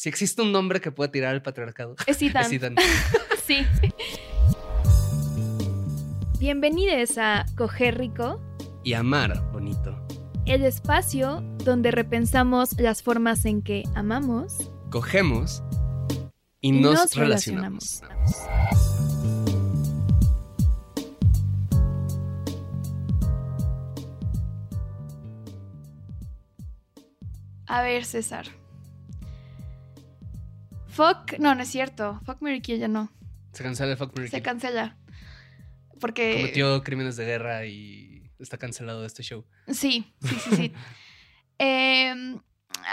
Si 0.00 0.08
existe 0.08 0.40
un 0.40 0.50
nombre 0.50 0.80
que 0.80 0.90
pueda 0.90 1.12
tirar 1.12 1.34
al 1.34 1.42
patriarcado. 1.42 1.94
Es 2.06 2.22
Ethan. 2.22 2.46
Es 2.46 2.52
Ethan. 2.52 2.74
sí. 3.46 3.66
Bienvenidos 6.38 7.18
a 7.18 7.44
Coger 7.54 7.98
Rico, 7.98 8.40
Y 8.82 8.94
amar 8.94 9.38
bonito. 9.52 9.94
el 10.46 10.64
espacio 10.64 11.42
donde 11.66 11.90
repensamos 11.90 12.80
las 12.80 13.02
formas 13.02 13.44
en 13.44 13.60
que 13.60 13.82
amamos 13.94 14.70
Cogemos 14.88 15.62
y, 16.62 16.68
y 16.68 16.72
nos, 16.80 17.14
relacionamos. 17.14 18.00
A 27.66 27.82
ver, 27.82 28.06
César. 28.06 28.59
Fuck, 30.90 31.38
no, 31.38 31.54
no 31.54 31.62
es 31.62 31.68
cierto. 31.68 32.20
Fuck 32.24 32.40
Mary 32.42 32.60
Kill 32.60 32.78
ya 32.78 32.88
no. 32.88 33.10
Se 33.52 33.62
cancela 33.62 33.92
el 33.92 33.96
Fuck 33.96 34.16
Mary 34.16 34.28
Se 34.28 34.36
Kill. 34.36 34.42
cancela. 34.42 34.96
Porque. 36.00 36.34
Cometió 36.36 36.82
crímenes 36.82 37.16
de 37.16 37.24
guerra 37.24 37.66
y 37.66 38.30
está 38.38 38.58
cancelado 38.58 39.04
este 39.04 39.22
show. 39.22 39.46
Sí, 39.68 40.12
sí, 40.22 40.34
sí, 40.44 40.56
sí. 40.56 40.72
Em, 41.62 42.40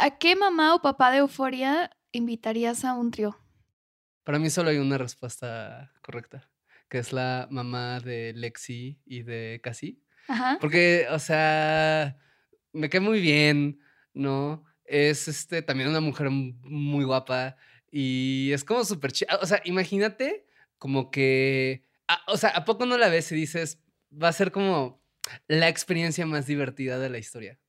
¿A 0.01 0.17
qué 0.17 0.35
mamá 0.35 0.75
o 0.75 0.81
papá 0.81 1.09
de 1.11 1.19
Euforia 1.19 1.89
invitarías 2.11 2.83
a 2.83 2.93
un 2.95 3.11
trío? 3.11 3.37
Para 4.25 4.39
mí 4.39 4.49
solo 4.49 4.69
hay 4.71 4.77
una 4.77 4.97
respuesta 4.97 5.93
correcta, 6.01 6.49
que 6.89 6.97
es 6.97 7.13
la 7.13 7.47
mamá 7.49 8.01
de 8.01 8.33
Lexi 8.35 8.99
y 9.05 9.21
de 9.23 9.61
Cassie. 9.63 9.99
Ajá. 10.27 10.57
Porque, 10.59 11.07
o 11.11 11.19
sea, 11.19 12.17
me 12.73 12.89
cae 12.89 12.99
muy 12.99 13.21
bien, 13.21 13.79
¿no? 14.13 14.65
Es 14.83 15.29
este 15.29 15.61
también 15.61 15.87
una 15.89 16.01
mujer 16.01 16.29
muy 16.29 17.05
guapa 17.05 17.55
y 17.91 18.51
es 18.53 18.63
como 18.63 18.83
súper 18.85 19.11
chida. 19.11 19.37
O 19.41 19.45
sea, 19.45 19.61
imagínate 19.65 20.45
como 20.77 21.09
que. 21.11 21.83
ah, 22.07 22.21
o 22.27 22.37
sea, 22.37 22.49
¿a 22.51 22.65
poco 22.65 22.85
no 22.85 22.97
la 22.97 23.09
ves 23.09 23.31
y 23.31 23.35
dices, 23.35 23.81
va 24.11 24.27
a 24.29 24.33
ser 24.33 24.51
como 24.51 25.01
la 25.47 25.67
experiencia 25.69 26.25
más 26.25 26.45
divertida 26.47 26.99
de 26.99 27.09
la 27.09 27.17
historia? 27.17 27.59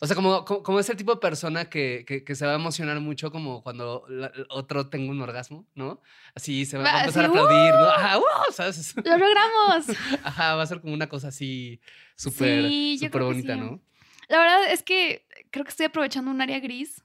O 0.00 0.06
sea, 0.06 0.16
como, 0.16 0.44
como, 0.44 0.62
como 0.62 0.80
ese 0.80 0.96
tipo 0.96 1.14
de 1.14 1.20
persona 1.20 1.70
que, 1.70 2.04
que, 2.06 2.24
que 2.24 2.34
se 2.34 2.44
va 2.44 2.52
a 2.52 2.56
emocionar 2.56 3.00
mucho 3.00 3.30
como 3.30 3.62
cuando 3.62 4.04
la- 4.08 4.26
el 4.34 4.44
otro 4.50 4.90
tenga 4.90 5.10
un 5.10 5.20
orgasmo, 5.22 5.66
¿no? 5.74 6.02
Así 6.34 6.66
se 6.66 6.76
va, 6.76 6.84
va 6.84 6.96
a 6.96 7.00
empezar 7.00 7.24
a 7.24 7.28
aplaudir, 7.28 7.72
¿no? 7.72 7.88
Ajá, 7.88 8.18
¡uh! 8.18 8.22
¿sabes? 8.52 8.94
¡Lo 8.96 9.02
logramos! 9.16 9.86
Ajá, 10.24 10.56
va 10.56 10.62
a 10.62 10.66
ser 10.66 10.80
como 10.80 10.92
una 10.92 11.08
cosa 11.08 11.28
así 11.28 11.80
súper 12.16 12.64
Sí, 12.70 13.08
bonita, 13.10 13.54
sí. 13.54 13.60
¿no? 13.60 13.80
La 14.28 14.38
verdad 14.40 14.72
es 14.72 14.82
que 14.82 15.26
creo 15.50 15.64
que 15.64 15.70
estoy 15.70 15.86
aprovechando 15.86 16.30
un 16.30 16.40
área 16.42 16.58
gris, 16.60 17.02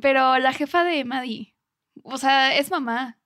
pero 0.00 0.38
la 0.38 0.52
jefa 0.52 0.84
de 0.84 1.04
Maddie, 1.04 1.51
o 2.02 2.16
sea, 2.18 2.56
es 2.56 2.70
mamá. 2.70 3.18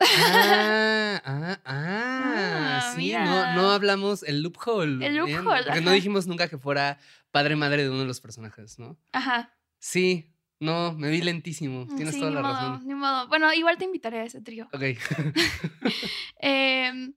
Ah, 0.00 1.20
ah, 1.24 1.58
ah, 1.64 2.78
Ah, 2.80 2.92
sí, 2.94 3.12
no, 3.12 3.54
no 3.54 3.70
hablamos 3.72 4.22
el 4.22 4.42
loophole. 4.42 5.04
El 5.06 5.16
loophole, 5.16 5.62
Porque 5.64 5.80
no 5.80 5.90
dijimos 5.90 6.26
nunca 6.26 6.48
que 6.48 6.58
fuera 6.58 6.98
padre 7.32 7.56
madre 7.56 7.82
de 7.82 7.90
uno 7.90 8.00
de 8.00 8.06
los 8.06 8.20
personajes, 8.20 8.78
¿no? 8.78 8.96
Ajá. 9.12 9.52
Sí, 9.78 10.32
no, 10.60 10.92
me 10.94 11.10
vi 11.10 11.20
lentísimo. 11.22 11.86
Tienes 11.96 12.14
sí, 12.14 12.20
toda 12.20 12.32
la 12.32 12.42
modo, 12.42 12.52
razón. 12.52 12.86
ni 12.86 12.94
modo. 12.94 13.26
Bueno, 13.28 13.52
igual 13.52 13.76
te 13.78 13.84
invitaré 13.84 14.20
a 14.20 14.24
ese 14.24 14.40
trío. 14.40 14.68
Ok. 14.72 14.82
Em, 16.40 17.14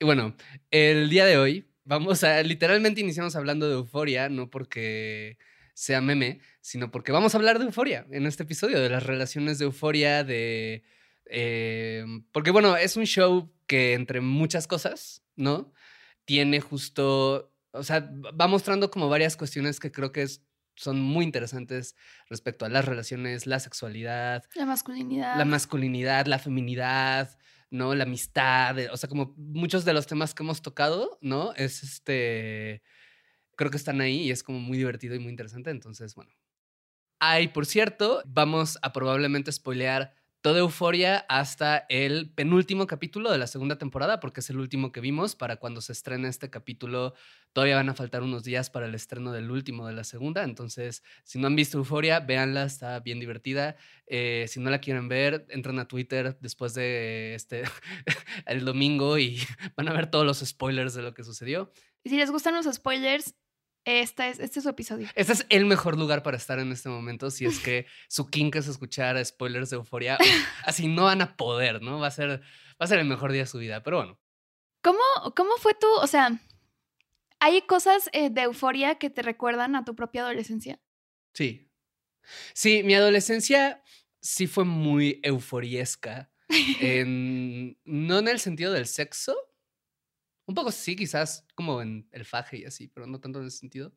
Y 0.00 0.04
bueno, 0.04 0.36
el 0.70 1.08
día 1.10 1.24
de 1.26 1.36
hoy 1.38 1.68
vamos 1.84 2.22
a, 2.24 2.42
literalmente 2.42 3.00
iniciamos 3.00 3.34
hablando 3.36 3.68
de 3.68 3.74
euforia, 3.74 4.28
no 4.28 4.50
porque 4.50 5.38
sea 5.74 6.00
meme, 6.00 6.40
sino 6.66 6.90
porque 6.90 7.12
vamos 7.12 7.34
a 7.34 7.36
hablar 7.36 7.58
de 7.58 7.66
euforia 7.66 8.06
en 8.10 8.24
este 8.24 8.44
episodio, 8.44 8.80
de 8.80 8.88
las 8.88 9.02
relaciones 9.04 9.58
de 9.58 9.66
euforia, 9.66 10.24
de... 10.24 10.82
eh, 11.26 12.04
porque 12.32 12.50
bueno, 12.50 12.74
es 12.78 12.96
un 12.96 13.04
show 13.04 13.52
que 13.66 13.92
entre 13.92 14.22
muchas 14.22 14.66
cosas, 14.66 15.22
¿no? 15.36 15.74
Tiene 16.24 16.60
justo, 16.60 17.52
o 17.72 17.82
sea, 17.82 18.08
va 18.40 18.46
mostrando 18.46 18.90
como 18.90 19.10
varias 19.10 19.36
cuestiones 19.36 19.78
que 19.78 19.92
creo 19.92 20.10
que 20.10 20.22
es- 20.22 20.42
son 20.74 21.00
muy 21.02 21.24
interesantes 21.26 21.96
respecto 22.30 22.64
a 22.64 22.70
las 22.70 22.86
relaciones, 22.86 23.46
la 23.46 23.60
sexualidad, 23.60 24.42
la 24.56 24.64
masculinidad. 24.64 25.36
la 25.38 25.44
masculinidad, 25.44 26.26
la 26.26 26.38
feminidad, 26.38 27.38
¿no? 27.70 27.94
La 27.94 28.04
amistad, 28.04 28.78
eh, 28.78 28.88
o 28.90 28.96
sea, 28.96 29.10
como 29.10 29.34
muchos 29.36 29.84
de 29.84 29.92
los 29.92 30.06
temas 30.06 30.32
que 30.34 30.42
hemos 30.42 30.62
tocado, 30.62 31.18
¿no? 31.20 31.52
Es 31.56 31.82
este, 31.82 32.82
creo 33.56 33.70
que 33.70 33.76
están 33.76 34.00
ahí 34.00 34.22
y 34.22 34.30
es 34.30 34.42
como 34.42 34.60
muy 34.60 34.78
divertido 34.78 35.14
y 35.14 35.18
muy 35.18 35.28
interesante, 35.30 35.68
entonces, 35.70 36.14
bueno. 36.14 36.32
Ay, 37.26 37.48
por 37.48 37.64
cierto, 37.64 38.22
vamos 38.26 38.78
a 38.82 38.92
probablemente 38.92 39.50
spoilear 39.50 40.12
toda 40.42 40.58
Euforia 40.58 41.24
hasta 41.30 41.86
el 41.88 42.28
penúltimo 42.28 42.86
capítulo 42.86 43.32
de 43.32 43.38
la 43.38 43.46
segunda 43.46 43.78
temporada, 43.78 44.20
porque 44.20 44.40
es 44.40 44.50
el 44.50 44.58
último 44.58 44.92
que 44.92 45.00
vimos. 45.00 45.34
Para 45.34 45.56
cuando 45.56 45.80
se 45.80 45.92
estrene 45.92 46.28
este 46.28 46.50
capítulo, 46.50 47.14
todavía 47.54 47.76
van 47.76 47.88
a 47.88 47.94
faltar 47.94 48.22
unos 48.22 48.44
días 48.44 48.68
para 48.68 48.84
el 48.84 48.94
estreno 48.94 49.32
del 49.32 49.50
último 49.50 49.86
de 49.86 49.94
la 49.94 50.04
segunda. 50.04 50.44
Entonces, 50.44 51.02
si 51.22 51.38
no 51.38 51.46
han 51.46 51.56
visto 51.56 51.78
Euforia, 51.78 52.20
véanla, 52.20 52.64
está 52.64 53.00
bien 53.00 53.20
divertida. 53.20 53.76
Eh, 54.06 54.44
si 54.46 54.60
no 54.60 54.68
la 54.68 54.82
quieren 54.82 55.08
ver, 55.08 55.46
entren 55.48 55.78
a 55.78 55.88
Twitter 55.88 56.36
después 56.42 56.74
de 56.74 57.34
este 57.36 57.62
el 58.44 58.66
domingo 58.66 59.16
y 59.16 59.38
van 59.78 59.88
a 59.88 59.94
ver 59.94 60.10
todos 60.10 60.26
los 60.26 60.40
spoilers 60.40 60.92
de 60.92 61.00
lo 61.00 61.14
que 61.14 61.24
sucedió. 61.24 61.72
Y 62.02 62.10
si 62.10 62.18
les 62.18 62.30
gustan 62.30 62.52
los 62.52 62.66
spoilers, 62.66 63.34
esta 63.84 64.28
es, 64.28 64.38
este 64.38 64.58
es 64.60 64.62
su 64.64 64.68
episodio. 64.70 65.08
Este 65.14 65.32
es 65.32 65.46
el 65.48 65.66
mejor 65.66 65.98
lugar 65.98 66.22
para 66.22 66.36
estar 66.36 66.58
en 66.58 66.72
este 66.72 66.88
momento. 66.88 67.30
Si 67.30 67.44
es 67.46 67.58
que 67.58 67.86
su 68.08 68.26
kink 68.28 68.56
es 68.56 68.66
escuchar 68.68 69.22
spoilers 69.24 69.70
de 69.70 69.76
euforia, 69.76 70.16
uf, 70.20 70.26
así 70.64 70.88
no 70.88 71.04
van 71.04 71.20
a 71.22 71.36
poder, 71.36 71.82
¿no? 71.82 71.98
Va 71.98 72.06
a 72.08 72.10
ser, 72.10 72.40
va 72.40 72.40
a 72.80 72.86
ser 72.86 72.98
el 72.98 73.06
mejor 73.06 73.32
día 73.32 73.42
de 73.42 73.46
su 73.46 73.58
vida. 73.58 73.82
Pero 73.82 73.98
bueno, 73.98 74.20
¿Cómo, 74.82 75.00
cómo 75.34 75.56
fue 75.58 75.72
tu, 75.74 75.86
o 76.02 76.06
sea, 76.06 76.38
hay 77.40 77.62
cosas 77.62 78.10
eh, 78.12 78.28
de 78.30 78.42
euforia 78.42 78.96
que 78.96 79.08
te 79.10 79.22
recuerdan 79.22 79.76
a 79.76 79.84
tu 79.84 79.94
propia 79.94 80.22
adolescencia? 80.22 80.80
sí. 81.32 81.70
Sí, 82.54 82.82
mi 82.84 82.94
adolescencia 82.94 83.82
sí 84.22 84.46
fue 84.46 84.64
muy 84.64 85.20
euforiesca. 85.22 86.30
en- 86.80 87.78
no 87.84 88.18
en 88.18 88.28
el 88.28 88.40
sentido 88.40 88.72
del 88.72 88.86
sexo. 88.86 89.36
Un 90.46 90.54
poco 90.54 90.70
sí, 90.72 90.96
quizás 90.96 91.46
como 91.54 91.80
en 91.82 92.08
el 92.12 92.24
faje 92.24 92.58
y 92.58 92.64
así, 92.64 92.88
pero 92.88 93.06
no 93.06 93.20
tanto 93.20 93.40
en 93.40 93.46
ese 93.46 93.58
sentido. 93.58 93.94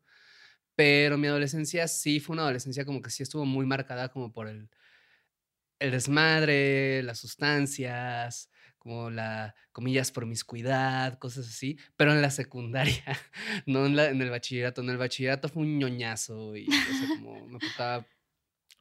Pero 0.76 1.18
mi 1.18 1.28
adolescencia 1.28 1.88
sí 1.88 2.20
fue 2.20 2.34
una 2.36 2.44
adolescencia 2.44 2.86
como 2.86 3.02
que 3.02 3.10
sí 3.10 3.24
estuvo 3.24 3.46
muy 3.46 3.66
marcada 3.66 4.10
como 4.10 4.32
por 4.32 4.48
el, 4.48 4.70
el 5.80 5.92
desmadre, 5.92 7.04
las 7.04 7.20
sustancias, 7.20 8.50
como 8.78 9.10
la, 9.10 9.54
comillas, 9.72 10.12
promiscuidad, 10.12 11.20
cosas 11.20 11.48
así, 11.48 11.78
pero 11.96 12.14
en 12.14 12.22
la 12.22 12.32
secundaria, 12.32 13.04
no 13.66 13.86
en, 13.86 13.96
la- 13.96 14.10
en 14.10 14.22
el 14.22 14.30
bachillerato. 14.30 14.82
En 14.82 14.90
el 14.90 14.98
bachillerato 14.98 15.50
fue 15.50 15.64
un 15.64 15.78
ñoñazo 15.80 16.56
y, 16.56 16.68
me 16.68 17.60
portaba, 17.60 18.08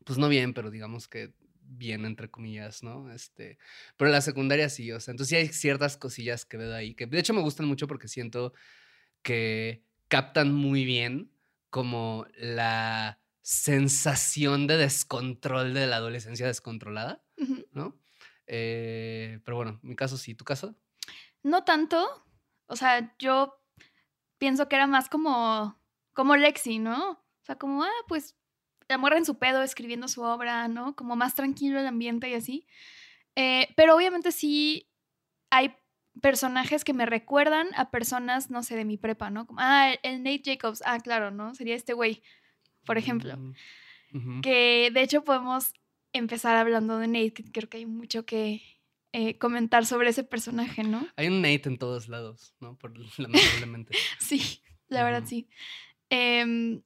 pues 0.05 0.19
no 0.19 0.29
bien, 0.29 0.55
pero 0.55 0.71
digamos 0.71 1.09
que 1.09 1.35
bien, 1.69 2.05
entre 2.05 2.31
comillas, 2.31 2.83
¿no? 2.83 3.11
Este, 3.13 3.59
pero 3.97 4.09
en 4.09 4.13
la 4.13 4.21
secundaria 4.21 4.69
sí, 4.69 4.93
o 4.93 5.01
sea, 5.01 5.13
entonces 5.13 5.31
sí 5.31 5.37
hay 5.37 5.49
ciertas 5.49 5.97
cosillas 5.97 6.45
que 6.45 6.57
veo 6.57 6.75
ahí, 6.75 6.95
que 6.95 7.07
de 7.07 7.19
hecho 7.19 7.35
me 7.35 7.43
gustan 7.43 7.67
mucho 7.67 7.87
porque 7.87 8.09
siento 8.09 8.53
que 9.23 9.85
captan 10.09 10.55
muy 10.55 10.85
bien 10.85 11.33
como 11.71 12.27
la 12.37 13.21
sensación 13.43 14.67
de 14.67 14.77
descontrol 14.77 15.75
de 15.75 15.87
la 15.87 15.97
adolescencia 15.97 16.47
descontrolada. 16.47 17.23
¿no? 17.73 17.97
Eh, 18.47 19.41
pero 19.45 19.57
bueno, 19.57 19.79
mi 19.83 19.97
caso 19.97 20.17
sí, 20.17 20.35
¿tu 20.35 20.45
caso? 20.45 20.75
No 21.43 21.65
tanto. 21.65 22.25
O 22.67 22.77
sea, 22.77 23.15
yo 23.19 23.63
pienso 24.39 24.69
que 24.69 24.77
era 24.77 24.87
más 24.87 25.09
como, 25.09 25.81
como 26.13 26.37
Lexi, 26.37 26.79
¿no? 26.79 27.11
O 27.13 27.45
sea, 27.45 27.57
como, 27.57 27.85
ah, 27.85 28.05
pues 28.09 28.37
la 28.89 28.99
morra 28.99 29.19
en 29.19 29.25
su 29.25 29.39
pedo 29.39 29.63
escribiendo 29.63 30.09
su 30.09 30.23
obra, 30.23 30.69
¿no? 30.69 30.95
Como 30.95 31.17
más 31.17 31.35
tranquilo 31.35 31.81
el 31.81 31.87
ambiente 31.87 32.29
y 32.29 32.35
así. 32.35 32.67
Eh, 33.35 33.69
pero 33.77 33.95
obviamente 33.95 34.33
sí 34.33 34.89
hay 35.51 35.75
personajes 36.21 36.85
que 36.85 36.95
me 36.95 37.07
recuerdan 37.07 37.69
a 37.77 37.91
personas, 37.91 38.51
no 38.51 38.63
sé, 38.63 38.77
de 38.77 38.85
mi 38.85 38.97
prepa, 38.97 39.31
¿no? 39.31 39.47
Como, 39.47 39.61
ah, 39.61 39.93
el 40.03 40.23
Nate 40.23 40.43
Jacobs, 40.45 40.83
ah, 40.87 40.99
claro, 41.01 41.31
¿no? 41.31 41.55
Sería 41.55 41.75
este 41.75 41.93
güey, 41.93 42.23
por 42.85 42.99
ejemplo. 42.99 43.37
Mm. 44.13 44.41
Que 44.41 44.91
de 44.93 45.03
hecho 45.03 45.25
podemos 45.25 45.73
empezar 46.13 46.57
hablando 46.57 46.99
de 46.99 47.09
Nate, 47.09 47.33
que 47.33 47.53
creo 47.53 47.69
que 47.69 47.79
hay 47.79 47.87
mucho 47.87 48.25
que 48.25 48.63
eh, 49.13 49.39
comentar 49.39 49.87
sobre 49.87 50.11
ese 50.11 50.25
personaje, 50.25 50.83
¿no? 50.85 51.07
Hay 51.17 51.29
un 51.29 51.43
Nate 51.43 51.69
en 51.69 51.79
todos 51.79 52.09
lados, 52.09 52.55
¿no? 52.61 52.77
Por, 52.77 52.95
lamentablemente. 53.19 53.97
Sí, 54.19 54.63
la 54.89 55.05
verdad 55.05 55.25
sí. 55.27 55.49
Em, 56.09 56.83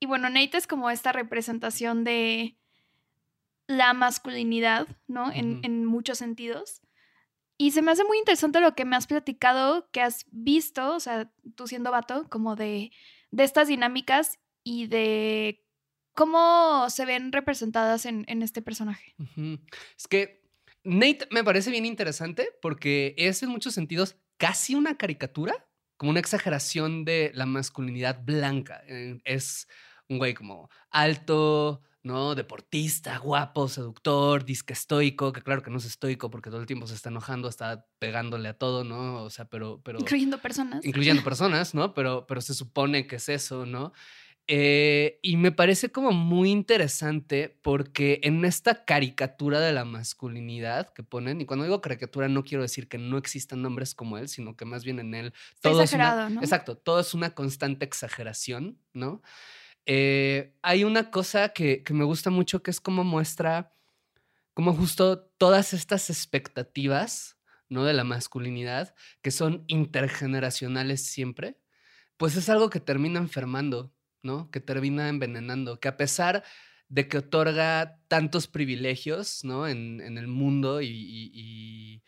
y 0.00 0.06
bueno, 0.06 0.30
Nate 0.30 0.56
es 0.56 0.66
como 0.66 0.90
esta 0.90 1.12
representación 1.12 2.04
de 2.04 2.56
la 3.66 3.92
masculinidad, 3.92 4.88
¿no? 5.06 5.30
En, 5.32 5.84
muchos 5.84 6.18
sentidos. 6.18 6.80
Y 7.58 7.72
se 7.72 7.82
me 7.82 7.92
hace 7.92 8.04
muy 8.04 8.18
interesante 8.18 8.60
lo 8.60 8.74
que 8.74 8.86
me 8.86 8.96
has 8.96 9.06
platicado, 9.06 9.88
que 9.92 10.00
has 10.00 10.24
visto, 10.30 10.96
o 10.96 11.00
sea, 11.00 11.30
tú 11.54 11.68
siendo 11.68 11.90
vato, 11.90 12.26
como 12.30 12.56
de, 12.56 12.90
de 13.30 13.44
estas 13.44 13.68
dinámicas 13.68 14.38
y 14.64 14.86
de 14.86 15.62
cómo 16.14 16.88
se 16.88 17.04
ven 17.04 17.30
representadas 17.30 18.06
en, 18.06 18.24
en 18.26 18.42
este 18.42 18.62
personaje. 18.62 19.14
Es 19.96 20.08
que 20.08 20.42
Nate 20.82 21.28
me 21.30 21.44
parece 21.44 21.70
bien 21.70 21.84
interesante 21.84 22.48
porque 22.62 23.14
es 23.18 23.42
en 23.42 23.50
muchos 23.50 23.74
sentidos 23.74 24.16
casi 24.38 24.74
una 24.74 24.96
caricatura, 24.96 25.66
como 25.98 26.10
una 26.10 26.20
exageración 26.20 27.04
de 27.04 27.30
la 27.34 27.44
masculinidad 27.44 28.24
blanca. 28.24 28.82
Eh, 28.88 29.20
Es 29.24 29.68
un 30.10 30.18
güey 30.18 30.34
como 30.34 30.68
alto, 30.90 31.80
¿no? 32.02 32.34
Deportista, 32.34 33.16
guapo, 33.18 33.68
seductor, 33.68 34.44
disque 34.44 34.72
estoico, 34.72 35.32
que 35.32 35.40
claro 35.40 35.62
que 35.62 35.70
no 35.70 35.78
es 35.78 35.84
estoico 35.86 36.30
porque 36.30 36.50
todo 36.50 36.60
el 36.60 36.66
tiempo 36.66 36.86
se 36.86 36.94
está 36.94 37.08
enojando, 37.08 37.48
está 37.48 37.86
pegándole 37.98 38.48
a 38.48 38.58
todo, 38.58 38.84
¿no? 38.84 39.22
O 39.22 39.30
sea, 39.30 39.46
pero... 39.46 39.80
pero 39.82 40.00
Incluyendo 40.00 40.38
personas. 40.38 40.84
incluyendo 40.84 41.22
personas, 41.24 41.74
¿no? 41.74 41.94
Pero, 41.94 42.26
pero 42.26 42.40
se 42.40 42.54
supone 42.54 43.06
que 43.06 43.16
es 43.16 43.28
eso, 43.28 43.64
¿no? 43.64 43.92
Eh, 44.52 45.20
y 45.22 45.36
me 45.36 45.52
parece 45.52 45.92
como 45.92 46.10
muy 46.10 46.50
interesante 46.50 47.56
porque 47.62 48.18
en 48.24 48.44
esta 48.44 48.84
caricatura 48.84 49.60
de 49.60 49.72
la 49.72 49.84
masculinidad 49.84 50.92
que 50.92 51.04
ponen, 51.04 51.40
y 51.40 51.46
cuando 51.46 51.66
digo 51.66 51.80
caricatura 51.80 52.26
no 52.26 52.42
quiero 52.42 52.62
decir 52.62 52.88
que 52.88 52.98
no 52.98 53.16
existan 53.16 53.62
nombres 53.62 53.94
como 53.94 54.18
él, 54.18 54.28
sino 54.28 54.56
que 54.56 54.64
más 54.64 54.82
bien 54.82 54.98
en 54.98 55.14
él 55.14 55.32
Está 55.54 55.70
todo 55.70 55.82
es 55.82 55.92
una, 55.92 56.04
exagerado, 56.04 56.30
¿no? 56.30 56.40
exacto, 56.40 56.76
todo 56.76 56.98
es 56.98 57.14
una 57.14 57.32
constante 57.32 57.84
exageración, 57.84 58.80
¿no? 58.92 59.22
Eh, 59.86 60.54
hay 60.62 60.84
una 60.84 61.10
cosa 61.10 61.50
que, 61.50 61.82
que 61.82 61.94
me 61.94 62.04
gusta 62.04 62.30
mucho 62.30 62.62
que 62.62 62.70
es 62.70 62.80
como 62.80 63.04
muestra, 63.04 63.74
como 64.54 64.74
justo 64.74 65.20
todas 65.38 65.72
estas 65.74 66.10
expectativas, 66.10 67.38
¿no? 67.68 67.84
De 67.84 67.94
la 67.94 68.04
masculinidad, 68.04 68.94
que 69.22 69.30
son 69.30 69.64
intergeneracionales 69.68 71.04
siempre, 71.06 71.58
pues 72.16 72.36
es 72.36 72.48
algo 72.50 72.70
que 72.70 72.80
termina 72.80 73.18
enfermando, 73.20 73.94
¿no? 74.22 74.50
Que 74.50 74.60
termina 74.60 75.08
envenenando, 75.08 75.80
que 75.80 75.88
a 75.88 75.96
pesar 75.96 76.44
de 76.88 77.08
que 77.08 77.18
otorga 77.18 78.00
tantos 78.08 78.48
privilegios, 78.48 79.44
¿no? 79.44 79.68
En, 79.68 80.00
en 80.00 80.18
el 80.18 80.28
mundo 80.28 80.82
y, 80.82 82.02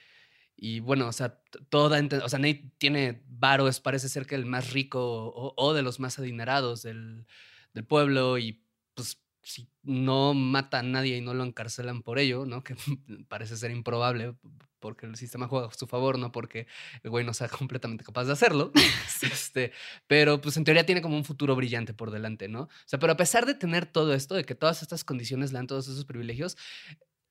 y- 0.57 0.81
bueno, 0.81 1.09
o 1.09 1.13
sea, 1.13 1.41
toda, 1.71 2.01
o 2.25 2.29
sea, 2.29 2.39
Nate 2.39 2.71
tiene 2.79 3.23
varo, 3.27 3.69
es 3.69 3.81
parece 3.81 4.09
ser 4.09 4.27
que 4.27 4.35
el 4.35 4.47
más 4.47 4.73
rico 4.73 5.01
o, 5.27 5.55
o 5.57 5.75
de 5.75 5.83
los 5.83 6.01
más 6.01 6.19
adinerados 6.19 6.83
del, 6.83 7.27
del 7.75 7.85
pueblo 7.85 8.39
y 8.39 8.65
pues 8.95 9.23
si 9.43 9.69
no 9.83 10.35
mata 10.35 10.81
a 10.81 10.83
nadie 10.83 11.17
y 11.17 11.21
no 11.21 11.35
lo 11.35 11.45
encarcelan 11.45 12.03
por 12.03 12.19
ello, 12.19 12.47
¿no? 12.47 12.63
Que 12.63 12.77
parece 13.29 13.57
ser 13.57 13.71
improbable 13.71 14.35
porque 14.83 15.07
el 15.07 15.17
sistema 15.17 15.47
juega 15.47 15.69
a 15.69 15.73
su 15.73 15.87
favor, 15.87 16.19
no 16.19 16.33
porque 16.33 16.67
el 17.03 17.11
güey 17.11 17.25
no 17.25 17.33
sea 17.33 17.49
completamente 17.49 18.05
capaz 18.05 18.25
de 18.25 18.33
hacerlo. 18.33 18.73
Este, 19.23 19.71
pero 20.09 20.41
pues 20.41 20.57
en 20.57 20.65
teoría 20.65 20.85
tiene 20.85 21.01
como 21.01 21.17
un 21.17 21.25
futuro 21.25 21.55
brillante 21.55 21.95
por 21.95 22.11
delante, 22.11 22.49
¿no? 22.49 22.63
O 22.63 22.69
sea, 22.87 22.99
pero 22.99 23.13
a 23.13 23.17
pesar 23.17 23.47
de 23.47 23.55
tener 23.55 23.87
todo 23.87 24.15
esto, 24.15 24.35
de 24.35 24.45
que 24.45 24.57
todas 24.57 24.83
estas 24.83 25.05
condiciones 25.05 25.53
le 25.53 25.59
dan 25.59 25.69
todos 25.69 25.87
esos 25.87 26.05
privilegios, 26.05 26.57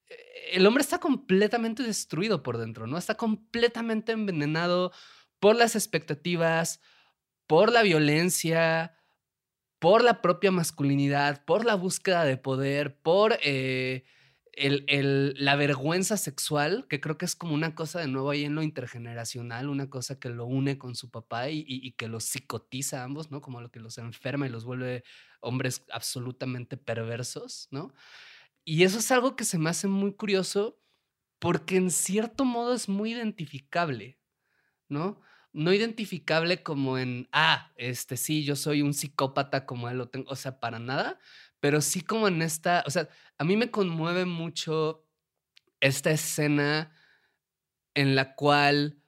eh, 0.08 0.16
el 0.54 0.66
hombre 0.66 0.82
está 0.82 1.00
completamente 1.00 1.84
destruido 1.84 2.44
por 2.44 2.58
dentro, 2.58 2.88
¿no? 2.88 2.98
Está 2.98 3.16
completamente 3.16 4.14
envenenado 4.14 4.94
por 5.42 5.58
las 5.58 5.76
expectativas, 5.76 6.80
por 7.46 7.74
la 7.74 7.84
violencia, 7.84 8.96
por 9.82 10.04
la 10.06 10.22
propia 10.24 10.52
masculinidad, 10.52 11.46
por 11.46 11.66
la 11.66 11.76
búsqueda 11.76 12.26
de 12.26 12.38
poder, 12.38 13.02
por 13.02 13.40
eh, 13.44 14.06
el- 14.54 14.86
el- 14.90 15.36
la 15.40 15.58
vergüenza 15.58 16.18
sexual, 16.18 16.88
que 16.90 17.02
creo 17.02 17.18
que 17.18 17.26
es 17.26 17.36
como 17.36 17.56
una 17.56 17.76
cosa 17.76 18.00
de 18.02 18.08
nuevo 18.08 18.30
ahí 18.32 18.46
en 18.46 18.56
lo 18.56 18.64
intergeneracional, 18.64 19.70
una 19.70 19.90
cosa 19.90 20.20
que 20.20 20.30
lo 20.30 20.46
une 20.46 20.78
con 20.80 20.96
su 20.96 21.12
papá 21.12 21.50
y, 21.50 21.66
y- 21.68 21.94
que 21.94 22.08
los 22.10 22.26
psicotiza 22.26 23.02
a 23.02 23.06
ambos, 23.06 23.32
¿no? 23.32 23.42
Como 23.42 23.62
lo 23.62 23.72
que 23.72 23.82
los 23.82 23.98
enferma 23.98 24.48
y 24.48 24.52
los 24.52 24.66
vuelve 24.66 25.04
hombres 25.42 25.84
absolutamente 25.92 26.78
perversos, 26.78 27.68
¿no? 27.72 27.94
Y 28.66 28.84
eso 28.84 29.00
es 29.00 29.12
algo 29.12 29.36
que 29.36 29.46
se 29.46 29.58
me 29.60 29.70
hace 29.72 29.88
muy 29.88 30.14
curioso 30.16 30.80
porque 31.40 31.78
en 31.78 31.92
cierto 31.92 32.46
modo 32.46 32.74
es 32.76 32.90
muy 32.90 33.14
identificable, 33.14 34.20
¿no? 34.90 35.22
No 35.54 35.74
identificable 35.74 36.64
como 36.64 36.98
en, 36.98 37.28
ah, 37.34 37.72
este 37.76 38.16
sí, 38.16 38.46
yo 38.46 38.56
soy 38.56 38.82
un 38.82 38.94
psicópata 38.94 39.66
como 39.66 39.90
él 39.90 39.98
lo 39.98 40.10
tengo, 40.10 40.32
o 40.32 40.36
sea, 40.36 40.60
para 40.60 40.80
nada, 40.80 41.20
pero 41.60 41.82
sí 41.82 42.02
como 42.02 42.28
en 42.30 42.42
esta, 42.42 42.84
o 42.88 42.90
sea, 42.90 43.10
a 43.38 43.44
mí 43.44 43.58
me 43.58 43.70
conmueve 43.70 44.26
mucho 44.26 45.06
esta 45.82 46.12
escena 46.12 46.94
en 47.96 48.16
la 48.16 48.36
cual 48.36 49.02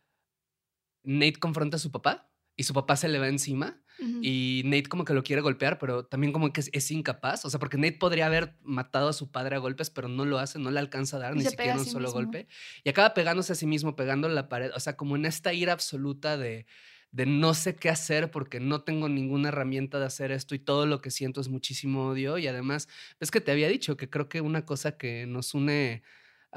Nate 1.03 1.39
confronta 1.39 1.77
a 1.77 1.79
su 1.79 1.91
papá 1.91 2.31
y 2.55 2.63
su 2.63 2.73
papá 2.73 2.95
se 2.95 3.07
le 3.09 3.19
va 3.19 3.27
encima 3.27 3.82
Y 4.19 4.61
Nate 4.65 4.83
como 4.89 5.03
que 5.05 5.13
lo 5.13 5.23
quiere 5.23 5.41
golpear, 5.41 5.77
pero 5.79 6.05
también 6.05 6.31
como 6.33 6.51
que 6.53 6.61
es, 6.61 6.69
es 6.73 6.91
incapaz. 6.91 7.43
O 7.45 7.49
sea, 7.49 7.59
porque 7.59 7.77
Nate 7.77 7.97
podría 7.97 8.27
haber 8.27 8.55
matado 8.63 9.09
a 9.09 9.13
su 9.13 9.31
padre 9.31 9.55
a 9.55 9.59
golpes, 9.59 9.89
pero 9.89 10.07
no 10.07 10.25
lo 10.25 10.39
hace, 10.39 10.59
no 10.59 10.71
le 10.71 10.79
alcanza 10.79 11.17
a 11.17 11.19
dar 11.19 11.35
Y 11.35 11.37
ni 11.37 11.45
siquiera 11.45 11.75
a 11.75 11.79
un 11.79 11.85
sí 11.85 11.89
solo 11.91 12.11
mismo. 12.11 12.13
golpe. 12.13 12.47
Y 12.83 12.89
acaba 12.89 13.13
pegándose 13.13 13.51
a 13.53 13.55
sí 13.55 13.65
mismo, 13.67 13.95
pegando 13.95 14.29
la 14.29 14.47
pared. 14.49 14.71
O 14.75 14.79
sea, 14.79 14.95
como 14.95 15.15
en 15.17 15.25
esta 15.25 15.53
ira 15.53 15.73
absoluta 15.73 16.37
de, 16.37 16.65
de 17.11 17.25
no 17.25 17.53
sé 17.53 17.75
qué 17.75 17.89
hacer 17.89 18.31
porque 18.31 18.59
no 18.59 18.83
tengo 18.83 19.09
ninguna 19.09 19.49
herramienta 19.49 19.99
de 19.99 20.05
hacer 20.05 20.31
esto 20.31 20.55
y 20.55 20.59
todo 20.59 20.85
lo 20.85 21.01
que 21.01 21.11
siento 21.11 21.41
es 21.41 21.49
muchísimo 21.49 22.07
odio. 22.07 22.37
Y 22.37 22.47
además, 22.47 22.87
es 23.19 23.29
que 23.31 23.41
te 23.41 23.51
había 23.51 23.67
dicho 23.67 23.97
que 23.97 24.09
creo 24.09 24.29
que 24.29 24.41
una 24.41 24.65
cosa 24.65 24.97
que 24.97 25.25
nos 25.27 25.53
une 25.53 26.03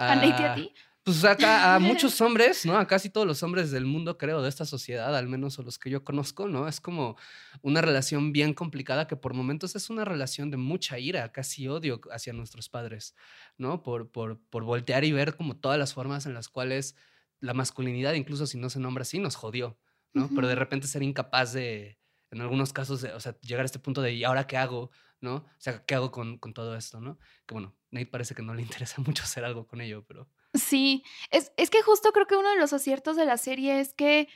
¿A 0.06 0.14
Nate 0.16 0.42
y 0.42 0.44
a 0.46 0.52
a- 0.52 0.52
ti? 0.52 0.72
Pues 1.06 1.24
acá 1.24 1.76
a 1.76 1.78
muchos 1.78 2.20
hombres, 2.20 2.66
¿no? 2.66 2.76
A 2.76 2.88
casi 2.88 3.10
todos 3.10 3.28
los 3.28 3.40
hombres 3.44 3.70
del 3.70 3.84
mundo, 3.84 4.18
creo, 4.18 4.42
de 4.42 4.48
esta 4.48 4.64
sociedad, 4.64 5.14
al 5.16 5.28
menos 5.28 5.56
o 5.56 5.62
los 5.62 5.78
que 5.78 5.88
yo 5.88 6.02
conozco, 6.02 6.48
¿no? 6.48 6.66
Es 6.66 6.80
como 6.80 7.16
una 7.62 7.80
relación 7.80 8.32
bien 8.32 8.54
complicada 8.54 9.06
que 9.06 9.14
por 9.14 9.32
momentos 9.32 9.76
es 9.76 9.88
una 9.88 10.04
relación 10.04 10.50
de 10.50 10.56
mucha 10.56 10.98
ira, 10.98 11.30
casi 11.30 11.68
odio 11.68 12.00
hacia 12.10 12.32
nuestros 12.32 12.68
padres, 12.68 13.14
¿no? 13.56 13.84
Por, 13.84 14.10
por, 14.10 14.40
por 14.50 14.64
voltear 14.64 15.04
y 15.04 15.12
ver 15.12 15.36
como 15.36 15.56
todas 15.56 15.78
las 15.78 15.94
formas 15.94 16.26
en 16.26 16.34
las 16.34 16.48
cuales 16.48 16.96
la 17.38 17.54
masculinidad, 17.54 18.14
incluso 18.14 18.48
si 18.48 18.58
no 18.58 18.68
se 18.68 18.80
nombra 18.80 19.02
así, 19.02 19.20
nos 19.20 19.36
jodió, 19.36 19.78
¿no? 20.12 20.28
Pero 20.34 20.48
de 20.48 20.56
repente 20.56 20.88
ser 20.88 21.04
incapaz 21.04 21.52
de, 21.52 22.00
en 22.32 22.40
algunos 22.40 22.72
casos, 22.72 23.02
de, 23.02 23.12
o 23.12 23.20
sea, 23.20 23.38
llegar 23.42 23.62
a 23.62 23.66
este 23.66 23.78
punto 23.78 24.02
de, 24.02 24.12
¿y 24.12 24.24
ahora 24.24 24.48
qué 24.48 24.56
hago? 24.56 24.90
¿No? 25.20 25.36
O 25.36 25.54
sea, 25.58 25.84
¿qué 25.86 25.94
hago 25.94 26.10
con, 26.10 26.38
con 26.38 26.52
todo 26.52 26.74
esto, 26.76 27.00
no? 27.00 27.20
Que 27.46 27.54
bueno, 27.54 27.76
Nate 27.92 28.06
parece 28.06 28.34
que 28.34 28.42
no 28.42 28.54
le 28.54 28.62
interesa 28.62 29.00
mucho 29.02 29.22
hacer 29.22 29.44
algo 29.44 29.68
con 29.68 29.80
ello, 29.80 30.04
pero... 30.04 30.28
Sí, 30.56 31.04
es, 31.30 31.52
es 31.56 31.70
que 31.70 31.82
justo 31.82 32.12
creo 32.12 32.26
que 32.26 32.36
uno 32.36 32.50
de 32.50 32.60
los 32.60 32.72
aciertos 32.72 33.16
de 33.16 33.26
la 33.26 33.36
serie 33.36 33.80
es 33.80 33.94
que 33.94 34.28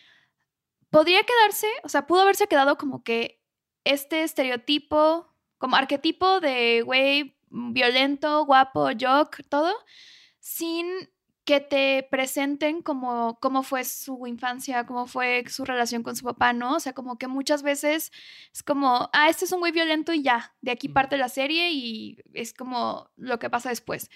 podría 0.90 1.22
quedarse, 1.22 1.68
o 1.82 1.88
sea, 1.88 2.06
pudo 2.06 2.22
haberse 2.22 2.46
quedado 2.46 2.76
como 2.76 3.02
que 3.02 3.40
este 3.84 4.22
estereotipo, 4.22 5.32
como 5.58 5.76
arquetipo 5.76 6.40
de 6.40 6.82
güey 6.82 7.36
violento, 7.50 8.44
guapo, 8.44 8.88
jock, 8.98 9.40
todo, 9.48 9.74
sin 10.38 10.86
que 11.44 11.60
te 11.60 12.06
presenten 12.10 12.82
como 12.82 13.38
cómo 13.40 13.62
fue 13.62 13.84
su 13.84 14.26
infancia, 14.26 14.86
cómo 14.86 15.06
fue 15.06 15.44
su 15.48 15.64
relación 15.64 16.02
con 16.02 16.14
su 16.14 16.24
papá, 16.24 16.52
¿no? 16.52 16.76
O 16.76 16.80
sea, 16.80 16.92
como 16.92 17.18
que 17.18 17.26
muchas 17.26 17.62
veces 17.62 18.12
es 18.52 18.62
como, 18.62 19.10
ah, 19.12 19.28
este 19.28 19.46
es 19.46 19.52
un 19.52 19.60
güey 19.60 19.72
violento 19.72 20.12
y 20.12 20.22
ya, 20.22 20.54
de 20.60 20.70
aquí 20.70 20.88
parte 20.88 21.16
la 21.18 21.28
serie 21.28 21.72
y 21.72 22.18
es 22.34 22.52
como 22.54 23.10
lo 23.16 23.38
que 23.38 23.50
pasa 23.50 23.70
después. 23.70 24.10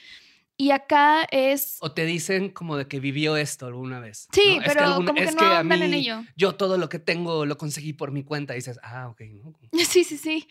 Y 0.56 0.70
acá 0.70 1.26
es... 1.30 1.78
O 1.80 1.92
te 1.92 2.04
dicen 2.04 2.50
como 2.50 2.76
de 2.76 2.87
que 2.87 3.00
vivió 3.00 3.37
esto 3.37 3.66
alguna 3.66 3.99
vez. 3.99 4.28
Sí, 4.32 4.56
¿no? 4.56 4.62
Es 4.62 4.68
pero 4.68 4.84
alguna- 4.84 5.06
como 5.08 5.18
que 5.18 5.25
es 5.25 5.34
no 5.34 5.42
a 5.42 5.58
andan 5.58 5.82
en 5.82 5.90
mí, 5.90 5.96
ello. 5.96 6.23
Yo 6.37 6.54
todo 6.54 6.78
lo 6.78 6.88
que 6.88 6.99
tengo 7.00 7.44
lo 7.44 7.58
conseguí 7.58 7.92
por 7.92 8.12
mi 8.12 8.23
cuenta. 8.23 8.54
Y 8.54 8.56
dices, 8.58 8.78
ah, 8.82 9.08
ok, 9.08 9.20
¿no? 9.42 9.52
Sí, 9.84 10.04
sí, 10.04 10.16
sí. 10.16 10.46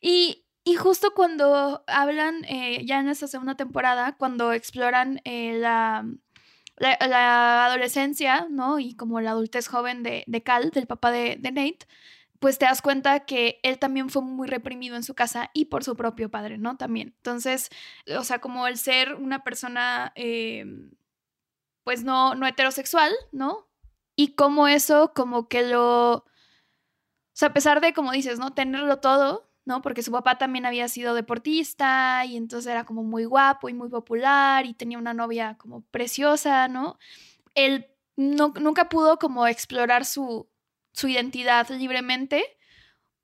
Y, 0.00 0.44
y 0.64 0.74
justo 0.76 1.12
cuando 1.14 1.82
hablan, 1.88 2.44
eh, 2.44 2.84
ya 2.86 3.00
en 3.00 3.08
esta 3.08 3.26
segunda 3.26 3.56
temporada, 3.56 4.16
cuando 4.16 4.52
exploran 4.52 5.20
eh, 5.24 5.54
la, 5.58 6.06
la, 6.76 6.96
la 7.08 7.66
adolescencia, 7.66 8.46
¿no? 8.50 8.78
Y 8.78 8.94
como 8.94 9.20
la 9.20 9.32
adultez 9.32 9.66
joven 9.66 10.04
de, 10.04 10.22
de 10.28 10.42
Cal, 10.44 10.70
del 10.70 10.86
papá 10.86 11.10
de, 11.10 11.36
de 11.36 11.50
Nate, 11.50 11.86
pues 12.38 12.58
te 12.58 12.66
das 12.66 12.82
cuenta 12.82 13.20
que 13.20 13.60
él 13.62 13.78
también 13.78 14.10
fue 14.10 14.22
muy 14.22 14.48
reprimido 14.48 14.96
en 14.96 15.02
su 15.02 15.14
casa 15.14 15.50
y 15.54 15.66
por 15.66 15.84
su 15.84 15.96
propio 15.96 16.30
padre, 16.30 16.58
¿no? 16.58 16.76
También. 16.76 17.14
Entonces, 17.16 17.70
o 18.16 18.24
sea, 18.24 18.40
como 18.40 18.66
el 18.66 18.78
ser 18.78 19.14
una 19.14 19.42
persona, 19.42 20.12
eh, 20.14 20.64
pues 21.84 22.04
no, 22.04 22.34
no 22.34 22.46
heterosexual, 22.46 23.12
¿no? 23.32 23.68
Y 24.16 24.34
como 24.34 24.68
eso, 24.68 25.12
como 25.14 25.48
que 25.48 25.62
lo, 25.62 26.12
o 26.14 26.24
sea, 27.32 27.48
a 27.48 27.54
pesar 27.54 27.80
de, 27.80 27.92
como 27.92 28.12
dices, 28.12 28.38
¿no? 28.38 28.52
Tenerlo 28.52 28.98
todo, 28.98 29.48
¿no? 29.64 29.82
Porque 29.82 30.02
su 30.02 30.12
papá 30.12 30.38
también 30.38 30.66
había 30.66 30.88
sido 30.88 31.14
deportista 31.14 32.24
y 32.24 32.36
entonces 32.36 32.70
era 32.70 32.84
como 32.84 33.04
muy 33.04 33.24
guapo 33.26 33.68
y 33.68 33.74
muy 33.74 33.88
popular 33.88 34.66
y 34.66 34.74
tenía 34.74 34.98
una 34.98 35.14
novia 35.14 35.56
como 35.58 35.82
preciosa, 35.82 36.68
¿no? 36.68 36.98
Él 37.54 37.86
no, 38.16 38.52
nunca 38.60 38.88
pudo 38.88 39.18
como 39.18 39.46
explorar 39.46 40.04
su, 40.04 40.48
su 40.98 41.06
identidad 41.06 41.68
libremente, 41.70 42.44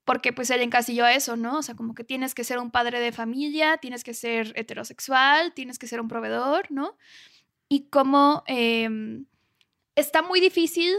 porque 0.05 0.31
pues 0.31 0.49
él 0.49 0.61
encasilló 0.61 1.07
eso, 1.07 1.35
¿no? 1.35 1.57
O 1.57 1.61
sea, 1.61 1.75
como 1.75 1.93
que 1.93 2.05
tienes 2.05 2.33
que 2.33 2.45
ser 2.45 2.57
un 2.59 2.71
padre 2.71 3.01
de 3.01 3.11
familia, 3.11 3.77
tienes 3.77 4.03
que 4.03 4.13
ser 4.13 4.53
heterosexual, 4.55 5.53
tienes 5.53 5.77
que 5.77 5.87
ser 5.87 5.99
un 5.99 6.07
proveedor, 6.07 6.71
¿no? 6.71 6.97
Y 7.67 7.89
como 7.89 8.43
eh, 8.47 8.87
está 9.95 10.21
muy 10.21 10.39
difícil 10.39 10.93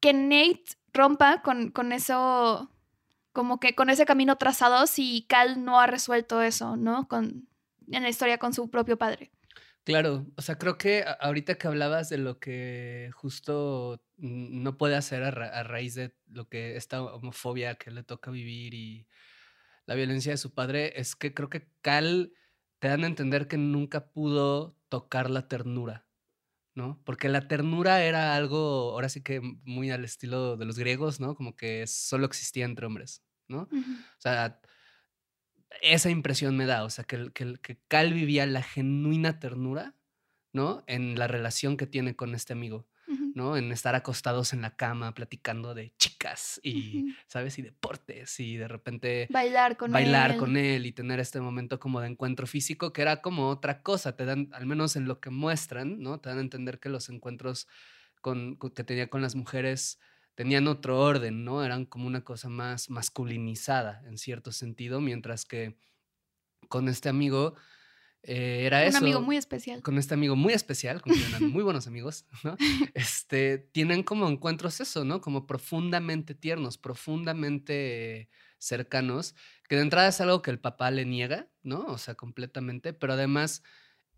que 0.00 0.12
Nate 0.12 0.64
rompa 0.92 1.42
con, 1.42 1.70
con 1.70 1.92
eso, 1.92 2.68
como 3.32 3.60
que 3.60 3.76
con 3.76 3.88
ese 3.88 4.04
camino 4.04 4.36
trazado 4.38 4.88
si 4.88 5.24
Cal 5.28 5.64
no 5.64 5.78
ha 5.78 5.86
resuelto 5.86 6.42
eso, 6.42 6.76
¿no? 6.76 7.06
Con, 7.06 7.48
en 7.90 8.02
la 8.02 8.08
historia 8.08 8.38
con 8.38 8.52
su 8.54 8.70
propio 8.70 8.98
padre. 8.98 9.30
Claro, 9.84 10.26
o 10.36 10.42
sea, 10.42 10.58
creo 10.58 10.78
que 10.78 11.04
ahorita 11.20 11.56
que 11.56 11.66
hablabas 11.66 12.08
de 12.08 12.18
lo 12.18 12.38
que 12.38 13.10
justo 13.14 14.04
no 14.16 14.76
puede 14.76 14.94
hacer 14.94 15.24
a, 15.24 15.32
ra 15.32 15.48
a, 15.48 15.64
raíz 15.64 15.94
de 15.96 16.14
lo 16.28 16.48
que 16.48 16.76
esta 16.76 17.02
homofobia 17.02 17.74
que 17.74 17.90
le 17.90 18.04
toca 18.04 18.30
vivir 18.30 18.74
y 18.74 19.08
la 19.86 19.96
violencia 19.96 20.30
de 20.32 20.38
su 20.38 20.54
padre, 20.54 21.00
es 21.00 21.16
que 21.16 21.34
creo 21.34 21.48
que 21.48 21.68
Cal 21.80 22.32
te 22.78 22.88
dan 22.88 23.02
a 23.02 23.08
entender 23.08 23.48
que 23.48 23.56
nunca 23.58 24.12
pudo 24.12 24.76
tocar 24.88 25.30
la 25.30 25.48
ternura, 25.48 26.06
¿no? 26.74 27.02
Porque 27.04 27.28
la 27.28 27.48
ternura 27.48 28.04
era 28.04 28.36
algo, 28.36 28.92
ahora 28.92 29.08
sí 29.08 29.22
que 29.22 29.40
muy 29.64 29.90
al 29.90 30.04
estilo 30.04 30.56
de 30.56 30.64
los 30.64 30.78
griegos, 30.78 31.18
¿no? 31.18 31.34
Como 31.34 31.56
que 31.56 31.88
solo 31.88 32.26
existía 32.26 32.64
entre 32.64 32.86
hombres, 32.86 33.24
¿no? 33.48 33.68
Uh 33.72 33.76
-huh. 33.76 34.00
O 34.00 34.20
sea, 34.20 34.60
esa 35.80 36.10
impresión 36.10 36.56
me 36.56 36.66
da, 36.66 36.84
o 36.84 36.90
sea, 36.90 37.04
que, 37.04 37.30
que, 37.32 37.54
que 37.62 37.78
Cal 37.88 38.12
vivía 38.12 38.46
la 38.46 38.62
genuina 38.62 39.38
ternura, 39.38 39.94
¿no? 40.52 40.84
En 40.86 41.18
la 41.18 41.26
relación 41.28 41.76
que 41.76 41.86
tiene 41.86 42.14
con 42.14 42.34
este 42.34 42.52
amigo, 42.52 42.86
uh 43.08 43.12
-huh. 43.12 43.32
¿no? 43.34 43.56
En 43.56 43.72
estar 43.72 43.94
acostados 43.94 44.52
en 44.52 44.60
la 44.60 44.76
cama 44.76 45.14
platicando 45.14 45.74
de 45.74 45.94
chicas 45.96 46.60
y, 46.62 46.74
uh 46.74 47.06
-huh. 47.06 47.16
¿sabes? 47.26 47.58
Y 47.58 47.62
deportes 47.62 48.38
y 48.38 48.56
de 48.56 48.68
repente 48.68 49.26
bailar 49.30 49.76
con 49.76 49.90
bailar 49.92 50.32
él. 50.32 50.36
con 50.36 50.56
él 50.56 50.84
y 50.86 50.92
tener 50.92 51.20
este 51.20 51.40
momento 51.40 51.80
como 51.80 52.00
de 52.00 52.08
encuentro 52.08 52.46
físico 52.46 52.92
que 52.92 53.02
era 53.02 53.22
como 53.22 53.48
otra 53.48 53.82
cosa, 53.82 54.14
te 54.14 54.24
dan, 54.26 54.48
al 54.52 54.66
menos 54.66 54.96
en 54.96 55.06
lo 55.06 55.20
que 55.20 55.30
muestran, 55.30 56.00
¿no? 56.00 56.20
Te 56.20 56.28
dan 56.28 56.38
a 56.38 56.42
entender 56.42 56.78
que 56.78 56.90
los 56.90 57.08
encuentros 57.08 57.66
con, 58.20 58.56
que 58.56 58.84
tenía 58.84 59.08
con 59.08 59.22
las 59.22 59.34
mujeres 59.34 59.98
tenían 60.34 60.66
otro 60.66 60.98
orden, 61.00 61.44
¿no? 61.44 61.64
Eran 61.64 61.84
como 61.84 62.06
una 62.06 62.24
cosa 62.24 62.48
más 62.48 62.90
masculinizada 62.90 64.02
en 64.06 64.18
cierto 64.18 64.52
sentido, 64.52 65.00
mientras 65.00 65.44
que 65.44 65.76
con 66.68 66.88
este 66.88 67.08
amigo 67.08 67.54
eh, 68.22 68.62
era 68.66 68.78
un 68.78 68.84
eso. 68.84 68.98
Un 68.98 69.04
amigo 69.04 69.20
muy 69.20 69.36
especial. 69.36 69.82
Con 69.82 69.98
este 69.98 70.14
amigo 70.14 70.36
muy 70.36 70.52
especial, 70.52 71.02
con 71.02 71.12
quien 71.12 71.26
eran 71.28 71.50
muy 71.50 71.62
buenos 71.62 71.86
amigos, 71.86 72.26
¿no? 72.44 72.56
Este, 72.94 73.58
tienen 73.58 74.02
como 74.02 74.28
encuentros 74.28 74.80
eso, 74.80 75.04
¿no? 75.04 75.20
Como 75.20 75.46
profundamente 75.46 76.34
tiernos, 76.34 76.78
profundamente 76.78 78.28
cercanos, 78.58 79.34
que 79.68 79.76
de 79.76 79.82
entrada 79.82 80.08
es 80.08 80.20
algo 80.20 80.40
que 80.40 80.52
el 80.52 80.60
papá 80.60 80.90
le 80.92 81.04
niega, 81.04 81.48
¿no? 81.62 81.84
O 81.86 81.98
sea, 81.98 82.14
completamente, 82.14 82.92
pero 82.92 83.14
además 83.14 83.64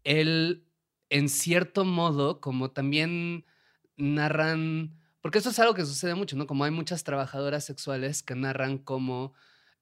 él, 0.04 0.66
en 1.08 1.30
cierto 1.30 1.86
modo, 1.86 2.42
como 2.42 2.72
también 2.72 3.46
narran 3.96 5.00
porque 5.24 5.38
eso 5.38 5.48
es 5.48 5.58
algo 5.58 5.72
que 5.72 5.86
sucede 5.86 6.14
mucho, 6.14 6.36
¿no? 6.36 6.46
Como 6.46 6.64
hay 6.64 6.70
muchas 6.70 7.02
trabajadoras 7.02 7.64
sexuales 7.64 8.22
que 8.22 8.34
narran 8.34 8.76
cómo 8.76 9.32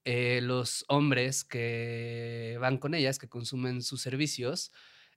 eh, 0.04 0.38
los 0.40 0.84
hombres 0.86 1.42
que 1.42 2.56
van 2.60 2.78
con 2.78 2.94
ellas, 2.94 3.18
que 3.18 3.28
consumen 3.28 3.82
sus 3.82 4.00
servicios, 4.00 4.70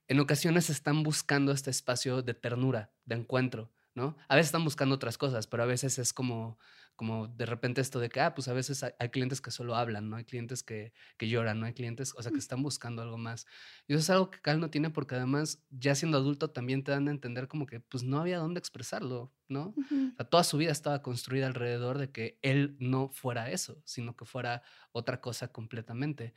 en 0.08 0.18
ocasiones 0.18 0.68
están 0.68 1.04
buscando 1.04 1.52
este 1.52 1.70
espacio 1.70 2.22
de 2.22 2.34
ternura, 2.34 2.90
de 3.04 3.14
encuentro, 3.14 3.70
¿no? 3.94 4.16
A 4.26 4.34
veces 4.34 4.48
están 4.48 4.64
buscando 4.64 4.96
otras 4.96 5.16
cosas, 5.16 5.46
pero 5.46 5.62
a 5.62 5.66
veces 5.66 5.96
es 6.00 6.12
como, 6.12 6.58
como 6.96 7.28
de 7.28 7.46
repente 7.46 7.80
esto 7.80 8.00
de 8.00 8.08
que, 8.08 8.20
ah, 8.20 8.34
pues 8.34 8.48
a 8.48 8.52
veces 8.52 8.82
hay, 8.82 9.08
clientes 9.10 9.40
que 9.40 9.50
solo 9.50 9.76
hablan, 9.76 10.10
¿no? 10.10 10.16
Hay 10.16 10.24
clientes 10.24 10.62
que, 10.62 10.92
que, 11.18 11.28
lloran, 11.28 11.60
¿no? 11.60 11.66
Hay 11.66 11.74
clientes, 11.74 12.14
o 12.16 12.22
sea, 12.22 12.32
que 12.32 12.38
están 12.38 12.62
buscando 12.62 13.02
algo 13.02 13.18
más. 13.18 13.46
Y 13.86 13.92
eso 13.92 14.00
es 14.00 14.10
algo 14.10 14.30
que 14.30 14.40
Cal 14.40 14.58
no 14.58 14.70
tiene 14.70 14.90
porque 14.90 15.14
además, 15.14 15.62
ya 15.70 15.94
siendo 15.94 16.18
adulto, 16.18 16.50
también 16.50 16.82
te 16.82 16.90
dan 16.90 17.08
a 17.08 17.10
entender 17.10 17.48
como 17.48 17.66
que, 17.66 17.80
pues 17.80 18.02
no 18.02 18.18
había 18.18 18.38
dónde 18.38 18.58
expresarlo, 18.58 19.32
¿no? 19.48 19.74
Uh 19.76 19.82
-huh. 19.82 20.12
o 20.12 20.16
sea, 20.16 20.26
toda 20.28 20.42
su 20.42 20.56
vida 20.56 20.72
estaba 20.72 21.02
construida 21.02 21.46
alrededor 21.46 21.98
de 21.98 22.10
que 22.10 22.38
él 22.42 22.76
no 22.80 23.10
fuera 23.10 23.50
eso, 23.50 23.80
sino 23.84 24.16
que 24.16 24.24
fuera 24.24 24.62
otra 24.92 25.20
cosa 25.20 25.48
completamente. 25.48 26.34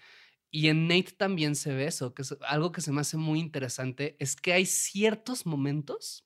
Y 0.52 0.68
en 0.70 0.88
Nate 0.88 1.14
también 1.18 1.56
se 1.56 1.74
ve 1.74 1.86
eso, 1.86 2.14
que 2.14 2.24
es 2.24 2.36
algo 2.42 2.72
que 2.72 2.82
se 2.82 2.92
me 2.92 3.02
hace 3.02 3.18
muy 3.18 3.40
interesante, 3.40 4.16
es 4.20 4.36
que 4.36 4.54
hay 4.54 4.66
ciertos 4.66 5.46
momentos 5.46 6.26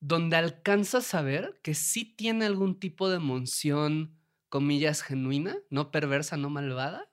donde 0.00 0.36
alcanzas 0.36 1.14
a 1.14 1.22
ver 1.22 1.60
que 1.62 1.74
sí 1.74 2.04
tiene 2.04 2.46
algún 2.46 2.80
tipo 2.80 3.08
de 3.08 3.16
emoción, 3.16 4.18
comillas, 4.48 5.02
genuina, 5.02 5.56
no 5.68 5.90
perversa, 5.90 6.36
no 6.36 6.50
malvada, 6.50 7.10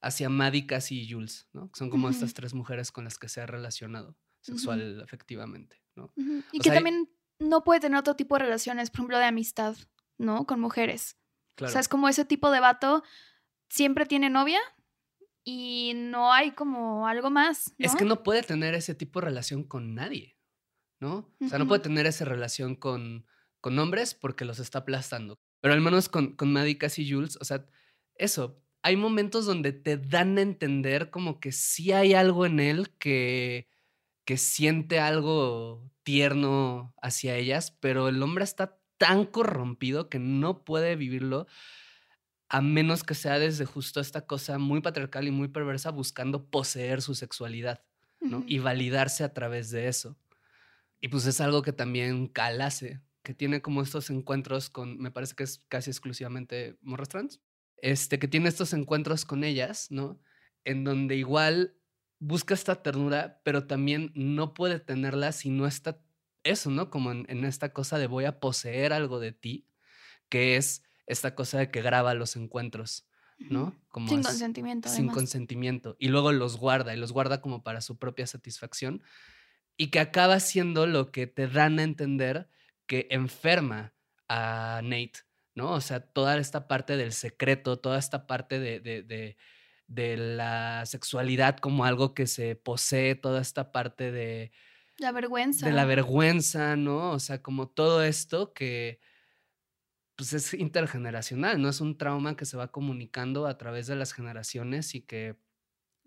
hacia 0.00 0.28
Maddie, 0.28 0.66
Cassie 0.66 1.02
y 1.02 1.10
Jules, 1.10 1.48
¿no? 1.52 1.70
Que 1.70 1.78
son 1.78 1.90
como 1.90 2.06
uh 2.06 2.10
-huh. 2.10 2.14
estas 2.14 2.34
tres 2.34 2.54
mujeres 2.54 2.90
con 2.92 3.04
las 3.04 3.18
que 3.18 3.28
se 3.28 3.40
ha 3.40 3.46
relacionado 3.46 4.16
sexual, 4.40 4.80
uh 4.80 5.00
-huh. 5.00 5.04
efectivamente, 5.04 5.82
¿no? 5.94 6.12
Uh 6.16 6.22
-huh. 6.22 6.44
Y 6.52 6.58
o 6.58 6.62
que 6.62 6.70
sea, 6.70 6.74
también 6.74 7.08
no 7.38 7.64
puede 7.64 7.80
tener 7.80 7.98
otro 7.98 8.14
tipo 8.16 8.36
de 8.36 8.44
relaciones, 8.44 8.90
por 8.90 9.00
ejemplo, 9.00 9.18
de 9.18 9.24
amistad, 9.24 9.76
¿no? 10.18 10.46
Con 10.46 10.60
mujeres. 10.60 11.16
Claro. 11.54 11.70
O 11.70 11.72
sea, 11.72 11.80
es 11.80 11.88
como 11.88 12.08
ese 12.08 12.24
tipo 12.24 12.50
de 12.50 12.60
vato 12.60 13.02
siempre 13.68 14.06
tiene 14.06 14.30
novia 14.30 14.60
y 15.44 15.92
no 15.94 16.32
hay 16.32 16.52
como 16.52 17.06
algo 17.06 17.30
más. 17.30 17.74
¿no? 17.78 17.86
Es 17.86 17.94
que 17.94 18.04
no 18.04 18.22
puede 18.22 18.42
tener 18.42 18.74
ese 18.74 18.94
tipo 18.94 19.20
de 19.20 19.26
relación 19.26 19.64
con 19.64 19.94
nadie. 19.94 20.31
¿No? 21.02 21.28
O 21.40 21.48
sea, 21.48 21.58
no 21.58 21.66
puede 21.66 21.82
tener 21.82 22.06
esa 22.06 22.24
relación 22.24 22.76
con, 22.76 23.26
con 23.60 23.76
hombres 23.80 24.14
porque 24.14 24.44
los 24.44 24.60
está 24.60 24.78
aplastando. 24.78 25.36
Pero 25.60 25.74
al 25.74 25.80
menos 25.80 26.08
con, 26.08 26.36
con 26.36 26.52
Maddie, 26.52 26.78
Cassie 26.78 27.04
y 27.04 27.12
Jules, 27.12 27.36
o 27.40 27.44
sea, 27.44 27.66
eso, 28.14 28.62
hay 28.82 28.96
momentos 28.96 29.44
donde 29.44 29.72
te 29.72 29.96
dan 29.96 30.38
a 30.38 30.42
entender 30.42 31.10
como 31.10 31.40
que 31.40 31.50
sí 31.50 31.90
hay 31.90 32.14
algo 32.14 32.46
en 32.46 32.60
él 32.60 32.90
que, 33.00 33.68
que 34.24 34.36
siente 34.36 35.00
algo 35.00 35.90
tierno 36.04 36.94
hacia 37.02 37.36
ellas, 37.36 37.76
pero 37.80 38.08
el 38.08 38.22
hombre 38.22 38.44
está 38.44 38.78
tan 38.96 39.26
corrompido 39.26 40.08
que 40.08 40.20
no 40.20 40.64
puede 40.64 40.94
vivirlo 40.94 41.48
a 42.48 42.60
menos 42.60 43.02
que 43.02 43.14
sea 43.14 43.40
desde 43.40 43.64
justo 43.64 43.98
esta 43.98 44.24
cosa 44.24 44.58
muy 44.58 44.80
patriarcal 44.82 45.26
y 45.26 45.32
muy 45.32 45.48
perversa 45.48 45.90
buscando 45.90 46.48
poseer 46.48 47.02
su 47.02 47.16
sexualidad, 47.16 47.82
¿no? 48.20 48.38
Uh 48.38 48.40
-huh. 48.42 48.44
Y 48.46 48.58
validarse 48.60 49.24
a 49.24 49.32
través 49.32 49.70
de 49.70 49.88
eso. 49.88 50.16
Y 51.02 51.08
pues 51.08 51.26
es 51.26 51.40
algo 51.40 51.62
que 51.62 51.72
también 51.72 52.28
Cal 52.28 52.60
hace, 52.60 53.00
que 53.24 53.34
tiene 53.34 53.60
como 53.60 53.82
estos 53.82 54.08
encuentros 54.08 54.70
con, 54.70 54.98
me 54.98 55.10
parece 55.10 55.34
que 55.34 55.42
es 55.42 55.58
casi 55.68 55.90
exclusivamente 55.90 56.78
morras 56.80 57.08
trans, 57.08 57.40
este, 57.78 58.20
que 58.20 58.28
tiene 58.28 58.48
estos 58.48 58.72
encuentros 58.72 59.24
con 59.24 59.42
ellas, 59.42 59.90
¿no? 59.90 60.20
En 60.64 60.84
donde 60.84 61.16
igual 61.16 61.76
busca 62.20 62.54
esta 62.54 62.84
ternura, 62.84 63.40
pero 63.42 63.66
también 63.66 64.12
no 64.14 64.54
puede 64.54 64.78
tenerla 64.78 65.32
si 65.32 65.50
no 65.50 65.66
está 65.66 66.00
eso, 66.44 66.70
¿no? 66.70 66.88
Como 66.88 67.10
en, 67.10 67.26
en 67.28 67.44
esta 67.44 67.72
cosa 67.72 67.98
de 67.98 68.06
voy 68.06 68.24
a 68.24 68.38
poseer 68.38 68.92
algo 68.92 69.18
de 69.18 69.32
ti, 69.32 69.66
que 70.28 70.56
es 70.56 70.84
esta 71.06 71.34
cosa 71.34 71.58
de 71.58 71.72
que 71.72 71.82
graba 71.82 72.14
los 72.14 72.36
encuentros, 72.36 73.08
¿no? 73.40 73.74
Como 73.88 74.06
sin 74.06 74.22
consentimiento. 74.22 74.88
Sin 74.88 74.98
además. 74.98 75.14
consentimiento. 75.16 75.96
Y 75.98 76.08
luego 76.08 76.30
los 76.30 76.58
guarda, 76.58 76.94
y 76.94 76.96
los 76.96 77.10
guarda 77.10 77.40
como 77.40 77.64
para 77.64 77.80
su 77.80 77.98
propia 77.98 78.28
satisfacción 78.28 79.02
y 79.76 79.88
que 79.88 80.00
acaba 80.00 80.40
siendo 80.40 80.86
lo 80.86 81.10
que 81.10 81.26
te 81.26 81.48
dan 81.48 81.78
a 81.78 81.82
entender 81.82 82.48
que 82.86 83.06
enferma 83.10 83.94
a 84.28 84.80
Nate, 84.82 85.20
¿no? 85.54 85.72
O 85.72 85.80
sea, 85.80 86.00
toda 86.00 86.36
esta 86.38 86.68
parte 86.68 86.96
del 86.96 87.12
secreto, 87.12 87.78
toda 87.78 87.98
esta 87.98 88.26
parte 88.26 88.58
de, 88.58 88.80
de, 88.80 89.02
de, 89.02 89.36
de 89.86 90.16
la 90.16 90.84
sexualidad 90.86 91.58
como 91.58 91.84
algo 91.84 92.14
que 92.14 92.26
se 92.26 92.56
posee, 92.56 93.14
toda 93.14 93.40
esta 93.40 93.72
parte 93.72 94.10
de... 94.12 94.52
La 94.98 95.12
vergüenza. 95.12 95.66
De 95.66 95.72
la 95.72 95.84
vergüenza, 95.84 96.76
¿no? 96.76 97.10
O 97.12 97.18
sea, 97.18 97.42
como 97.42 97.68
todo 97.68 98.02
esto 98.02 98.52
que 98.52 99.00
pues 100.16 100.34
es 100.34 100.54
intergeneracional, 100.54 101.60
¿no? 101.60 101.68
Es 101.68 101.80
un 101.80 101.96
trauma 101.96 102.36
que 102.36 102.44
se 102.44 102.56
va 102.56 102.70
comunicando 102.70 103.46
a 103.46 103.56
través 103.56 103.86
de 103.86 103.96
las 103.96 104.12
generaciones 104.12 104.94
y 104.94 105.00
que 105.00 105.36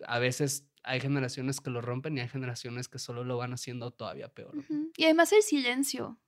a 0.04 0.20
veces 0.20 0.70
hay 0.86 1.00
generaciones 1.00 1.60
que 1.62 1.70
lo 1.70 1.82
rompen 1.82 2.18
y 2.18 2.22
hay 2.22 2.30
generaciones 2.30 2.88
que 2.88 3.00
solo 3.00 3.24
lo 3.24 3.38
van 3.38 3.54
haciendo 3.54 3.92
todavía 3.92 4.30
peor. 4.30 4.54
Y 4.96 5.04
además 5.06 5.32
el 5.34 5.42
silencio 5.42 6.20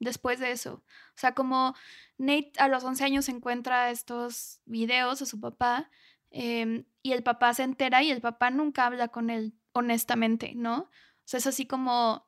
después 0.00 0.40
de 0.40 0.50
eso. 0.50 0.82
O 1.14 1.18
sea, 1.18 1.34
como 1.34 1.74
Nate 2.18 2.52
a 2.58 2.68
los 2.68 2.84
11 2.84 3.04
años 3.04 3.28
encuentra 3.28 3.90
estos 3.90 4.60
videos 4.64 5.20
de 5.20 5.26
su 5.26 5.40
papá 5.40 5.90
em, 6.30 6.84
y 7.02 7.12
el 7.12 7.22
papá 7.22 7.54
se 7.54 7.62
entera 7.62 8.02
y 8.02 8.10
el 8.10 8.20
papá 8.20 8.50
nunca 8.50 8.86
habla 8.86 9.08
con 9.08 9.30
él 9.30 9.54
honestamente, 9.72 10.52
¿no? 10.54 10.78
O 10.78 10.88
sea, 11.24 11.38
es 11.38 11.46
así 11.46 11.66
como, 11.66 12.26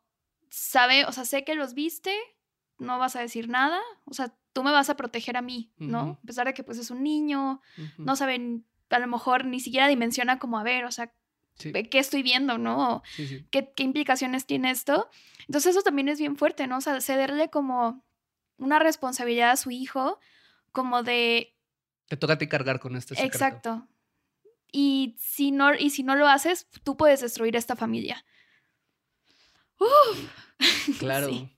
sabe, 0.50 1.04
o 1.07 1.12
sea, 1.12 1.25
sé 1.25 1.45
que 1.45 1.54
los 1.54 1.75
viste, 1.75 2.14
no 2.78 2.99
vas 2.99 3.16
a 3.16 3.21
decir 3.21 3.49
nada, 3.49 3.80
o 4.04 4.14
sea, 4.14 4.35
tú 4.52 4.62
me 4.62 4.73
vas 4.73 4.90
a 4.90 4.97
proteger 4.97 5.37
a 5.37 5.42
mí, 5.42 5.73
¿no? 5.78 6.18
A 6.23 6.26
pesar 6.26 6.47
de 6.47 6.54
que 6.54 6.64
pues 6.64 6.78
es 6.78 6.90
un 6.90 7.02
niño, 7.02 7.61
no 7.97 8.16
saben, 8.16 8.66
a 8.90 8.99
lo 8.99 9.07
mejor 9.07 9.45
ni 9.45 9.61
siquiera 9.61 9.88
dimensiona 9.88 10.38
como, 10.38 10.59
a 10.59 10.62
ver, 10.62 10.85
o 10.85 10.90
sea, 10.90 11.12
Sí, 11.59 11.73
¿qué 11.73 11.99
estoy 11.99 12.23
viendo, 12.23 12.57
no? 12.59 12.97
O, 12.97 13.03
sí, 13.17 13.27
sí. 13.27 13.47
¿qué, 13.50 13.73
qué 13.75 13.83
implicaciones 13.83 14.47
tiene 14.47 14.71
esto? 14.71 15.09
Entonces 15.41 15.73
eso 15.75 15.83
también 15.83 16.09
es 16.09 16.19
bien 16.19 16.37
fuerte, 16.37 16.67
¿no? 16.67 16.79
O 16.79 16.81
sea, 16.81 17.00
cederle 17.00 17.50
como 17.50 18.05
una 18.59 18.79
responsabilidad 18.79 19.50
a 19.50 19.57
su 19.57 19.71
hijo, 19.71 20.21
como 20.73 21.03
de, 21.03 21.55
Te 22.09 22.17
toca 22.17 22.35
a 22.35 22.38
ti 22.38 22.47
cargar 22.49 22.81
con 22.81 22.97
este 22.97 23.15
secreto. 23.15 23.37
exacto. 23.37 23.88
Y 24.71 25.17
si, 25.19 25.50
no, 25.50 25.75
y 25.75 25.91
si 25.91 26.03
no 26.03 26.15
lo 26.15 26.29
haces, 26.29 26.69
tú 26.85 26.97
puedes 26.97 27.21
destruir 27.21 27.57
esta 27.57 27.77
familia. 27.77 28.25
Uf. 29.79 30.31
Claro. 30.99 31.29
Sí. 31.29 31.49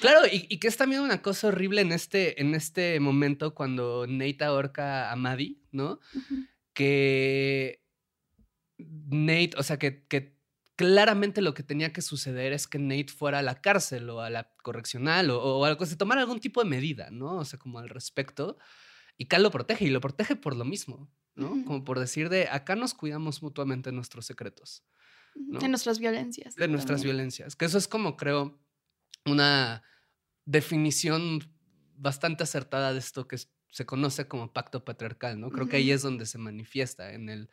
Claro, 0.00 0.26
y, 0.26 0.46
y 0.48 0.58
que 0.58 0.66
es 0.66 0.76
también 0.76 1.02
una 1.02 1.22
cosa 1.22 1.46
horrible 1.48 1.80
en 1.80 1.92
este, 1.92 2.40
en 2.40 2.56
este 2.56 2.98
momento 2.98 3.54
cuando 3.54 4.06
Nate 4.08 4.44
ahorca 4.44 5.12
a 5.12 5.16
Maddie, 5.16 5.58
¿no? 5.70 6.00
Que 6.72 7.80
Nate, 8.78 9.50
o 9.56 9.62
sea, 9.62 9.78
que, 9.78 10.06
que 10.06 10.38
claramente 10.76 11.42
lo 11.42 11.54
que 11.54 11.62
tenía 11.62 11.92
que 11.92 12.02
suceder 12.02 12.52
es 12.52 12.66
que 12.68 12.78
Nate 12.78 13.08
fuera 13.08 13.40
a 13.40 13.42
la 13.42 13.60
cárcel 13.60 14.08
o 14.10 14.20
a 14.20 14.30
la 14.30 14.52
correccional 14.62 15.30
o, 15.30 15.42
o 15.42 15.64
algo, 15.64 15.84
se 15.86 15.96
tomara 15.96 16.20
algún 16.20 16.40
tipo 16.40 16.62
de 16.62 16.68
medida, 16.70 17.10
¿no? 17.10 17.38
O 17.38 17.44
sea, 17.44 17.58
como 17.58 17.78
al 17.78 17.88
respecto. 17.88 18.58
Y 19.16 19.26
Cal 19.26 19.42
lo 19.42 19.50
protege 19.50 19.84
y 19.86 19.90
lo 19.90 20.00
protege 20.00 20.36
por 20.36 20.54
lo 20.54 20.64
mismo, 20.64 21.10
¿no? 21.34 21.64
Como 21.64 21.84
por 21.84 21.98
decir 21.98 22.28
de 22.28 22.48
acá 22.48 22.76
nos 22.76 22.94
cuidamos 22.94 23.42
mutuamente 23.42 23.90
nuestros 23.90 24.26
secretos, 24.26 24.84
¿no? 25.34 25.58
De 25.58 25.68
nuestras 25.68 25.98
violencias. 25.98 26.54
de 26.54 26.68
nuestras 26.68 27.00
también. 27.00 27.16
violencias. 27.16 27.56
Que 27.56 27.64
eso 27.64 27.78
es 27.78 27.88
como, 27.88 28.16
creo, 28.16 28.60
una 29.26 29.82
definición 30.44 31.40
bastante 31.96 32.44
acertada 32.44 32.92
de 32.92 33.00
esto 33.00 33.26
que 33.26 33.36
es- 33.36 33.50
se 33.70 33.86
conoce 33.86 34.28
como 34.28 34.52
pacto 34.52 34.84
patriarcal, 34.84 35.40
¿no? 35.40 35.50
Creo 35.50 35.68
que 35.68 35.76
ahí 35.76 35.90
es 35.90 36.02
donde 36.02 36.26
se 36.26 36.38
manifiesta 36.38 37.12
en 37.12 37.28
el, 37.28 37.50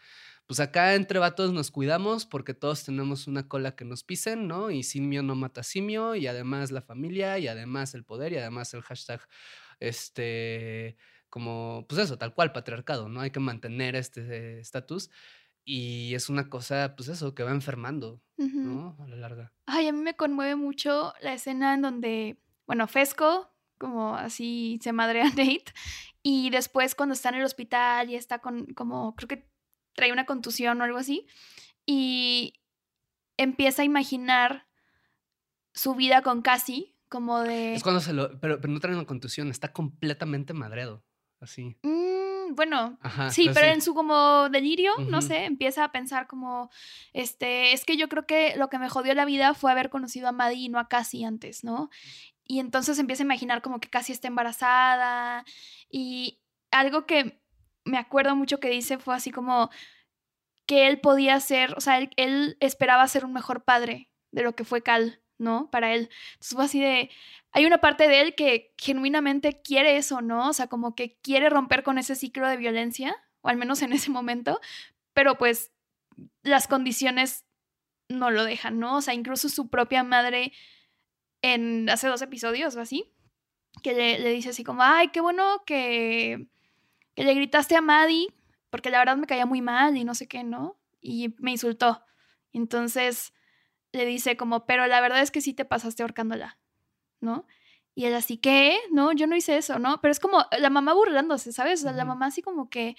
pues 0.47 0.59
acá 0.59 0.95
entre 0.95 1.19
vatos 1.19 1.51
nos 1.51 1.71
cuidamos 1.71 2.25
porque 2.25 2.53
todos 2.53 2.83
tenemos 2.83 3.27
una 3.27 3.47
cola 3.47 3.75
que 3.75 3.85
nos 3.85 4.03
pisen, 4.03 4.47
¿no? 4.47 4.71
Y 4.71 4.83
simio 4.83 5.23
no 5.23 5.35
mata 5.35 5.63
simio, 5.63 6.15
y 6.15 6.27
además 6.27 6.71
la 6.71 6.81
familia, 6.81 7.39
y 7.39 7.47
además 7.47 7.93
el 7.95 8.03
poder, 8.03 8.33
y 8.33 8.37
además 8.37 8.73
el 8.73 8.81
hashtag, 8.81 9.21
este, 9.79 10.97
como, 11.29 11.85
pues 11.89 12.01
eso, 12.01 12.17
tal 12.17 12.33
cual, 12.33 12.51
patriarcado, 12.51 13.09
¿no? 13.09 13.21
Hay 13.21 13.31
que 13.31 13.39
mantener 13.39 13.95
este 13.95 14.59
estatus. 14.59 15.09
Y 15.67 16.13
es 16.13 16.29
una 16.29 16.47
cosa, 16.47 16.93
pues 16.95 17.09
eso, 17.09 17.33
que 17.33 17.41
va 17.41 17.49
enfermando. 17.49 18.21
¿no? 18.37 18.95
A 18.99 19.07
la 19.07 19.15
larga. 19.15 19.53
Ay, 19.65 19.87
a 19.87 19.93
mí 19.93 19.99
me 19.99 20.15
conmueve 20.15 20.55
mucho 20.55 21.13
la 21.21 21.33
escena 21.33 21.73
en 21.73 21.81
donde, 21.81 22.37
bueno, 22.67 22.87
Fesco, 22.87 23.54
como 23.77 24.15
así 24.15 24.79
se 24.81 24.91
madrea 24.93 25.25
Nate, 25.29 25.63
y 26.23 26.49
después 26.49 26.95
cuando 26.95 27.13
está 27.13 27.29
en 27.29 27.35
el 27.35 27.43
hospital 27.45 28.09
y 28.09 28.15
está 28.15 28.39
con, 28.39 28.65
como, 28.73 29.15
creo 29.15 29.27
que 29.27 29.49
trae 29.93 30.11
una 30.11 30.25
contusión 30.25 30.81
o 30.81 30.83
algo 30.83 30.97
así, 30.97 31.25
y 31.85 32.53
empieza 33.37 33.81
a 33.81 33.85
imaginar 33.85 34.67
su 35.73 35.93
vida 35.95 36.21
con 36.21 36.41
Cassie, 36.41 36.95
como 37.09 37.41
de... 37.41 37.75
Es 37.75 37.83
cuando 37.83 38.01
se 38.01 38.13
lo. 38.13 38.39
Pero, 38.39 38.59
pero 38.59 38.73
no 38.73 38.79
trae 38.79 38.95
una 38.95 39.05
contusión, 39.05 39.49
está 39.49 39.71
completamente 39.73 40.53
madreado. 40.53 41.03
Así. 41.41 41.77
"Mm, 41.83 42.55
bueno, 42.55 42.97
Ajá. 43.01 43.29
Sí, 43.29 43.49
pero 43.53 43.67
en 43.67 43.81
su 43.81 43.93
como 43.93 44.49
delirio, 44.49 44.91
no 45.09 45.21
sé, 45.21 45.45
empieza 45.45 45.83
a 45.83 45.91
pensar 45.91 46.27
como, 46.27 46.69
este, 47.13 47.73
es 47.73 47.83
que 47.85 47.97
yo 47.97 48.07
creo 48.07 48.25
que 48.25 48.55
lo 48.55 48.69
que 48.69 48.79
me 48.79 48.89
jodió 48.89 49.13
la 49.13 49.25
vida 49.25 49.53
fue 49.53 49.71
haber 49.71 49.89
conocido 49.89 50.27
a 50.29 50.31
Maddie 50.31 50.65
y 50.65 50.69
no 50.69 50.79
a 50.79 50.87
Cassie 50.87 51.25
antes, 51.25 51.63
¿no? 51.63 51.89
Y 52.45 52.59
entonces 52.59 52.99
empieza 52.99 53.23
a 53.23 53.25
imaginar 53.25 53.61
como 53.61 53.79
que 53.79 53.89
Cassie 53.89 54.13
está 54.13 54.27
embarazada 54.27 55.43
y 55.89 56.39
algo 56.71 57.05
que 57.05 57.41
me 57.83 57.97
acuerdo 57.97 58.35
mucho 58.35 58.59
que 58.59 58.69
dice 58.69 58.97
fue 58.97 59.15
así 59.15 59.31
como 59.31 59.69
que 60.65 60.87
él 60.87 60.99
podía 60.99 61.39
ser, 61.39 61.75
o 61.77 61.81
sea, 61.81 61.97
él, 61.97 62.09
él 62.17 62.57
esperaba 62.59 63.07
ser 63.07 63.25
un 63.25 63.33
mejor 63.33 63.63
padre 63.63 64.09
de 64.31 64.43
lo 64.43 64.55
que 64.55 64.63
fue 64.63 64.81
Cal, 64.81 65.21
¿no? 65.37 65.69
Para 65.69 65.93
él. 65.93 66.09
Entonces 66.33 66.55
fue 66.55 66.65
así 66.65 66.79
de, 66.79 67.09
hay 67.51 67.65
una 67.65 67.79
parte 67.79 68.07
de 68.07 68.21
él 68.21 68.35
que 68.35 68.73
genuinamente 68.77 69.61
quiere 69.61 69.97
eso, 69.97 70.21
¿no? 70.21 70.49
O 70.49 70.53
sea, 70.53 70.67
como 70.67 70.95
que 70.95 71.17
quiere 71.21 71.49
romper 71.49 71.83
con 71.83 71.97
ese 71.97 72.15
ciclo 72.15 72.47
de 72.47 72.57
violencia, 72.57 73.15
o 73.41 73.49
al 73.49 73.57
menos 73.57 73.81
en 73.81 73.93
ese 73.93 74.09
momento, 74.09 74.59
pero 75.13 75.37
pues 75.37 75.71
las 76.43 76.67
condiciones 76.67 77.45
no 78.09 78.31
lo 78.31 78.43
dejan, 78.43 78.79
¿no? 78.79 78.97
O 78.97 79.01
sea, 79.01 79.13
incluso 79.13 79.49
su 79.49 79.69
propia 79.69 80.03
madre 80.03 80.51
en 81.45 81.87
hace 81.91 82.07
dos 82.07 82.23
episodios 82.23 82.75
o 82.75 82.81
así, 82.81 83.13
que 83.83 83.93
le, 83.93 84.17
le 84.17 84.31
dice 84.31 84.49
así 84.49 84.63
como, 84.63 84.81
ay, 84.81 85.09
qué 85.09 85.21
bueno 85.21 85.63
que, 85.63 86.47
que 87.13 87.23
le 87.23 87.35
gritaste 87.35 87.75
a 87.75 87.81
Maddie, 87.81 88.33
porque 88.71 88.89
la 88.89 88.97
verdad 88.97 89.15
me 89.15 89.27
caía 89.27 89.45
muy 89.45 89.61
mal 89.61 89.95
y 89.95 90.03
no 90.03 90.15
sé 90.15 90.27
qué, 90.27 90.43
¿no? 90.43 90.79
Y 91.01 91.35
me 91.37 91.51
insultó. 91.51 92.03
Entonces 92.51 93.31
le 93.91 94.05
dice 94.05 94.37
como, 94.37 94.65
pero 94.65 94.87
la 94.87 94.99
verdad 95.01 95.21
es 95.21 95.29
que 95.29 95.39
sí 95.39 95.53
te 95.53 95.65
pasaste 95.65 96.01
ahorcándola, 96.01 96.57
¿no? 97.21 97.45
Y 97.93 98.05
él 98.05 98.15
así, 98.15 98.37
¿qué? 98.37 98.79
No, 98.91 99.13
yo 99.13 99.27
no 99.27 99.35
hice 99.35 99.55
eso, 99.55 99.77
¿no? 99.77 100.01
Pero 100.01 100.11
es 100.11 100.19
como 100.19 100.45
la 100.57 100.71
mamá 100.71 100.93
burlándose, 100.93 101.53
¿sabes? 101.53 101.81
O 101.81 101.83
sea, 101.83 101.91
la 101.91 102.05
mamá 102.05 102.25
así 102.25 102.41
como 102.41 102.71
que, 102.71 102.95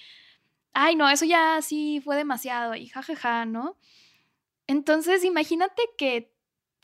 ay, 0.71 0.95
no, 0.95 1.09
eso 1.09 1.25
ya 1.25 1.61
sí 1.61 2.01
fue 2.01 2.15
demasiado 2.15 2.75
y 2.75 2.87
jajaja, 2.87 3.45
¿no? 3.45 3.77
Entonces, 4.67 5.25
imagínate 5.25 5.83
que 5.97 6.36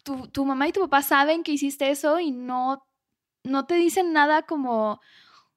tu, 0.04 0.28
tu 0.28 0.46
mamá 0.46 0.68
y 0.68 0.72
tu 0.72 0.82
papá 0.82 1.02
saben 1.02 1.44
que 1.44 1.52
hiciste 1.52 1.90
eso 1.90 2.20
y 2.20 2.32
no, 2.32 2.86
no 3.44 3.66
te 3.66 3.76
dicen 3.76 4.14
nada 4.14 4.44
como, 4.44 5.00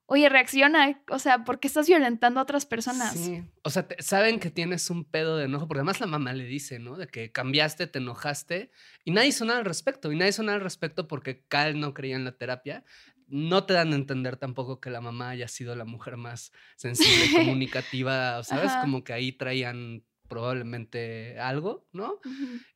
oye, 0.07 0.29
reacciona, 0.29 1.03
o 1.09 1.19
sea, 1.19 1.43
¿por 1.43 1.59
qué 1.59 1.67
estás 1.67 1.87
violentando 1.87 2.39
a 2.39 2.43
otras 2.43 2.65
personas? 2.65 3.13
Sí. 3.13 3.43
O 3.63 3.69
sea, 3.69 3.85
saben 3.99 4.39
que 4.39 4.49
tienes 4.49 4.89
un 4.89 5.03
pedo 5.03 5.35
de 5.37 5.45
enojo, 5.45 5.67
porque 5.67 5.79
además 5.79 5.99
la 5.99 6.07
mamá 6.07 6.33
le 6.33 6.45
dice, 6.45 6.79
¿no? 6.79 6.95
De 6.95 7.07
que 7.07 7.31
cambiaste, 7.31 7.87
te 7.87 7.99
enojaste, 7.99 8.71
y 9.03 9.11
nadie 9.11 9.29
hizo 9.29 9.43
nada 9.43 9.59
al 9.59 9.65
respecto. 9.65 10.11
Y 10.11 10.15
nadie 10.15 10.29
hizo 10.29 10.43
nada 10.43 10.57
al 10.57 10.63
respecto 10.63 11.07
porque 11.07 11.43
Cal 11.47 11.79
no 11.79 11.93
creía 11.93 12.15
en 12.15 12.23
la 12.23 12.37
terapia. 12.37 12.85
No 13.27 13.65
te 13.65 13.73
dan 13.73 13.91
a 13.91 13.97
entender 13.97 14.37
tampoco 14.37 14.79
que 14.79 14.89
la 14.89 15.01
mamá 15.01 15.31
haya 15.31 15.49
sido 15.49 15.75
la 15.75 15.83
mujer 15.83 16.15
más 16.15 16.53
sensible, 16.77 17.25
comunicativa, 17.35 18.41
¿sabes? 18.43 18.71
Ajá. 18.71 18.81
Como 18.81 19.03
que 19.03 19.11
ahí 19.11 19.33
traían 19.33 20.05
probablemente 20.29 21.37
algo, 21.37 21.85
¿no? 21.91 22.19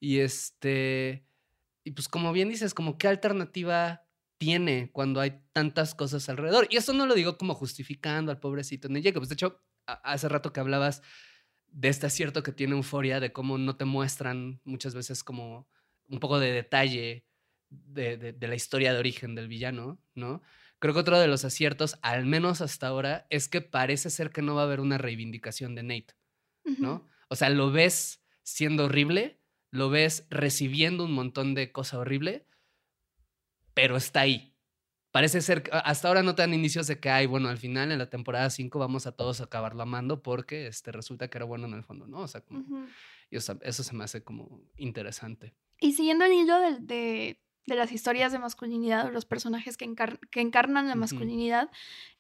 Y 0.01 0.19
este, 0.19 1.25
y 1.83 1.91
pues 1.91 2.07
como 2.07 2.31
bien 2.33 2.49
dices, 2.49 2.73
como 2.73 2.97
qué 2.97 3.07
alternativa 3.07 4.03
tiene 4.37 4.91
cuando 4.91 5.19
hay 5.21 5.41
tantas 5.53 5.93
cosas 5.95 6.27
alrededor. 6.29 6.67
Y 6.69 6.77
eso 6.77 6.93
no 6.93 7.05
lo 7.05 7.13
digo 7.15 7.37
como 7.37 7.53
justificando 7.55 8.31
al 8.31 8.39
pobrecito 8.39 8.87
de 8.87 9.01
Jacob. 9.03 9.25
De 9.27 9.33
hecho, 9.33 9.61
hace 9.85 10.29
rato 10.29 10.51
que 10.53 10.59
hablabas 10.59 11.01
de 11.67 11.89
este 11.89 12.07
acierto 12.07 12.43
que 12.43 12.51
tiene 12.51 12.75
Euforia, 12.75 13.19
de 13.19 13.31
cómo 13.31 13.57
no 13.57 13.77
te 13.77 13.85
muestran 13.85 14.61
muchas 14.63 14.93
veces 14.95 15.23
como 15.23 15.69
un 16.09 16.19
poco 16.19 16.39
de 16.39 16.51
detalle 16.51 17.25
de, 17.69 18.17
de- 18.17 18.33
de 18.33 18.47
la 18.47 18.55
historia 18.55 18.93
de 18.93 18.99
origen 18.99 19.35
del 19.35 19.47
villano, 19.47 20.01
¿no? 20.15 20.41
Creo 20.79 20.93
que 20.93 20.99
otro 21.01 21.19
de 21.19 21.27
los 21.27 21.45
aciertos, 21.45 21.97
al 22.01 22.25
menos 22.25 22.59
hasta 22.61 22.87
ahora, 22.87 23.27
es 23.29 23.47
que 23.47 23.61
parece 23.61 24.09
ser 24.09 24.31
que 24.31 24.41
no 24.41 24.55
va 24.55 24.61
a 24.61 24.65
haber 24.65 24.79
una 24.81 24.97
reivindicación 24.97 25.75
de 25.75 25.83
Nate. 25.83 26.15
¿no? 26.79 27.07
O 27.29 27.35
sea, 27.35 27.49
lo 27.49 27.71
ves 27.71 28.23
siendo 28.43 28.85
horrible, 28.85 29.40
lo 29.71 29.89
ves 29.89 30.25
recibiendo 30.29 31.05
un 31.05 31.13
montón 31.13 31.53
de 31.55 31.71
cosa 31.71 31.97
horrible, 31.99 32.45
pero 33.73 33.97
está 33.97 34.21
ahí. 34.21 34.53
Parece 35.11 35.41
ser 35.41 35.63
que 35.63 35.71
hasta 35.73 36.07
ahora 36.07 36.23
no 36.23 36.35
te 36.35 36.41
dan 36.41 36.53
indicios 36.53 36.87
de 36.87 36.99
que, 36.99 37.09
ay, 37.09 37.25
bueno, 37.25 37.49
al 37.49 37.57
final 37.57 37.91
en 37.91 37.99
la 37.99 38.09
temporada 38.09 38.49
5 38.49 38.79
vamos 38.79 39.07
a 39.07 39.11
todos 39.11 39.41
acabarlo 39.41 39.81
amando 39.83 40.23
porque 40.23 40.67
este, 40.67 40.91
resulta 40.93 41.29
que 41.29 41.37
era 41.37 41.45
bueno 41.45 41.67
en 41.67 41.73
el 41.73 41.83
fondo, 41.83 42.07
¿no? 42.07 42.19
O 42.19 42.27
sea, 42.27 42.41
como, 42.41 42.59
Ujú. 42.61 42.85
y, 43.29 43.37
o 43.37 43.41
sea, 43.41 43.57
eso 43.61 43.83
se 43.83 43.93
me 43.93 44.05
hace 44.05 44.23
como 44.23 44.61
interesante. 44.77 45.53
Y 45.79 45.93
siguiendo 45.93 46.23
el 46.25 46.31
hilo 46.33 46.59
de, 46.59 46.77
de- 46.79 47.41
de 47.67 47.75
las 47.75 47.91
historias 47.91 48.31
de 48.31 48.39
masculinidad 48.39 49.05
o 49.05 49.11
los 49.11 49.25
personajes 49.25 49.77
que, 49.77 49.85
encar- 49.85 50.19
que 50.29 50.41
encarnan 50.41 50.87
la 50.87 50.95
masculinidad, 50.95 51.69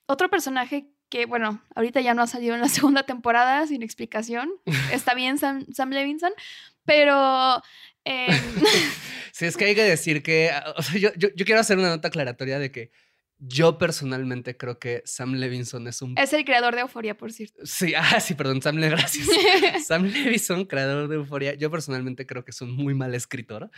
otro 0.05 0.29
personaje 0.29 0.87
que, 1.09 1.25
bueno, 1.25 1.61
ahorita 1.75 1.99
ya 2.01 2.13
no 2.13 2.21
ha 2.21 2.27
salido 2.27 2.55
en 2.55 2.61
la 2.61 2.69
segunda 2.69 3.03
temporada 3.03 3.65
sin 3.67 3.81
explicación, 3.83 4.49
está 4.93 5.13
bien 5.13 5.37
Sam, 5.37 5.65
Sam 5.73 5.89
Levinson, 5.91 6.31
pero... 6.85 7.61
em, 8.05 8.31
Sí, 9.33 9.45
es 9.45 9.57
que 9.57 9.65
hay 9.65 9.75
que 9.75 9.83
decir 9.83 10.21
que, 10.21 10.51
ah, 10.51 10.73
o 10.77 10.83
sea, 10.83 10.99
yo, 10.99 11.09
yo, 11.15 11.29
yo 11.35 11.45
quiero 11.45 11.61
hacer 11.61 11.77
una 11.77 11.89
nota 11.89 12.09
aclaratoria 12.09 12.59
de 12.59 12.71
que 12.71 12.91
yo 13.43 13.79
personalmente 13.79 14.55
creo 14.55 14.77
que 14.77 15.01
Sam 15.03 15.33
Levinson 15.33 15.87
es 15.87 16.03
un... 16.03 16.15
Es 16.15 16.31
el 16.31 16.45
creador 16.45 16.75
de 16.75 16.81
Euforia, 16.81 17.17
por 17.17 17.31
cierto. 17.33 17.59
Sí, 17.65 17.93
ah, 17.97 18.19
sí, 18.19 18.35
perdón, 18.35 18.61
Sam, 18.61 18.75
Le- 18.77 18.89
gracias. 18.89 19.27
Sam 19.87 20.03
Levinson, 20.05 20.65
creador 20.65 21.07
de 21.07 21.15
Euforia, 21.15 21.55
yo 21.55 21.71
personalmente 21.71 22.27
creo 22.27 22.45
que 22.45 22.51
es 22.51 22.61
un 22.61 22.71
muy 22.75 22.93
mal 22.93 23.15
escritor 23.15 23.71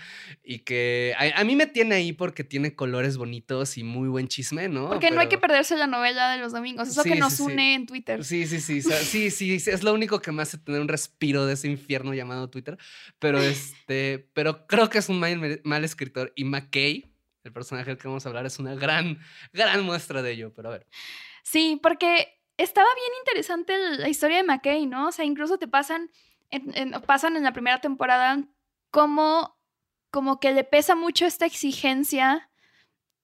y 0.44 0.60
que 0.60 1.14
a, 1.18 1.40
a 1.40 1.44
mí 1.46 1.56
me 1.56 1.66
tiene 1.66 1.96
ahí 1.96 2.12
porque 2.12 2.44
tiene 2.44 2.76
colores 2.76 3.16
bonitos 3.16 3.78
y 3.78 3.84
muy 3.84 4.10
buen 4.10 4.28
chisme, 4.28 4.68
¿no? 4.68 4.90
Porque 4.90 5.12
no 5.12 5.22
hay 5.22 5.30
que 5.30 5.38
perderse 5.38 5.78
la 5.78 5.88
novela 5.88 6.34
de 6.34 6.40
los 6.40 6.52
domingos. 6.52 6.90
Eso 6.90 7.04
Sí, 7.04 7.12
que 7.12 7.16
nos 7.16 7.32
sí, 7.34 7.38
sí. 7.38 7.44
une 7.52 7.74
en 7.76 7.86
Twitter. 7.86 8.24
Sí, 8.26 8.46
sí, 8.46 8.60
sí, 8.60 8.82
sí, 8.82 8.92
sí, 9.32 9.60
sí, 9.60 9.70
es 9.72 9.84
lo 9.84 9.94
único 9.94 10.20
que 10.22 10.34
me 10.34 10.42
hace 10.42 10.58
tener 10.58 10.82
un 10.82 10.88
respiro 10.90 11.46
de 11.46 11.54
ese 11.54 11.70
infierno 11.70 12.14
llamado 12.14 12.50
Twitter, 12.50 12.78
pero 13.20 13.42
este, 13.42 14.28
pero 14.34 14.68
creo 14.68 14.90
que 14.90 14.98
es 14.98 15.08
un 15.08 15.20
mal, 15.20 15.62
mal 15.64 15.84
escritor 15.86 16.34
y 16.36 16.44
McKay, 16.44 17.13
el 17.44 17.54
personaje 17.54 17.90
del 17.90 17.98
que 17.98 18.08
vamos 18.08 18.26
a 18.26 18.30
hablar, 18.30 18.46
es 18.46 18.60
una 18.60 18.76
gran, 18.76 19.20
gran 19.52 19.84
muestra 19.84 20.22
de 20.22 20.32
ello, 20.32 20.54
pero 20.54 20.70
a 20.70 20.74
ver. 20.74 20.88
Sí, 21.44 21.80
porque 21.82 22.40
estaba 22.58 22.88
bien 22.96 23.12
interesante 23.20 23.78
la 23.98 24.08
historia 24.10 24.38
de 24.38 24.44
McKay, 24.44 24.86
¿no? 24.86 25.08
O 25.08 25.12
sea, 25.12 25.26
incluso 25.26 25.58
te 25.58 25.68
pasan 25.68 26.10
en, 26.52 26.72
en- 26.76 27.02
pasan 27.02 27.36
en 27.36 27.44
la 27.44 27.52
primera 27.54 27.82
temporada 27.82 28.44
como, 28.92 29.58
como 30.12 30.40
que 30.40 30.52
le 30.54 30.64
pesa 30.64 30.96
mucho 30.96 31.26
esta 31.26 31.46
exigencia 31.46 32.50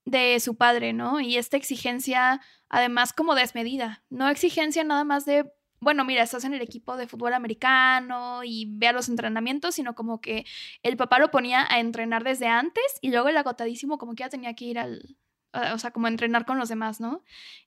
de 0.06 0.40
su 0.40 0.56
padre, 0.58 0.94
¿no? 0.94 1.20
Y 1.20 1.38
esta 1.38 1.56
exigencia, 1.58 2.42
además, 2.70 3.14
como 3.14 3.36
desmedida. 3.36 4.04
No 4.10 4.28
exigencia 4.30 4.84
nada 4.84 5.04
más 5.04 5.26
de, 5.26 5.52
bueno, 5.82 6.04
mira, 6.06 6.24
estás 6.24 6.44
en 6.44 6.54
el 6.54 6.62
equipo 6.62 6.98
de 6.98 7.08
fútbol 7.08 7.34
americano 7.34 8.42
y 8.44 8.68
ve 8.70 8.88
a 8.88 8.94
los 8.94 9.10
entrenamientos, 9.10 9.76
sino 9.76 9.96
como 9.96 10.22
que 10.22 10.46
el 10.84 10.98
papá 10.98 11.20
lo 11.20 11.32
ponía 11.32 11.66
a 11.70 11.80
entrenar 11.80 12.24
desde 12.24 12.48
antes 12.48 12.84
y 13.02 13.12
luego 13.12 13.30
el 13.30 13.38
agotadísimo 13.38 13.98
como 13.98 14.14
que 14.14 14.24
ya 14.24 14.30
tenía 14.30 14.54
que 14.56 14.66
ir 14.66 14.80
al, 14.80 15.18
o 15.54 15.78
sea, 15.78 15.92
como 15.92 16.08
entrenar 16.08 16.46
con 16.46 16.58
los 16.58 16.70
demás, 16.70 17.00
¿no? 17.00 17.24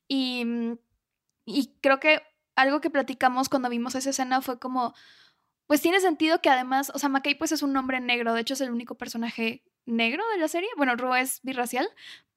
Y, 0.09 0.45
mm, 0.45 0.79
y 1.47 1.75
creo 1.81 2.01
que 2.01 2.23
algo 2.57 2.81
que 2.81 2.91
platicamos 2.91 3.49
cuando 3.49 3.69
vimos 3.69 3.95
esa 3.95 4.11
escena 4.11 4.43
fue 4.43 4.59
como, 4.59 4.95
pues 5.67 5.81
tiene 5.81 6.01
sentido 6.01 6.41
que 6.41 6.51
además, 6.51 6.93
o 6.95 6.99
sea, 6.99 7.09
McKay 7.09 7.35
pues 7.35 7.53
es 7.53 7.63
un 7.63 7.77
hombre 7.77 8.01
negro, 8.01 8.35
de 8.35 8.43
hecho 8.43 8.55
es 8.55 8.61
el 8.61 8.71
único 8.71 8.97
personaje 8.97 9.65
negro 9.87 10.23
de 10.33 10.39
la 10.39 10.49
serie, 10.49 10.69
bueno, 10.77 10.97
Ru 10.97 11.15
es 11.15 11.41
birracial, 11.43 11.89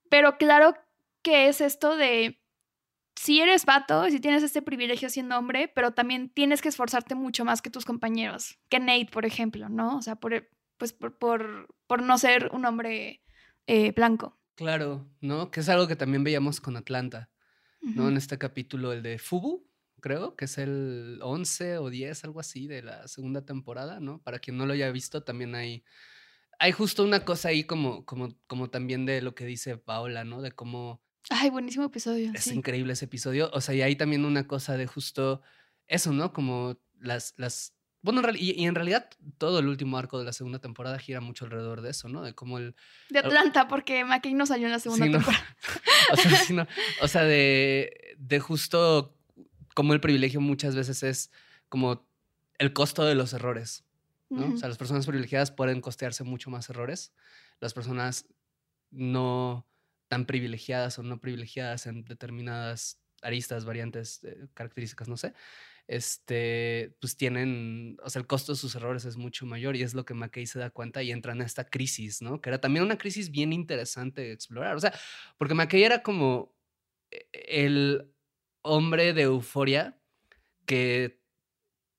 pero 0.10 0.38
claro 0.38 0.76
que 1.22 1.48
es 1.48 1.62
esto 1.62 1.98
de, 1.98 2.40
si 3.26 3.42
eres 3.42 3.66
vato, 3.66 4.08
si 4.12 4.20
tienes 4.20 4.44
este 4.44 4.62
privilegio 4.62 5.10
siendo 5.10 5.36
hombre, 5.36 5.68
pero 5.74 5.92
también 5.92 6.30
tienes 6.30 6.62
que 6.62 6.70
esforzarte 6.70 7.16
mucho 7.16 7.44
más 7.44 7.64
que 7.64 7.72
tus 7.72 7.84
compañeros, 7.84 8.60
que 8.70 8.80
Nate, 8.80 9.10
por 9.12 9.26
ejemplo, 9.26 9.68
¿no? 9.68 9.98
O 9.98 10.02
sea, 10.04 10.16
por, 10.16 10.48
pues 10.78 10.94
por, 10.94 11.18
por, 11.18 11.76
por 11.88 12.04
no 12.04 12.20
ser 12.20 12.52
un 12.54 12.66
hombre 12.66 13.24
eh, 13.66 13.92
blanco. 13.94 14.38
Claro, 14.54 15.10
¿no? 15.22 15.50
Que 15.50 15.62
es 15.62 15.70
algo 15.70 15.88
que 15.88 15.96
también 15.96 16.24
veíamos 16.24 16.62
con 16.62 16.78
Atlanta, 16.78 17.32
¿no? 17.82 18.10
En 18.10 18.18
este 18.18 18.38
capítulo, 18.38 18.94
el 18.94 19.02
de 19.02 19.18
Fubu, 19.18 19.68
creo, 20.02 20.36
que 20.36 20.46
es 20.46 20.60
el 20.60 21.18
11 21.24 21.80
o 21.80 21.90
10, 21.90 22.26
algo 22.26 22.40
así, 22.40 22.68
de 22.68 22.84
la 22.84 23.08
segunda 23.08 23.44
temporada, 23.44 24.00
¿no? 24.00 24.22
Para 24.22 24.38
quien 24.38 24.56
no 24.56 24.68
lo 24.68 24.74
haya 24.74 24.92
visto, 24.92 25.24
también 25.24 25.56
hay, 25.56 25.84
hay 26.60 26.72
justo 26.74 27.04
una 27.04 27.26
cosa 27.26 27.50
ahí 27.50 27.64
como, 27.64 28.06
como, 28.06 28.38
como 28.46 28.70
también 28.70 29.08
de 29.08 29.24
lo 29.24 29.34
que 29.34 29.48
dice 29.48 29.78
Paola, 29.78 30.24
¿no? 30.26 30.44
De 30.44 30.52
cómo 30.52 31.05
Ay, 31.30 31.50
buenísimo 31.50 31.86
episodio. 31.86 32.32
es 32.34 32.44
sí. 32.46 32.54
increíble 32.56 32.94
ese 32.94 33.06
episodio. 33.06 33.50
O 33.54 33.62
sea, 33.62 33.76
y 33.76 33.82
hay 33.82 33.96
también 33.96 34.26
una 34.26 34.48
cosa 34.48 34.78
de 34.78 34.88
justo 34.88 35.42
eso, 35.88 36.12
¿no? 36.14 36.34
Como 36.34 36.78
las, 37.00 37.34
las, 37.38 37.74
bueno, 38.02 38.22
y, 38.36 38.60
y 38.62 38.66
en 38.66 38.76
realidad 38.76 39.10
todo 39.38 39.60
el 39.60 39.68
último 39.68 39.98
arco 39.98 40.20
de 40.20 40.26
la 40.26 40.34
segunda 40.34 40.60
temporada 40.60 41.00
gira 41.00 41.22
mucho 41.22 41.46
alrededor 41.46 41.82
de 41.82 41.92
eso, 41.92 42.08
¿no? 42.10 42.22
De 42.22 42.34
cómo 42.34 42.58
el, 42.58 42.76
De 43.10 43.20
Atlanta, 43.20 43.68
porque 43.68 44.04
McKay 44.06 44.34
no 44.34 44.46
salió 44.46 44.68
en 44.68 44.72
la 44.74 44.80
segunda 44.80 45.06
Sí, 45.06 45.12
no. 45.12 45.18
temporada. 45.18 45.58
o 46.14 46.18
sea, 46.18 46.36
sí, 46.38 46.54
no, 46.54 46.68
o 47.02 47.08
sea, 47.08 47.24
de, 47.24 48.16
de 48.18 48.40
justo 48.40 49.18
como 49.74 49.94
el 49.94 50.02
privilegio 50.02 50.40
muchas 50.42 50.76
veces 50.76 51.04
es 51.04 51.32
como 51.70 52.08
el 52.60 52.72
costo 52.74 53.04
de 53.04 53.16
los 53.16 53.34
errores. 53.34 53.84
O 54.30 54.58
sea, 54.58 54.68
las 54.68 54.78
personas 54.78 55.06
privilegiadas 55.06 55.52
pueden 55.52 55.80
costearse 55.82 56.24
mucho 56.24 56.50
más 56.50 56.70
errores. 56.70 57.14
Las 57.62 57.74
personas 57.74 58.26
no 58.92 59.66
tan 60.08 60.26
privilegiadas 60.26 61.00
o 61.00 61.04
no 61.04 61.20
privilegiadas 61.20 61.88
en 61.88 62.04
determinadas 62.06 63.02
aristas, 63.22 63.66
variantes, 63.66 64.24
eh, 64.24 64.48
características, 64.54 65.08
no 65.08 65.18
sé, 65.18 65.34
este, 65.88 66.96
pues 67.00 67.16
tienen, 67.18 67.98
o 68.04 68.10
sea, 68.10 68.20
el 68.20 68.28
costo 68.28 68.54
de 68.54 68.58
sus 68.58 68.76
errores 68.76 69.06
es 69.06 69.18
mucho 69.18 69.46
mayor 69.46 69.76
y 69.76 69.84
es 69.84 69.94
lo 69.94 70.06
que 70.06 70.14
McKay 70.14 70.48
se 70.48 70.60
da 70.60 70.70
cuenta 70.70 71.04
y 71.04 71.12
entra 71.12 71.34
en 71.34 71.42
esta 71.42 71.66
crisis, 71.66 72.22
¿no? 72.22 72.42
Que 72.42 72.50
era 72.50 72.60
también 72.60 72.84
una 72.86 72.98
crisis 72.98 73.32
bien 73.32 73.54
interesante 73.54 74.22
de 74.22 74.32
explorar, 74.32 74.76
o 74.76 74.80
sea, 74.80 74.94
porque 75.38 75.54
McKay 75.54 75.84
era 75.84 76.02
como 76.04 76.56
eh, 77.12 77.28
el 77.34 78.12
hombre 78.62 79.14
de 79.14 79.24
euforia 79.24 80.00
que 80.66 81.22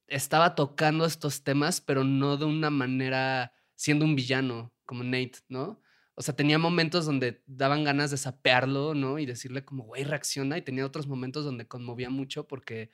estaba 0.08 0.54
tocando 0.54 1.04
estos 1.06 1.44
temas, 1.44 1.80
pero 1.80 2.04
no 2.04 2.36
de 2.36 2.44
una 2.44 2.70
manera 2.70 3.52
siendo 3.74 4.04
un 4.04 4.16
villano 4.16 4.72
como 4.84 5.04
Nate, 5.04 5.38
¿no? 5.48 5.80
O 6.18 6.22
sea, 6.22 6.34
tenía 6.34 6.58
momentos 6.58 7.04
donde 7.04 7.42
daban 7.46 7.84
ganas 7.84 8.10
de 8.10 8.16
sapearlo, 8.16 8.94
¿no? 8.94 9.18
Y 9.18 9.26
decirle 9.26 9.64
como, 9.64 9.84
güey, 9.84 10.02
reacciona. 10.02 10.56
Y 10.56 10.62
tenía 10.62 10.86
otros 10.86 11.06
momentos 11.06 11.44
donde 11.44 11.68
conmovía 11.68 12.08
mucho 12.08 12.48
porque, 12.48 12.90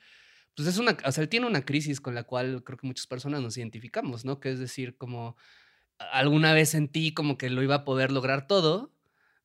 pues 0.56 0.66
es 0.66 0.78
una, 0.78 0.96
o 1.04 1.12
sea, 1.12 1.22
él 1.22 1.28
tiene 1.28 1.46
una 1.46 1.64
crisis 1.64 2.00
con 2.00 2.16
la 2.16 2.24
cual 2.24 2.64
creo 2.64 2.78
que 2.78 2.87
muchas 2.87 3.06
personas 3.06 3.40
nos 3.40 3.56
identificamos, 3.56 4.24
¿no? 4.24 4.40
Que 4.40 4.50
es 4.50 4.58
decir, 4.58 4.96
como, 4.98 5.37
alguna 5.98 6.52
vez 6.52 6.70
sentí 6.70 7.14
como 7.14 7.38
que 7.38 7.48
lo 7.48 7.62
iba 7.62 7.76
a 7.76 7.85
poder 7.85 8.11
lograr 8.11 8.48
todo, 8.48 8.92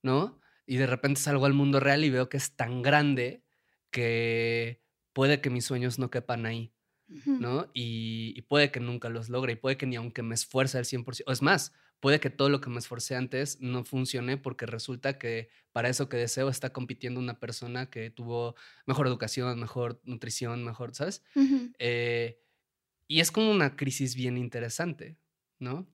¿no? 0.01 0.41
Y 0.65 0.77
de 0.77 0.87
repente 0.87 1.21
salgo 1.21 1.45
al 1.45 1.53
mundo 1.53 1.79
real 1.79 2.03
y 2.03 2.09
veo 2.09 2.29
que 2.29 2.37
es 2.37 2.55
tan 2.55 2.81
grande 2.81 3.43
que 3.91 4.81
puede 5.13 5.39
que 5.39 5.51
mis 5.51 5.65
sueños 5.65 5.99
no 5.99 6.09
quepan 6.09 6.45
ahí. 6.45 6.73
¿no? 7.25 7.69
Y, 7.73 8.33
y 8.35 8.41
puede 8.41 8.69
que 8.69 8.81
nunca 8.81 9.07
los 9.09 9.29
logre 9.29 9.53
y 9.53 9.55
puede 9.55 9.77
que 9.77 9.85
ni 9.85 9.95
aunque 9.95 10.23
me 10.23 10.35
esfuerce 10.35 10.77
al 10.77 10.83
100%, 10.83 11.23
o 11.25 11.31
es 11.31 11.41
más, 11.41 11.73
puede 11.99 12.19
que 12.19 12.29
todo 12.29 12.49
lo 12.49 12.61
que 12.61 12.69
me 12.69 12.79
esforcé 12.79 13.15
antes 13.15 13.59
no 13.61 13.83
funcione 13.83 14.37
porque 14.37 14.65
resulta 14.65 15.17
que 15.17 15.49
para 15.71 15.89
eso 15.89 16.09
que 16.09 16.17
deseo 16.17 16.49
está 16.49 16.71
compitiendo 16.71 17.19
una 17.19 17.39
persona 17.39 17.89
que 17.89 18.09
tuvo 18.09 18.55
mejor 18.85 19.07
educación, 19.07 19.59
mejor 19.59 19.99
nutrición, 20.03 20.63
mejor, 20.63 20.93
¿sabes? 20.93 21.23
Eh, 21.79 22.39
y 23.07 23.19
es 23.19 23.31
como 23.31 23.51
una 23.51 23.75
crisis 23.75 24.15
bien 24.15 24.37
interesante, 24.37 25.17
¿no? 25.59 25.87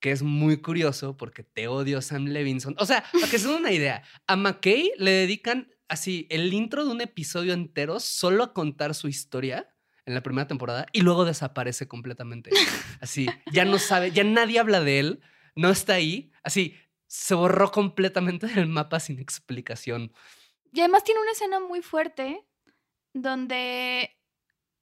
Que 0.00 0.12
es 0.12 0.22
muy 0.22 0.60
curioso 0.60 1.16
porque 1.16 1.42
te 1.42 1.68
odio 1.68 2.02
Sam 2.02 2.26
Levinson. 2.26 2.74
O 2.78 2.86
sea, 2.86 3.04
para 3.12 3.28
que 3.28 3.38
se 3.38 3.48
den 3.48 3.56
una 3.56 3.72
idea, 3.72 4.02
a 4.26 4.36
McKay 4.36 4.92
le 4.98 5.10
dedican 5.10 5.70
así 5.88 6.26
el 6.30 6.52
intro 6.52 6.84
de 6.84 6.92
un 6.92 7.00
episodio 7.00 7.54
entero 7.54 7.98
solo 7.98 8.44
a 8.44 8.52
contar 8.52 8.94
su 8.94 9.08
historia 9.08 9.68
en 10.08 10.14
la 10.14 10.22
primera 10.22 10.48
temporada 10.48 10.86
y 10.92 11.02
luego 11.02 11.24
desaparece 11.24 11.86
completamente. 11.86 12.50
Así, 13.00 13.28
ya 13.52 13.64
no 13.64 13.78
sabe, 13.78 14.10
ya 14.10 14.24
nadie 14.24 14.58
habla 14.58 14.80
de 14.80 14.98
él, 14.98 15.20
no 15.54 15.70
está 15.70 15.94
ahí, 15.94 16.30
así, 16.42 16.76
se 17.06 17.34
borró 17.34 17.70
completamente 17.70 18.46
del 18.46 18.66
mapa 18.66 19.00
sin 19.00 19.18
explicación. 19.18 20.12
Y 20.72 20.80
además 20.80 21.04
tiene 21.04 21.20
una 21.20 21.32
escena 21.32 21.58
muy 21.60 21.82
fuerte 21.82 22.44
donde 23.12 24.16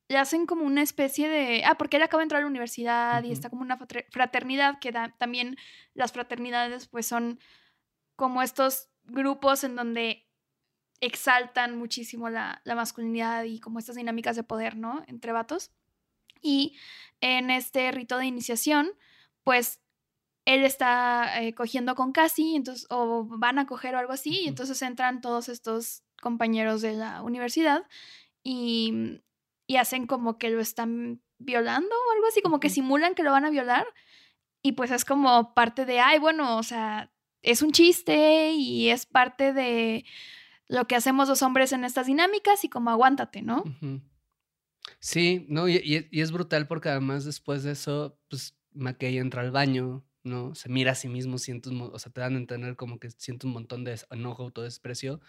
le 0.09 0.19
hacen 0.19 0.47
como 0.47 0.65
una 0.65 0.83
especie 0.83 1.29
de... 1.29 1.65
Ah, 1.65 1.77
porque 1.79 1.97
él 1.97 2.03
acaba 2.03 2.21
de 2.21 2.25
entrar 2.25 2.41
a 2.41 2.43
la 2.45 2.51
universidad 2.51 3.25
y 3.25 3.33
está 3.33 3.49
como 3.51 3.63
una 3.63 3.79
fraternidad, 4.11 4.79
que 4.81 4.93
da- 4.93 5.15
también 5.19 5.57
las 5.95 6.13
fraternidades 6.13 6.87
pues 6.89 7.07
son 7.07 7.41
como 8.17 8.43
estos 8.43 8.89
grupos 9.05 9.65
en 9.65 9.77
donde 9.77 10.26
exaltan 11.01 11.77
muchísimo 11.79 12.31
la, 12.31 12.61
la 12.65 12.75
masculinidad 12.75 13.45
y 13.45 13.61
como 13.61 13.79
estas 13.79 13.97
dinámicas 13.97 14.37
de 14.37 14.43
poder, 14.43 14.77
¿no? 14.77 15.05
Entre 15.07 15.33
vatos. 15.33 15.71
Y 16.43 16.77
en 17.21 17.51
este 17.51 17.91
rito 17.93 18.19
de 18.19 18.27
iniciación, 18.27 18.91
pues 19.45 19.81
él 20.45 20.65
está 20.65 21.43
eh, 21.43 21.55
cogiendo 21.55 21.95
con 21.95 22.13
Cassie, 22.13 22.57
entonces, 22.57 22.87
o 22.91 23.25
van 23.25 23.59
a 23.59 23.67
coger 23.67 23.95
o 23.95 23.99
algo 23.99 24.13
así, 24.13 24.43
y 24.43 24.49
entonces 24.49 24.81
entran 24.83 25.21
todos 25.21 25.49
estos 25.49 26.03
compañeros 26.23 26.83
de 26.83 26.95
la 26.95 27.23
universidad 27.23 27.85
y, 28.43 29.21
y 29.67 29.77
hacen 29.77 30.07
como 30.07 30.39
que 30.39 30.51
lo 30.51 30.61
están 30.61 31.21
violando 31.39 31.95
o 31.95 32.13
algo 32.13 32.27
así, 32.29 32.43
como 32.43 32.61
que 32.61 32.71
simulan 32.71 33.15
que 33.15 33.25
lo 33.25 33.33
van 33.33 33.45
a 33.45 33.51
violar, 33.51 33.87
y 34.63 34.73
pues 34.73 34.91
es 34.91 35.05
como 35.05 35.53
parte 35.55 35.85
de, 35.85 36.01
ay, 36.01 36.19
bueno, 36.19 36.57
o 36.57 36.63
sea, 36.63 37.13
es 37.43 37.63
un 37.63 37.73
chiste 37.73 38.53
y 38.53 38.89
es 38.89 39.07
parte 39.07 39.53
de 39.53 40.05
lo 40.69 40.87
que 40.87 40.97
hacemos 40.97 41.29
los 41.29 41.43
hombres 41.43 41.73
en 41.73 41.85
estas 41.85 42.07
dinámicas 42.07 42.65
y 42.65 42.69
como 42.69 42.91
aguántate, 42.91 43.43
¿no? 43.43 43.65
Sí, 45.01 45.47
no, 45.49 45.69
y, 45.69 46.09
es 46.13 46.33
brutal 46.33 46.67
porque 46.67 46.89
además 46.89 47.25
después 47.25 47.63
de 47.63 47.73
eso, 47.73 48.19
pues 48.29 48.57
McKay 48.73 49.19
entra 49.19 49.43
al 49.43 49.51
baño, 49.51 50.07
¿no? 50.23 50.55
Se 50.55 50.69
mira 50.69 50.93
a 50.93 50.95
sí 50.95 51.09
mismo, 51.09 51.39
siente 51.39 51.69
un 51.71 51.77
mo- 51.77 51.91
o 51.93 51.99
sea, 51.99 52.13
te 52.13 52.21
dan 52.21 52.35
a 52.35 52.39
entender 52.39 52.77
como 52.77 52.99
que 52.99 53.11
siente 53.11 53.47
un 53.47 53.53
montón 53.53 53.85
de 53.85 53.99
enojo, 54.11 54.45
autodesprecio, 54.45 55.21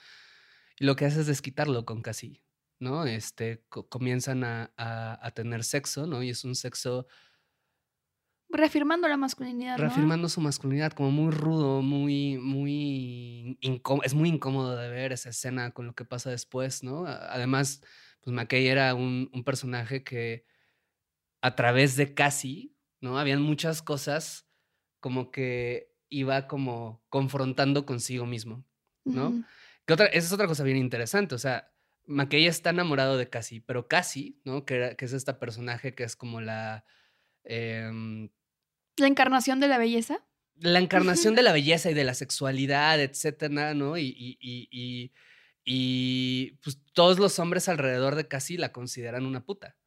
y 0.79 0.85
lo 0.85 0.95
que 0.95 1.05
hace 1.05 1.21
es 1.21 1.27
desquitarlo 1.27 1.85
con 1.85 2.01
Cassie, 2.01 2.43
¿no? 2.79 3.05
Este, 3.05 3.63
co- 3.69 3.87
comienzan 3.89 4.43
a 4.43 5.31
tener 5.35 5.63
sexo, 5.63 6.07
¿no? 6.07 6.23
Y 6.23 6.29
es 6.29 6.43
un 6.43 6.55
sexo 6.55 7.07
reafirmando 8.49 9.07
la 9.07 9.17
masculinidad. 9.17 9.77
¿no? 9.77 9.83
reafirmando 9.83 10.29
su 10.29 10.41
masculinidad, 10.41 10.93
como 10.93 11.11
muy 11.11 11.31
rudo, 11.31 11.81
muy, 11.81 12.37
muy 12.37 13.57
incómodo. 13.61 14.05
Es 14.05 14.13
muy 14.13 14.29
incómodo 14.29 14.75
de 14.75 14.89
ver 14.89 15.11
esa 15.11 15.29
escena 15.29 15.71
con 15.71 15.87
lo 15.87 15.95
que 15.95 16.05
pasa 16.05 16.29
después, 16.29 16.83
¿no? 16.83 17.05
Además, 17.05 17.81
pues 18.21 18.33
McKay 18.33 18.67
era 18.67 18.93
un, 18.95 19.29
un 19.33 19.43
personaje 19.43 20.03
que 20.03 20.45
a 21.41 21.55
través 21.55 21.95
de 21.95 22.13
Cassie, 22.13 22.75
¿no? 23.01 23.19
Habían 23.19 23.41
muchas 23.41 23.81
cosas 23.81 24.47
como 24.99 25.31
que 25.31 25.93
iba 26.09 26.47
como 26.47 27.03
confrontando 27.09 27.85
consigo 27.85 28.25
mismo. 28.25 28.65
¿no? 29.05 29.43
Que 29.85 29.93
otra, 29.93 30.07
esa 30.07 30.27
es 30.27 30.33
otra 30.33 30.47
cosa 30.47 30.63
bien 30.63 30.77
interesante. 30.77 31.35
O 31.35 31.37
sea, 31.37 31.71
McKay 32.05 32.45
está 32.45 32.71
enamorado 32.71 33.17
de 33.17 33.29
Cassie, 33.29 33.61
pero 33.61 33.87
Cassie, 33.87 34.39
¿no? 34.43 34.65
Que, 34.65 34.95
que 34.97 35.05
es 35.05 35.13
esta 35.13 35.39
personaje 35.39 35.95
que 35.95 36.03
es 36.03 36.15
como 36.15 36.41
la. 36.41 36.85
Em, 37.47 38.29
La 38.97 39.07
encarnación 39.07 39.59
de 39.59 39.67
la 39.67 39.77
belleza. 39.77 40.23
la 40.59 40.79
encarnación 40.79 41.35
de 41.35 41.43
la 41.43 41.51
belleza 41.53 41.91
y 41.91 41.93
de 41.93 42.03
la 42.03 42.13
sexualidad, 42.13 42.99
etcétera, 43.01 43.73
¿no? 43.73 43.97
Y, 43.97 44.05
y, 44.07 44.37
y, 44.41 45.11
y- 45.65 46.51
pues 46.63 46.79
todos 46.93 47.19
los 47.19 47.39
hombres 47.39 47.69
alrededor 47.69 48.15
de 48.15 48.27
Cassie 48.27 48.57
la 48.57 48.71
consideran 48.71 49.25
una 49.25 49.45
puta, 49.45 49.77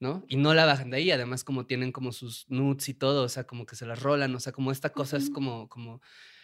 ¿no? 0.00 0.24
Y 0.28 0.36
no 0.36 0.54
la 0.54 0.66
bajan 0.66 0.90
de 0.90 0.98
ahí, 0.98 1.10
además 1.12 1.44
como 1.44 1.66
tienen 1.66 1.92
como 1.92 2.12
sus 2.12 2.46
nudes 2.50 2.88
y 2.88 2.94
todo, 2.94 3.24
o 3.24 3.28
sea, 3.28 3.44
como 3.46 3.66
que 3.66 3.76
se 3.76 3.86
las 3.86 4.02
rolan, 4.02 4.34
o 4.34 4.40
sea, 4.40 4.52
como 4.52 4.72
esta 4.72 4.90
cosa 4.90 5.16
es 5.18 5.30
como, 5.30 5.68
como, 5.68 6.00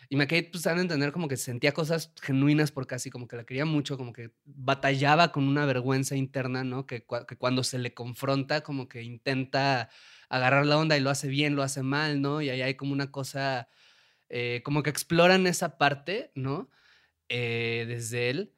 y 0.08 0.16
McKay 0.16 0.50
pues 0.50 0.66
han 0.68 0.76
de 0.76 0.82
entender 0.82 1.12
como 1.12 1.28
que 1.28 1.36
sentía 1.36 1.72
cosas 1.72 2.12
genuinas 2.22 2.72
por 2.72 2.86
Cassie, 2.86 3.12
como 3.12 3.28
que 3.28 3.36
la 3.36 3.44
quería 3.44 3.64
mucho, 3.66 3.96
como 3.98 4.12
que 4.12 4.32
batallaba 4.44 5.32
con 5.32 5.44
una 5.48 5.66
vergüenza 5.66 6.16
interna, 6.16 6.64
¿no? 6.64 6.86
Que, 6.86 7.06
que 7.28 7.36
cuando 7.38 7.64
se 7.64 7.78
le 7.78 7.94
confronta 7.94 8.62
como 8.62 8.88
que 8.88 9.02
intenta 9.02 9.90
agarrar 10.34 10.66
la 10.66 10.78
onda 10.78 10.96
y 10.96 11.00
lo 11.00 11.10
hace 11.10 11.28
bien, 11.28 11.54
lo 11.54 11.62
hace 11.62 11.82
mal, 11.82 12.20
¿no? 12.20 12.42
Y 12.42 12.50
ahí 12.50 12.60
hay 12.60 12.74
como 12.74 12.92
una 12.92 13.12
cosa, 13.12 13.68
eh, 14.28 14.62
como 14.64 14.82
que 14.82 14.90
exploran 14.90 15.46
esa 15.46 15.78
parte, 15.78 16.32
¿no? 16.34 16.70
Eh, 17.28 17.84
desde 17.86 18.30
él. 18.30 18.54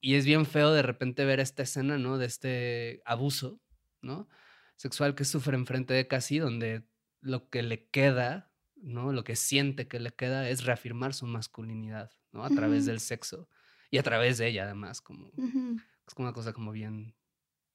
Y 0.00 0.14
es 0.14 0.24
bien 0.24 0.46
feo 0.46 0.72
de 0.72 0.82
repente 0.82 1.24
ver 1.24 1.40
esta 1.40 1.64
escena, 1.64 1.98
¿no? 1.98 2.16
De 2.16 2.26
este 2.26 3.02
abuso, 3.04 3.60
¿no? 4.00 4.28
Sexual 4.76 5.16
que 5.16 5.24
sufre 5.24 5.56
enfrente 5.56 5.94
de 5.94 6.06
Cassie, 6.06 6.38
donde 6.38 6.84
lo 7.20 7.50
que 7.50 7.62
le 7.64 7.88
queda, 7.88 8.52
¿no? 8.76 9.12
Lo 9.12 9.24
que 9.24 9.34
siente 9.34 9.88
que 9.88 9.98
le 9.98 10.12
queda 10.12 10.48
es 10.48 10.64
reafirmar 10.64 11.12
su 11.12 11.26
masculinidad, 11.26 12.12
¿no? 12.30 12.44
A 12.44 12.50
través 12.50 12.86
del 12.86 13.00
sexo. 13.00 13.48
Y 13.90 13.98
a 13.98 14.04
través 14.04 14.38
de 14.38 14.46
ella, 14.46 14.62
además, 14.62 15.00
como... 15.00 15.32
Es 16.06 16.14
como 16.14 16.28
una 16.28 16.32
cosa 16.34 16.52
como 16.52 16.70
bien... 16.70 17.14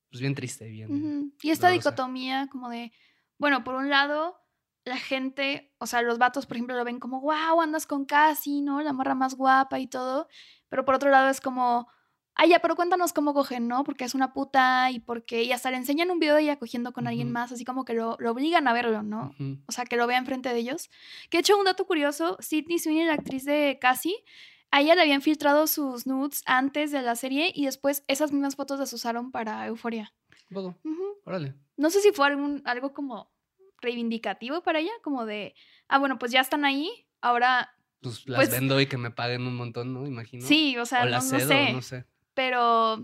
Pues 0.09 0.21
bien 0.21 0.33
triste, 0.33 0.69
bien... 0.69 1.33
Y 1.41 1.49
esta 1.49 1.67
dolorosa. 1.67 1.89
dicotomía 1.89 2.47
como 2.49 2.69
de, 2.69 2.93
bueno, 3.37 3.63
por 3.63 3.75
un 3.75 3.89
lado, 3.89 4.41
la 4.85 4.97
gente, 4.97 5.73
o 5.79 5.87
sea, 5.87 6.01
los 6.01 6.17
vatos, 6.17 6.45
por 6.45 6.57
ejemplo, 6.57 6.75
lo 6.75 6.85
ven 6.85 6.99
como, 6.99 7.21
wow, 7.21 7.61
andas 7.61 7.87
con 7.87 8.05
Cassie, 8.05 8.61
¿no? 8.61 8.81
La 8.81 8.93
morra 8.93 9.15
más 9.15 9.35
guapa 9.35 9.79
y 9.79 9.87
todo. 9.87 10.27
Pero 10.69 10.85
por 10.85 10.95
otro 10.95 11.09
lado 11.09 11.29
es 11.29 11.41
como, 11.41 11.87
ay, 12.35 12.49
ya, 12.49 12.59
pero 12.59 12.75
cuéntanos 12.75 13.13
cómo 13.13 13.33
cogen, 13.33 13.67
¿no? 13.67 13.83
Porque 13.83 14.05
es 14.05 14.13
una 14.13 14.33
puta 14.33 14.91
y 14.91 14.99
porque, 14.99 15.43
y 15.43 15.51
hasta 15.51 15.71
le 15.71 15.77
enseñan 15.77 16.11
un 16.11 16.19
video 16.19 16.35
de 16.35 16.43
ella 16.43 16.59
cogiendo 16.59 16.93
con 16.93 17.07
alguien 17.07 17.31
más, 17.31 17.51
así 17.51 17.65
como 17.65 17.83
que 17.83 17.93
lo, 17.93 18.15
lo 18.19 18.31
obligan 18.31 18.67
a 18.67 18.73
verlo, 18.73 19.01
¿no? 19.01 19.33
O 19.67 19.71
sea, 19.71 19.85
que 19.85 19.97
lo 19.97 20.05
vea 20.05 20.19
enfrente 20.19 20.49
de 20.49 20.59
ellos. 20.59 20.89
Que 21.29 21.37
de 21.37 21.41
hecho, 21.41 21.57
un 21.57 21.65
dato 21.65 21.85
curioso, 21.87 22.37
Sydney 22.39 22.79
Sweeney, 22.79 23.05
la 23.05 23.13
actriz 23.13 23.45
de 23.45 23.77
Cassie, 23.81 24.23
a 24.71 24.81
ella 24.81 24.95
le 24.95 25.01
habían 25.01 25.21
filtrado 25.21 25.67
sus 25.67 26.05
nudes 26.05 26.43
antes 26.45 26.91
de 26.91 27.01
la 27.01 27.15
serie 27.15 27.51
y 27.55 27.65
después 27.65 28.03
esas 28.07 28.31
mismas 28.31 28.55
fotos 28.55 28.79
las 28.79 28.91
usaron 28.93 29.31
para 29.31 29.65
Euforia. 29.67 30.13
Un 30.49 30.53
poco, 30.53 30.77
Ujú. 30.83 31.03
órale. 31.25 31.53
No 31.77 31.89
sé 31.89 32.01
si 32.01 32.11
fue 32.11 32.27
algún, 32.27 32.61
algo 32.65 32.93
como 32.93 33.31
reivindicativo 33.81 34.61
para 34.63 34.79
ella, 34.79 34.91
como 35.03 35.25
de, 35.25 35.55
ah, 35.87 35.97
bueno, 35.99 36.17
pues 36.17 36.31
ya 36.31 36.41
están 36.41 36.65
ahí, 36.65 36.89
ahora 37.21 37.71
Pues 38.01 38.27
las 38.27 38.37
Pues- 38.39 38.51
vendo 38.51 38.79
y 38.79 38.85
que 38.87 38.97
me 38.97 39.11
paguen 39.11 39.41
un 39.47 39.55
montón, 39.55 39.93
¿no? 39.93 40.05
Imagino. 40.05 40.45
sí, 40.45 40.77
o 40.77 40.85
sea, 40.85 41.01
o 41.01 41.05
no, 41.05 41.11
las 41.11 41.31
no 41.31 41.39
sé, 41.39 41.73
no 41.73 41.81
sé. 41.81 42.05
pero, 42.33 43.03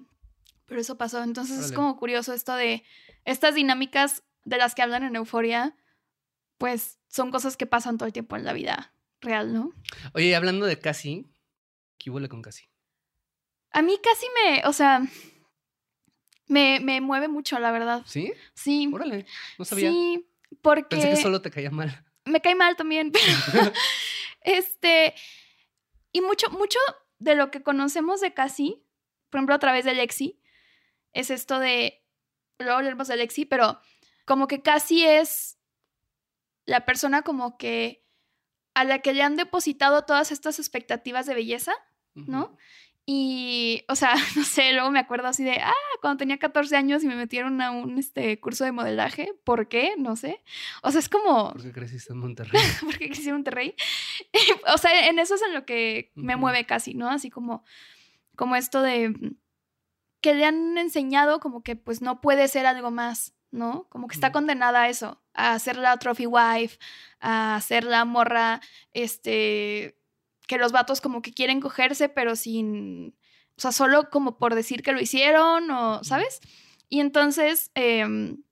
pero 0.67 0.80
eso 0.80 0.97
pasó. 0.97 1.23
Entonces 1.23 1.58
es 1.60 1.71
como 1.71 1.97
curioso 1.97 2.34
esto 2.34 2.56
de 2.56 2.84
estas 3.25 3.56
dinámicas 3.56 4.23
de 4.45 4.58
las 4.58 4.75
que 4.75 4.82
hablan 4.84 5.04
en 5.04 5.15
Euforia, 5.15 5.75
pues 6.58 6.99
son 7.08 7.32
cosas 7.32 7.58
que 7.58 7.65
pasan 7.65 7.97
todo 7.97 8.06
el 8.08 8.13
tiempo 8.13 8.36
en 8.36 8.45
la 8.45 8.54
vida 8.54 8.93
real, 9.21 9.54
¿no? 9.54 9.71
Oye, 10.13 10.36
hablando 10.36 10.65
de 10.67 10.77
Cassie, 10.80 11.25
¿qué 11.97 12.10
huele 12.12 12.30
con 12.30 12.41
Cassie? 12.41 12.69
A 13.71 13.82
mí 13.82 13.97
casi 14.04 14.25
me, 14.36 14.65
o 14.67 14.73
sea, 14.73 15.01
me, 16.52 16.80
me 16.82 17.02
mueve 17.02 17.28
mucho, 17.28 17.58
la 17.60 17.72
verdad. 17.72 18.04
¿Sí? 18.06 18.34
Sí. 18.54 18.90
Órale, 18.94 19.26
no 19.58 19.66
sabía. 19.66 19.90
Sí, 19.90 20.28
porque 20.62 20.84
Pensé 20.84 21.10
que 21.12 21.16
solo 21.16 21.42
te 21.42 21.50
caía 21.50 21.72
mal. 21.72 22.06
me 22.26 22.42
cae 22.42 22.56
mal 22.56 22.76
también, 22.76 23.12
pero 23.12 23.24
este, 24.42 25.16
y 26.12 26.22
mucho, 26.22 26.50
mucho 26.52 26.80
de 27.20 27.36
lo 27.36 27.52
que 27.52 27.64
conocemos 27.64 28.22
de 28.22 28.34
Cassie, 28.34 28.84
por 29.30 29.40
ejemplo, 29.40 29.56
a 29.56 29.60
través 29.60 29.86
de 29.86 29.94
Lexi, 29.94 30.40
es 31.14 31.30
esto 31.30 31.60
de, 31.60 32.04
luego 32.60 32.78
hablaremos 32.78 33.08
de 33.08 33.18
Lexi, 33.18 33.46
pero 33.46 33.80
como 34.26 34.48
que 34.48 34.62
Cassie 34.62 35.20
es 35.20 35.58
la 36.66 36.86
persona 36.86 37.22
como 37.22 37.58
que 37.58 38.06
a 38.74 38.84
la 38.84 39.00
que 39.00 39.14
le 39.14 39.24
han 39.24 39.36
depositado 39.36 40.04
todas 40.04 40.32
estas 40.32 40.60
expectativas 40.60 41.26
de 41.26 41.36
belleza 41.36 41.74
¿no? 42.14 42.58
Y, 43.06 43.84
o 43.88 43.96
sea, 43.96 44.14
no 44.36 44.44
sé, 44.44 44.74
luego 44.74 44.92
me 44.92 45.00
acuerdo 45.00 45.28
así 45.28 45.44
de, 45.44 45.54
ah, 45.62 45.74
cuando 46.02 46.18
tenía 46.20 46.38
14 46.38 46.76
años 46.76 47.04
y 47.04 47.08
me 47.08 47.16
metieron 47.16 47.62
a 47.62 47.72
un 47.72 47.98
este, 47.98 48.40
curso 48.40 48.64
de 48.64 48.72
modelaje, 48.72 49.34
¿por 49.44 49.68
qué? 49.68 49.96
No 49.98 50.16
sé. 50.16 50.42
O 50.84 50.92
sea, 50.92 51.00
es 51.00 51.10
como, 51.10 51.52
Porque 51.54 51.72
creciste 51.72 52.14
en 52.14 52.20
Monterrey. 52.20 52.62
porque 52.82 53.08
crecí 53.08 53.30
en 53.30 53.36
Monterrey. 53.36 53.76
o 54.74 54.78
sea, 54.78 55.08
en 55.10 55.20
eso 55.20 55.36
es 55.36 55.42
en 55.42 55.54
lo 55.54 55.66
que 55.66 56.12
me 56.16 56.36
mueve 56.36 56.66
casi, 56.66 56.94
¿no? 56.94 57.10
Así 57.10 57.30
como, 57.30 57.64
como 58.36 58.56
esto 58.56 58.82
de 58.82 59.10
mm, 59.10 59.36
que 60.22 60.36
le 60.36 60.46
han 60.46 60.78
enseñado 60.78 61.40
como 61.40 61.64
que 61.64 61.76
pues 61.76 62.02
no 62.02 62.22
puede 62.22 62.48
ser 62.48 62.68
algo 62.68 62.92
más, 62.92 63.34
¿no? 63.50 63.88
Como 63.90 64.08
que 64.08 64.14
está 64.16 64.32
condenada 64.32 64.84
a 64.84 64.90
eso, 64.90 65.22
a 65.34 65.58
ser 65.60 65.78
la 65.78 65.98
trophy 65.98 66.28
wife, 66.28 66.78
a 67.20 67.60
ser 67.62 67.84
la 67.84 68.06
morra, 68.06 68.62
este, 68.94 69.98
que 70.52 70.58
los 70.58 70.74
vatos 70.74 71.00
como 71.00 71.22
que 71.22 71.32
quieren 71.34 71.62
cogerse, 71.62 72.10
pero 72.10 72.36
sin, 72.36 73.16
o 73.58 73.62
sea, 73.62 73.72
solo 73.72 74.10
como 74.10 74.38
por 74.38 74.54
decir 74.54 74.84
que 74.84 74.92
lo 74.92 75.00
hicieron, 75.00 75.72
o. 75.72 76.04
¿sabes? 76.04 76.42
Y 76.90 77.00
entonces, 77.00 77.72
em, 77.74 78.44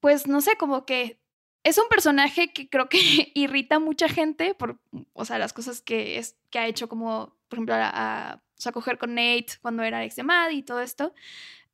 pues 0.00 0.26
no 0.26 0.40
sé, 0.40 0.56
como 0.56 0.86
que 0.86 1.20
es 1.64 1.76
un 1.76 1.88
personaje 1.90 2.52
que 2.54 2.68
creo 2.70 2.88
que 2.88 2.98
irrita 3.34 3.76
a 3.76 3.78
mucha 3.78 4.08
gente 4.08 4.54
por, 4.54 4.80
o 5.12 5.24
sea, 5.26 5.36
las 5.38 5.52
cosas 5.52 5.82
que, 5.82 6.18
es, 6.18 6.36
que 6.50 6.58
ha 6.58 6.66
hecho, 6.66 6.88
como, 6.88 7.36
por 7.48 7.58
ejemplo, 7.58 7.74
a, 7.74 7.90
a- 8.32 8.34
o 8.36 8.60
sea, 8.62 8.72
coger 8.72 8.96
con 8.96 9.14
Nate 9.14 9.58
cuando 9.60 9.82
era 9.82 10.02
ex 10.04 10.16
de 10.16 10.22
Maddie 10.22 10.58
y 10.58 10.62
todo 10.62 10.80
esto. 10.80 11.12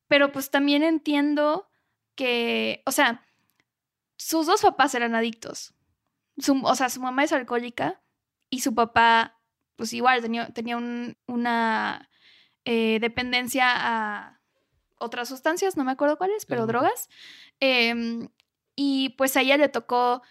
Pero 0.07 0.31
pues 0.33 0.49
también 0.51 0.83
entiendo 0.83 1.69
que, 2.15 2.81
o 2.85 2.91
sea, 2.91 3.25
sus 4.17 4.47
dos 4.47 4.61
papás 4.63 4.95
eran 4.95 5.15
adictos. 5.15 5.73
Su- 6.39 6.59
o 6.63 6.75
sea, 6.75 6.89
su 6.89 6.99
mamá 6.99 7.23
es 7.23 7.31
alcohólica 7.31 8.01
y 8.49 8.61
su 8.61 8.73
papá, 8.75 9.37
pues 9.75 9.93
igual, 9.93 10.21
tenía, 10.21 10.47
tenía 10.53 10.77
un- 10.77 11.17
una 11.27 12.09
eh, 12.65 12.99
dependencia 12.99 13.65
a 13.73 14.39
otras 14.99 15.29
sustancias, 15.29 15.77
no 15.77 15.83
me 15.85 15.91
acuerdo 15.93 16.17
cuáles, 16.17 16.45
pero 16.45 16.65
drogas. 16.67 17.09
Em, 17.59 18.29
y 18.75 19.09
pues 19.17 19.35
a 19.37 19.41
ella 19.41 19.57
le 19.57 19.69
tocó, 19.69 20.21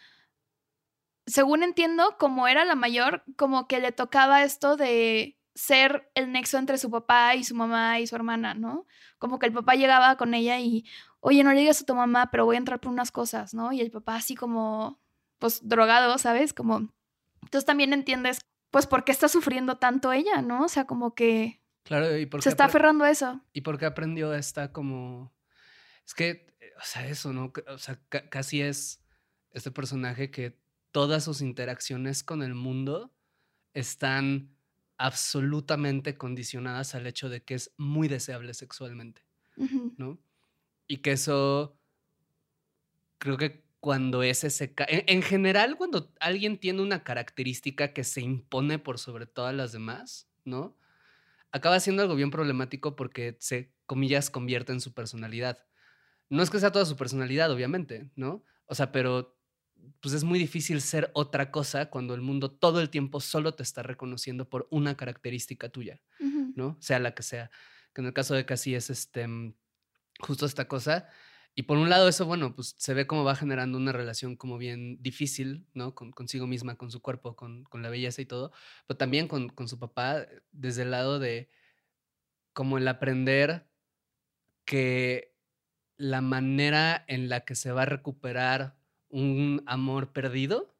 según 1.26 1.62
entiendo, 1.62 2.16
como 2.18 2.48
era 2.48 2.64
la 2.64 2.74
mayor, 2.74 3.22
como 3.36 3.66
que 3.68 3.80
le 3.80 3.92
tocaba 3.92 4.42
esto 4.44 4.76
de 4.76 5.38
ser 5.54 6.10
el 6.14 6.32
nexo 6.32 6.56
entre 6.58 6.78
su 6.78 6.90
papá 6.90 7.34
y 7.34 7.44
su 7.44 7.54
mamá 7.54 7.98
y 7.98 8.06
su 8.06 8.14
hermana, 8.14 8.54
¿no? 8.54 8.86
Como 9.18 9.38
que 9.38 9.46
el 9.46 9.52
papá 9.52 9.74
llegaba 9.74 10.16
con 10.16 10.32
ella 10.34 10.58
y, 10.60 10.84
oye, 11.20 11.42
no 11.42 11.52
le 11.52 11.60
digas 11.60 11.82
a 11.82 11.86
tu 11.86 11.94
mamá, 11.94 12.30
pero 12.30 12.44
voy 12.44 12.56
a 12.56 12.58
entrar 12.58 12.80
por 12.80 12.92
unas 12.92 13.10
cosas, 13.10 13.52
¿no? 13.54 13.72
Y 13.72 13.80
el 13.80 13.90
papá 13.90 14.14
así 14.16 14.34
como, 14.36 15.00
pues, 15.38 15.66
drogado, 15.68 16.16
¿sabes? 16.18 16.54
Como, 16.54 16.92
entonces 17.48 17.64
también 17.66 17.92
entiendes, 17.92 18.38
pues, 18.70 18.86
por 18.86 19.04
qué 19.04 19.12
está 19.12 19.28
sufriendo 19.28 19.76
tanto 19.78 20.12
ella, 20.12 20.42
¿no? 20.42 20.64
O 20.64 20.68
sea, 20.68 20.84
como 20.86 21.14
que 21.14 21.60
Claro, 21.84 22.16
y 22.18 22.26
porque 22.26 22.42
se 22.44 22.50
está 22.50 22.66
aferrando 22.66 23.04
a 23.04 23.10
eso. 23.10 23.40
y 23.52 23.62
porque 23.62 23.86
aprendió 23.86 24.34
esta 24.34 24.72
como 24.72 25.32
es 26.06 26.12
que 26.14 26.54
eh, 26.60 26.72
o 26.78 26.84
sea 26.84 27.06
eso 27.08 27.32
no 27.32 27.52
o 27.66 27.78
sea 27.78 27.98
ca- 28.10 28.28
casi 28.28 28.60
es 28.60 29.00
este 29.52 29.70
personaje 29.70 30.30
que 30.30 30.58
todas 30.92 31.24
sus 31.24 31.40
interacciones 31.40 32.22
con 32.22 32.42
el 32.42 32.54
mundo 32.54 33.10
están 33.72 34.54
absolutamente 34.98 36.16
condicionadas 36.18 36.94
al 36.94 37.06
hecho 37.06 37.28
de 37.30 37.42
que 37.42 37.54
es 37.54 37.72
muy 37.78 38.08
deseable 38.08 38.52
sexualmente. 38.52 39.22
¿no? 39.96 40.18
Y 40.86 40.98
que 40.98 41.12
eso, 41.12 41.78
creo 43.18 43.36
que 43.36 43.64
cuando 43.88 44.22
ese 44.22 44.50
se 44.50 44.74
ca- 44.74 44.84
en, 44.86 45.02
en 45.06 45.22
general, 45.22 45.76
cuando 45.78 46.12
alguien 46.20 46.58
tiene 46.58 46.82
una 46.82 47.04
característica 47.04 47.94
que 47.94 48.04
se 48.04 48.20
impone 48.20 48.78
por 48.78 48.98
sobre 48.98 49.24
todas 49.24 49.54
las 49.54 49.72
demás, 49.72 50.28
¿no? 50.44 50.76
Acaba 51.52 51.80
siendo 51.80 52.02
algo 52.02 52.14
bien 52.14 52.30
problemático 52.30 52.96
porque 52.96 53.38
se, 53.40 53.72
comillas, 53.86 54.28
convierte 54.28 54.72
en 54.72 54.82
su 54.82 54.92
personalidad. 54.92 55.64
No 56.28 56.42
es 56.42 56.50
que 56.50 56.60
sea 56.60 56.70
toda 56.70 56.84
su 56.84 56.96
personalidad, 56.96 57.50
obviamente, 57.50 58.10
¿no? 58.14 58.44
O 58.66 58.74
sea, 58.74 58.92
pero 58.92 59.38
pues 60.00 60.12
es 60.12 60.22
muy 60.22 60.38
difícil 60.38 60.82
ser 60.82 61.10
otra 61.14 61.50
cosa 61.50 61.88
cuando 61.88 62.12
el 62.12 62.20
mundo 62.20 62.50
todo 62.50 62.82
el 62.82 62.90
tiempo 62.90 63.20
solo 63.20 63.54
te 63.54 63.62
está 63.62 63.82
reconociendo 63.82 64.50
por 64.50 64.68
una 64.70 64.98
característica 64.98 65.70
tuya. 65.70 66.02
¿no? 66.54 66.76
Sea 66.78 66.98
la 66.98 67.14
que 67.14 67.22
sea. 67.22 67.50
Que 67.94 68.02
en 68.02 68.08
el 68.08 68.12
caso 68.12 68.34
de 68.34 68.44
Cassie 68.44 68.76
es 68.76 68.90
este, 68.90 69.26
mm, 69.26 69.54
justo 70.20 70.44
esta 70.44 70.68
cosa. 70.68 71.08
Y 71.58 71.62
por 71.64 71.76
un 71.76 71.88
lado 71.90 72.06
eso, 72.06 72.24
bueno, 72.24 72.54
pues 72.54 72.76
se 72.78 72.94
ve 72.94 73.08
cómo 73.08 73.24
va 73.24 73.34
generando 73.34 73.78
una 73.78 73.90
relación 73.90 74.36
como 74.36 74.58
bien 74.58 75.02
difícil, 75.02 75.66
¿no? 75.74 75.92
Con, 75.92 76.12
consigo 76.12 76.46
misma, 76.46 76.76
con 76.76 76.92
su 76.92 77.00
cuerpo, 77.02 77.34
con, 77.34 77.64
con 77.64 77.82
la 77.82 77.90
belleza 77.90 78.22
y 78.22 78.26
todo, 78.26 78.52
pero 78.86 78.96
también 78.96 79.26
con, 79.26 79.48
con 79.48 79.66
su 79.66 79.76
papá 79.76 80.24
desde 80.52 80.82
el 80.82 80.92
lado 80.92 81.18
de 81.18 81.50
como 82.52 82.78
el 82.78 82.86
aprender 82.86 83.66
que 84.64 85.34
la 85.96 86.20
manera 86.20 87.04
en 87.08 87.28
la 87.28 87.40
que 87.40 87.54
se 87.54 87.72
va 87.72 87.82
a 87.82 87.86
recuperar 87.86 88.76
un 89.08 89.62
amor 89.66 90.12
perdido, 90.12 90.72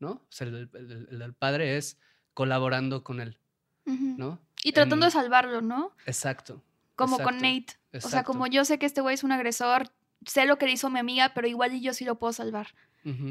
¿no? 0.00 0.10
O 0.10 0.26
sea, 0.30 0.46
el, 0.48 0.68
el- 0.74 1.22
el 1.22 1.34
padre 1.34 1.76
es 1.76 1.98
colaborando 2.34 3.04
con 3.04 3.20
él. 3.20 3.38
¿no? 3.86 4.38
Y 4.62 4.72
tratando 4.72 4.96
En- 5.06 5.08
de 5.08 5.10
salvarlo, 5.12 5.62
¿no? 5.62 5.92
Exacto. 6.06 6.60
Como 6.94 7.16
con 7.18 7.36
exacto, 7.36 7.46
Nate. 7.92 8.06
O 8.06 8.10
sea, 8.10 8.22
como 8.24 8.46
yo 8.48 8.64
sé 8.66 8.78
que 8.78 8.84
este 8.86 9.00
güey 9.00 9.14
es 9.14 9.22
un 9.24 9.32
agresor, 9.32 9.90
sé 10.26 10.46
lo 10.46 10.58
que 10.58 10.66
le 10.66 10.72
hizo 10.72 10.90
mi 10.90 10.98
amiga, 10.98 11.32
pero 11.34 11.46
igual 11.48 11.74
y 11.74 11.80
yo 11.80 11.92
sí 11.94 12.04
lo 12.04 12.18
puedo 12.18 12.32
salvar. 12.32 12.68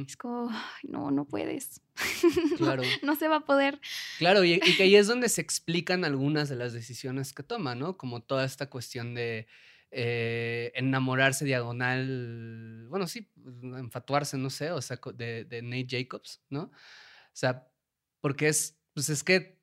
Es 0.08 0.17
como, 0.17 0.50
"Ay, 0.50 0.89
no, 0.89 1.12
no 1.12 1.26
puedes. 1.26 1.82
Claro. 2.58 2.82
No 3.04 3.15
se 3.15 3.28
va 3.28 3.38
a 3.38 3.45
poder. 3.45 3.80
Claro, 4.17 4.43
y, 4.43 4.54
y 4.54 4.76
que 4.76 4.84
ahí 4.84 4.95
es 4.95 5.06
donde 5.06 5.30
se 5.30 5.41
explican 5.41 6.04
algunas 6.04 6.50
de 6.50 6.56
las 6.56 6.73
decisiones 6.73 7.32
que 7.34 7.43
toma, 7.43 7.76
¿no? 7.76 7.95
Como 7.95 8.23
toda 8.23 8.43
esta 8.45 8.69
cuestión 8.71 9.13
de 9.13 9.45
eh, 9.91 10.71
enamorarse 10.73 11.45
diagonal, 11.45 12.88
bueno, 12.89 13.06
sí, 13.08 13.30
enfatuarse, 13.63 14.38
no 14.38 14.50
sé, 14.50 14.71
o 14.71 14.82
sea, 14.82 15.00
de, 15.13 15.45
de 15.45 15.62
Nate 15.62 15.88
Jacobs, 15.89 16.41
¿no? 16.50 16.63
O 16.63 16.71
sea, 17.34 17.67
porque 18.19 18.47
es, 18.47 18.80
pues 18.93 19.10
es 19.10 19.23
que, 19.23 19.60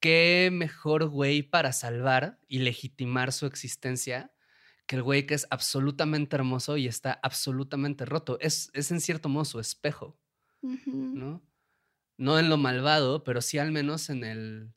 qué 0.00 0.48
mejor 0.52 1.08
güey 1.08 1.42
para 1.42 1.72
salvar 1.72 2.38
y 2.48 2.60
legitimar 2.60 3.32
su 3.32 3.46
existencia 3.46 4.32
que 4.90 4.96
el 4.96 5.04
güey 5.04 5.24
que 5.24 5.34
es 5.34 5.46
absolutamente 5.50 6.34
hermoso 6.34 6.76
y 6.76 6.88
está 6.88 7.12
absolutamente 7.22 8.04
roto. 8.04 8.40
Es, 8.40 8.72
es 8.74 8.90
en 8.90 9.00
cierto 9.00 9.28
modo 9.28 9.44
su 9.44 9.60
espejo. 9.60 10.18
¿no? 10.62 11.48
No 12.18 12.40
en 12.40 12.48
lo 12.48 12.56
malvado, 12.56 13.22
pero 13.22 13.40
sí 13.40 13.58
al 13.58 13.70
menos 13.70 14.10
en 14.10 14.24
el, 14.24 14.74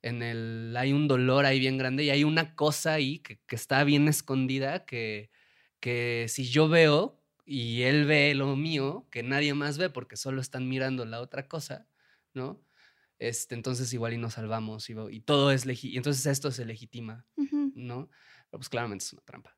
en 0.00 0.22
el, 0.22 0.74
hay 0.78 0.94
un 0.94 1.08
dolor 1.08 1.44
ahí 1.44 1.58
bien 1.58 1.76
grande 1.76 2.04
y 2.04 2.08
hay 2.08 2.24
una 2.24 2.54
cosa 2.54 2.94
ahí 2.94 3.18
que, 3.18 3.38
que 3.46 3.54
está 3.54 3.84
bien 3.84 4.08
escondida 4.08 4.86
que, 4.86 5.30
que 5.78 6.24
si 6.30 6.48
yo 6.48 6.70
veo 6.70 7.22
y 7.44 7.82
él 7.82 8.06
ve 8.06 8.34
lo 8.34 8.56
mío, 8.56 9.06
que 9.10 9.22
nadie 9.22 9.52
más 9.52 9.76
ve 9.76 9.90
porque 9.90 10.16
solo 10.16 10.40
están 10.40 10.70
mirando 10.70 11.04
la 11.04 11.20
otra 11.20 11.48
cosa, 11.48 11.86
¿no? 12.32 12.64
Este, 13.18 13.54
entonces 13.54 13.92
igual 13.92 14.14
y 14.14 14.16
nos 14.16 14.32
salvamos 14.32 14.88
y, 14.88 14.94
y 15.10 15.20
todo 15.20 15.52
es 15.52 15.66
legítimo, 15.66 15.98
entonces 15.98 16.24
esto 16.24 16.50
se 16.50 16.64
legitima. 16.64 17.26
¿no? 17.74 18.08
Pero 18.50 18.58
pues 18.58 18.68
claramente 18.68 19.04
es 19.04 19.12
una 19.12 19.22
trampa, 19.22 19.56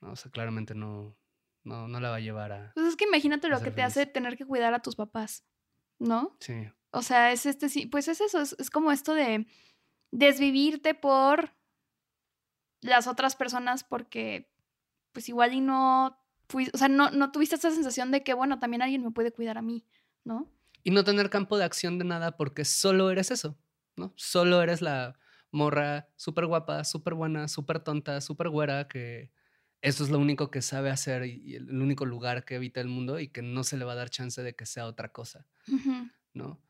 ¿no? 0.00 0.12
O 0.12 0.16
sea, 0.16 0.30
claramente 0.30 0.74
no, 0.74 1.16
no, 1.64 1.88
no 1.88 2.00
la 2.00 2.10
va 2.10 2.16
a 2.16 2.20
llevar 2.20 2.52
a... 2.52 2.72
Pues 2.74 2.86
es 2.86 2.96
que 2.96 3.04
imagínate 3.04 3.48
lo 3.48 3.60
que 3.60 3.70
te 3.70 3.82
hace 3.82 4.06
tener 4.06 4.36
que 4.36 4.46
cuidar 4.46 4.74
a 4.74 4.80
tus 4.80 4.96
papás, 4.96 5.44
¿no? 5.98 6.36
Sí, 6.40 6.54
O 6.90 7.02
sea, 7.02 7.32
es 7.32 7.46
este, 7.46 7.68
sí, 7.68 7.86
pues 7.86 8.08
es 8.08 8.20
eso, 8.20 8.40
es, 8.40 8.56
es 8.58 8.70
como 8.70 8.92
esto 8.92 9.14
de 9.14 9.46
desvivirte 10.10 10.94
por 10.94 11.54
las 12.80 13.06
otras 13.06 13.36
personas 13.36 13.84
porque, 13.84 14.52
pues 15.12 15.28
igual 15.28 15.54
y 15.54 15.60
no, 15.60 16.18
fui, 16.48 16.68
o 16.72 16.78
sea, 16.78 16.88
no, 16.88 17.10
no 17.10 17.30
tuviste 17.30 17.56
esa 17.56 17.70
sensación 17.70 18.10
de 18.10 18.24
que, 18.24 18.34
bueno, 18.34 18.58
también 18.58 18.82
alguien 18.82 19.04
me 19.04 19.10
puede 19.10 19.32
cuidar 19.32 19.58
a 19.58 19.62
mí, 19.62 19.84
¿no? 20.24 20.50
y 20.84 20.90
no 20.90 21.04
tener 21.04 21.30
campo 21.30 21.58
de 21.58 21.64
acción 21.64 21.98
de 21.98 22.04
nada 22.04 22.36
porque 22.36 22.64
solo 22.64 23.10
eres 23.10 23.30
eso, 23.30 23.56
¿no? 23.96 24.12
Solo 24.16 24.62
eres 24.62 24.82
la 24.82 25.18
morra 25.52 26.08
súper 26.16 26.46
guapa, 26.46 26.82
súper 26.84 27.14
buena, 27.14 27.46
súper 27.46 27.80
tonta, 27.80 28.20
súper 28.20 28.48
güera, 28.48 28.88
que 28.88 29.30
eso 29.80 30.02
es 30.02 30.10
lo 30.10 30.18
único 30.18 30.50
que 30.50 30.62
sabe 30.62 30.90
hacer 30.90 31.26
y 31.26 31.54
el 31.54 31.80
único 31.80 32.04
lugar 32.06 32.44
que 32.44 32.56
habita 32.56 32.80
el 32.80 32.88
mundo 32.88 33.20
y 33.20 33.28
que 33.28 33.42
no 33.42 33.62
se 33.62 33.76
le 33.76 33.84
va 33.84 33.92
a 33.92 33.96
dar 33.96 34.10
chance 34.10 34.42
de 34.42 34.54
que 34.54 34.66
sea 34.66 34.86
otra 34.86 35.12
cosa. 35.12 35.46
¿no? 36.34 36.60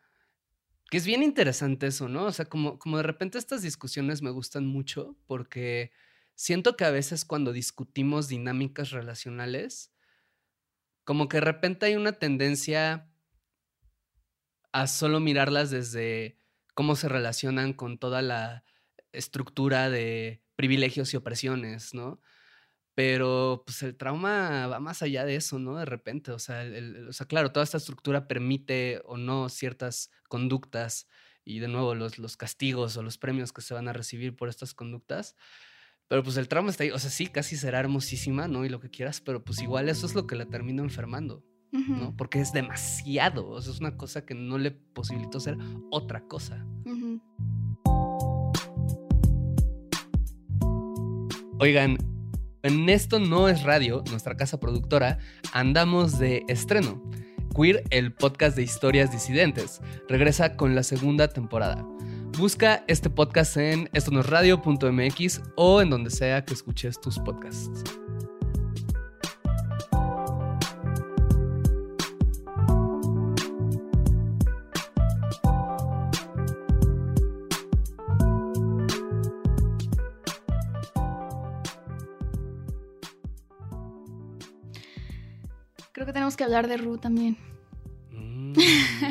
Que 0.91 0.99
es 0.99 1.07
bien 1.07 1.23
interesante 1.23 1.87
eso, 1.87 2.09
¿no? 2.09 2.25
O 2.25 2.33
sea, 2.33 2.45
como, 2.45 2.79
como 2.79 2.99
de 2.99 3.03
repente 3.03 3.39
estas 3.39 3.63
discusiones 3.63 4.23
me 4.23 4.31
gustan 4.31 4.67
mucho 4.67 5.17
porque 5.27 5.91
siento 6.35 6.77
que 6.77 6.85
a 6.85 6.91
veces 6.91 7.25
cuando 7.25 7.53
discutimos 7.53 8.29
dinámicas 8.29 8.91
relacionales, 8.91 9.93
como 11.05 11.29
que 11.29 11.39
de 11.39 11.43
repente 11.43 11.87
hay 11.87 11.97
una 11.97 12.13
tendencia 12.13 13.11
a 14.73 14.87
solo 14.87 15.21
mirarlas 15.21 15.71
desde 15.71 16.39
cómo 16.75 16.97
se 16.97 17.09
relacionan 17.09 17.73
con 17.73 17.99
toda 17.99 18.23
la 18.23 18.65
estructura 19.13 19.91
de 19.91 20.43
privilegios 20.57 21.13
y 21.13 21.17
opresiones, 21.17 21.95
¿no? 21.95 22.21
Pero 22.95 23.63
pues 23.67 23.83
el 23.83 23.97
trauma 23.97 24.67
va 24.67 24.79
más 24.79 25.03
allá 25.03 25.25
de 25.25 25.37
eso, 25.37 25.59
¿no? 25.59 25.77
De 25.79 25.87
repente, 25.87 26.31
o 26.31 26.39
sea, 26.39 26.63
el- 26.63 26.75
el- 26.75 27.09
o 27.09 27.13
sea, 27.13 27.27
claro, 27.27 27.51
toda 27.51 27.65
esta 27.65 27.79
estructura 27.79 28.29
permite 28.29 29.01
o 29.07 29.17
no 29.17 29.49
ciertas 29.49 30.11
conductas 30.29 31.09
y 31.45 31.59
de 31.59 31.69
nuevo 31.69 31.95
los, 31.95 32.19
los 32.19 32.37
castigos 32.37 32.97
o 32.97 33.03
los 33.03 33.17
premios 33.17 33.53
que 33.53 33.63
se 33.63 33.73
van 33.75 33.89
a 33.89 33.93
recibir 33.95 34.37
por 34.37 34.49
estas 34.51 34.75
conductas. 34.75 35.37
Pero 36.09 36.23
pues 36.23 36.37
el 36.37 36.49
trauma 36.49 36.69
está 36.71 36.85
ahí, 36.85 36.91
o 36.91 36.99
sea, 36.99 37.09
sí, 37.11 37.29
casi 37.29 37.57
será 37.57 37.81
hermosísima, 37.81 38.47
¿no? 38.47 38.67
Y 38.67 38.69
lo 38.69 38.81
que 38.81 38.91
quieras, 38.91 39.23
pero 39.23 39.43
pues 39.43 39.63
igual 39.63 39.89
eso 39.89 40.05
es 40.07 40.15
lo 40.15 40.27
que 40.27 40.37
la 40.37 40.45
termina 40.47 40.83
enfermando. 40.83 41.43
¿no? 41.99 42.15
Porque 42.15 42.39
es 42.39 42.53
demasiado, 42.53 43.49
o 43.49 43.63
sea, 43.63 43.73
es 43.73 43.81
una 43.81 43.97
cosa 43.97 44.27
que 44.27 44.35
no 44.35 44.59
le 44.59 44.73
posibilitó 44.73 45.41
ser 45.41 45.57
otra 45.91 46.21
cosa. 46.29 46.63
Ujú. 46.85 47.02
Oigan, 51.59 51.99
en 52.63 52.89
esto 52.89 53.19
no 53.19 53.49
es 53.49 53.63
radio, 53.63 54.03
nuestra 54.11 54.37
casa 54.37 54.59
productora, 54.59 55.19
andamos 55.53 56.19
de 56.19 56.45
estreno. 56.49 57.03
Queer, 57.55 57.85
el 57.91 58.13
podcast 58.13 58.57
de 58.57 58.63
historias 58.63 59.13
disidentes, 59.13 59.81
regresa 60.09 60.57
con 60.57 60.75
la 60.75 60.83
segunda 60.83 61.29
temporada. 61.29 61.87
Busca 62.39 62.83
este 62.89 63.11
podcast 63.11 63.57
en 63.59 63.91
esto 63.93 64.11
no 64.11 64.21
es 64.21 64.27
radio.mx 64.27 65.43
o 65.57 65.83
en 65.83 65.91
donde 65.91 66.11
sea 66.11 66.45
que 66.45 66.55
escuches 66.55 67.01
tus 67.01 67.19
podcasts. 67.19 68.02
Tenemos 86.33 86.37
que 86.37 86.45
hablar 86.45 86.69
de 86.69 86.77
Ru 86.79 86.99
también. 86.99 87.37
Mm, 88.11 88.55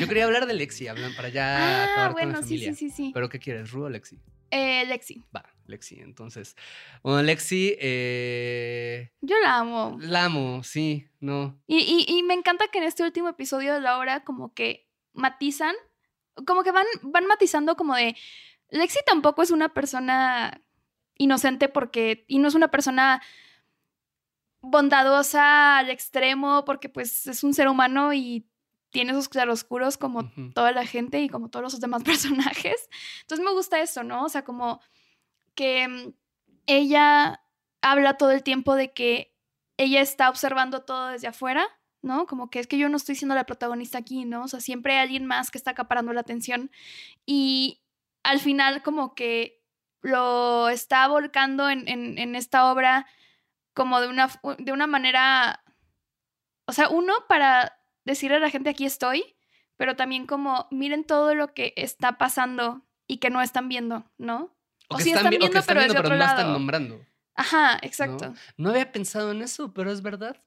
yo 0.00 0.08
quería 0.08 0.24
hablar 0.24 0.46
de 0.46 0.54
Lexi, 0.54 0.88
hablan 0.88 1.14
para 1.14 1.28
ya 1.28 1.44
ah, 1.84 1.92
acabar 1.92 2.12
con 2.12 2.22
bueno, 2.32 2.42
sí, 2.42 2.58
sí, 2.74 2.90
sí. 2.90 3.10
¿Pero 3.14 3.28
qué 3.28 3.38
quieres, 3.38 3.70
Ru 3.70 3.84
o 3.84 3.88
Lexi? 3.88 4.18
Eh, 4.50 4.84
Lexi. 4.86 5.22
Va, 5.34 5.44
Lexi. 5.66 6.00
Entonces, 6.00 6.56
bueno, 7.02 7.22
Lexi, 7.22 7.76
eh, 7.80 9.12
Yo 9.20 9.36
la 9.42 9.58
amo. 9.58 9.96
la 10.00 10.24
amo, 10.26 10.62
sí, 10.62 11.08
no. 11.20 11.58
Y, 11.66 11.78
y- 11.78 12.18
y 12.18 12.22
me 12.22 12.34
encanta 12.34 12.66
que 12.72 12.78
en 12.78 12.84
este 12.84 13.02
último 13.02 13.28
episodio 13.28 13.74
de 13.74 13.80
la 13.80 13.98
hora 13.98 14.24
como 14.24 14.52
que 14.54 14.88
matizan, 15.12 15.74
como 16.46 16.62
que 16.64 16.72
van, 16.72 16.86
van 17.02 17.26
matizando 17.26 17.76
como 17.76 17.94
de, 17.94 18.16
Lexi 18.70 18.98
tampoco 19.06 19.42
es 19.42 19.50
una 19.50 19.72
persona 19.74 20.60
inocente 21.18 21.68
porque, 21.68 22.24
y 22.26 22.38
no 22.38 22.48
es 22.48 22.54
una 22.54 22.68
persona 22.70 23.22
bondadosa 24.62 25.78
al 25.78 25.90
extremo 25.90 26.64
porque 26.64 26.88
pues 26.88 27.26
es 27.26 27.44
un 27.44 27.52
ser 27.54 27.68
humano 27.68 28.12
y 28.12 28.46
tiene 28.90 29.12
sus 29.14 29.28
claroscuros 29.28 29.96
como 29.96 30.30
toda 30.54 30.70
la 30.72 30.84
gente 30.86 31.20
y 31.20 31.28
como 31.28 31.48
todos 31.48 31.62
los 31.62 31.80
demás 31.80 32.02
personajes. 32.04 32.88
Entonces 33.22 33.44
me 33.44 33.52
gusta 33.52 33.80
eso, 33.80 34.02
¿no? 34.04 34.24
O 34.24 34.28
sea, 34.28 34.44
como 34.44 34.80
que 35.54 35.88
mm, 35.88 36.12
ella 36.66 37.42
habla 37.80 38.14
todo 38.16 38.30
el 38.30 38.42
tiempo 38.42 38.74
de 38.74 38.92
que 38.92 39.34
ella 39.76 40.00
está 40.00 40.28
observando 40.28 40.82
todo 40.82 41.08
desde 41.08 41.26
afuera, 41.26 41.66
¿no? 42.02 42.26
Como 42.26 42.50
que 42.50 42.60
es 42.60 42.66
que 42.66 42.78
yo 42.78 42.88
no 42.88 42.96
estoy 42.96 43.14
siendo 43.14 43.34
la 43.34 43.46
protagonista 43.46 43.98
aquí, 43.98 44.24
¿no? 44.24 44.44
O 44.44 44.48
sea, 44.48 44.60
siempre 44.60 44.92
hay 44.94 45.00
alguien 45.04 45.26
más 45.26 45.50
que 45.50 45.58
está 45.58 45.72
acaparando 45.72 46.12
la 46.12 46.20
atención 46.20 46.70
y 47.26 47.82
al 48.22 48.38
final 48.40 48.82
como 48.82 49.14
que 49.14 49.60
lo 50.02 50.68
está 50.68 51.08
volcando 51.08 51.68
en, 51.70 51.88
en- 51.88 52.18
en 52.18 52.36
esta 52.36 52.70
obra 52.70 53.06
como 53.74 54.00
de 54.00 54.08
una, 54.08 54.30
de 54.58 54.72
una 54.72 54.86
manera, 54.86 55.62
o 56.66 56.72
sea, 56.72 56.88
uno 56.88 57.12
para 57.28 57.78
decirle 58.04 58.36
a 58.36 58.40
la 58.40 58.50
gente 58.50 58.70
aquí 58.70 58.84
estoy, 58.84 59.36
pero 59.76 59.96
también 59.96 60.26
como 60.26 60.68
miren 60.70 61.04
todo 61.04 61.34
lo 61.34 61.54
que 61.54 61.72
está 61.76 62.18
pasando 62.18 62.86
y 63.06 63.18
que 63.18 63.30
no 63.30 63.40
están 63.42 63.68
viendo, 63.68 64.10
¿no? 64.18 64.56
O 64.88 64.98
sí 64.98 65.10
están 65.12 65.30
vi- 65.30 65.38
viendo, 65.38 65.60
pero 65.66 65.80
desde 65.80 65.98
otro 65.98 66.16
no 66.16 66.24
están 66.24 66.52
nombrando. 66.52 67.04
Ajá, 67.34 67.78
exacto. 67.82 68.34
No 68.56 68.70
había 68.70 68.92
pensado 68.92 69.30
en 69.32 69.42
eso, 69.42 69.72
pero 69.72 69.90
es 69.90 70.02
verdad. 70.02 70.42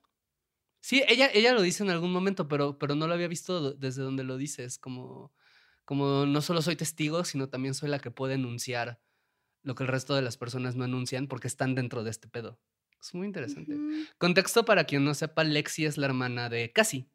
Sí, 0.82 1.04
ella, 1.08 1.30
ella 1.34 1.52
lo 1.54 1.64
dice 1.64 1.84
en 1.84 1.90
algún 1.90 2.12
momento, 2.12 2.48
pero, 2.48 2.78
pero 2.78 2.94
no 2.94 3.08
lo 3.08 3.14
había 3.16 3.28
visto 3.28 3.74
desde 3.74 4.04
donde 4.04 4.24
lo 4.24 4.38
dices, 4.38 4.78
como, 4.78 5.34
como 5.84 6.28
no 6.28 6.42
solo 6.42 6.62
soy 6.62 6.76
testigo, 6.76 7.24
sino 7.26 7.50
también 7.50 7.74
soy 7.74 7.90
la 7.90 7.98
que 8.00 8.12
puede 8.12 8.36
enunciar 8.36 9.02
lo 9.64 9.74
que 9.74 9.82
el 9.84 9.90
resto 9.90 10.14
de 10.14 10.22
las 10.22 10.38
personas 10.38 10.76
no 10.76 10.86
enuncian 10.86 11.26
porque 11.28 11.48
están 11.48 11.74
dentro 11.74 12.04
de 12.04 12.12
este 12.12 12.28
pedo. 12.28 12.60
Es 13.06 13.14
muy 13.14 13.28
interesante. 13.28 13.78
Contexto 14.18 14.66
para 14.66 14.86
quien 14.86 15.06
no 15.06 15.14
sepa, 15.14 15.44
Lexi 15.44 15.86
es 15.86 15.96
la 16.00 16.08
hermana 16.08 16.50
de 16.50 16.72
Cassie, 16.74 17.08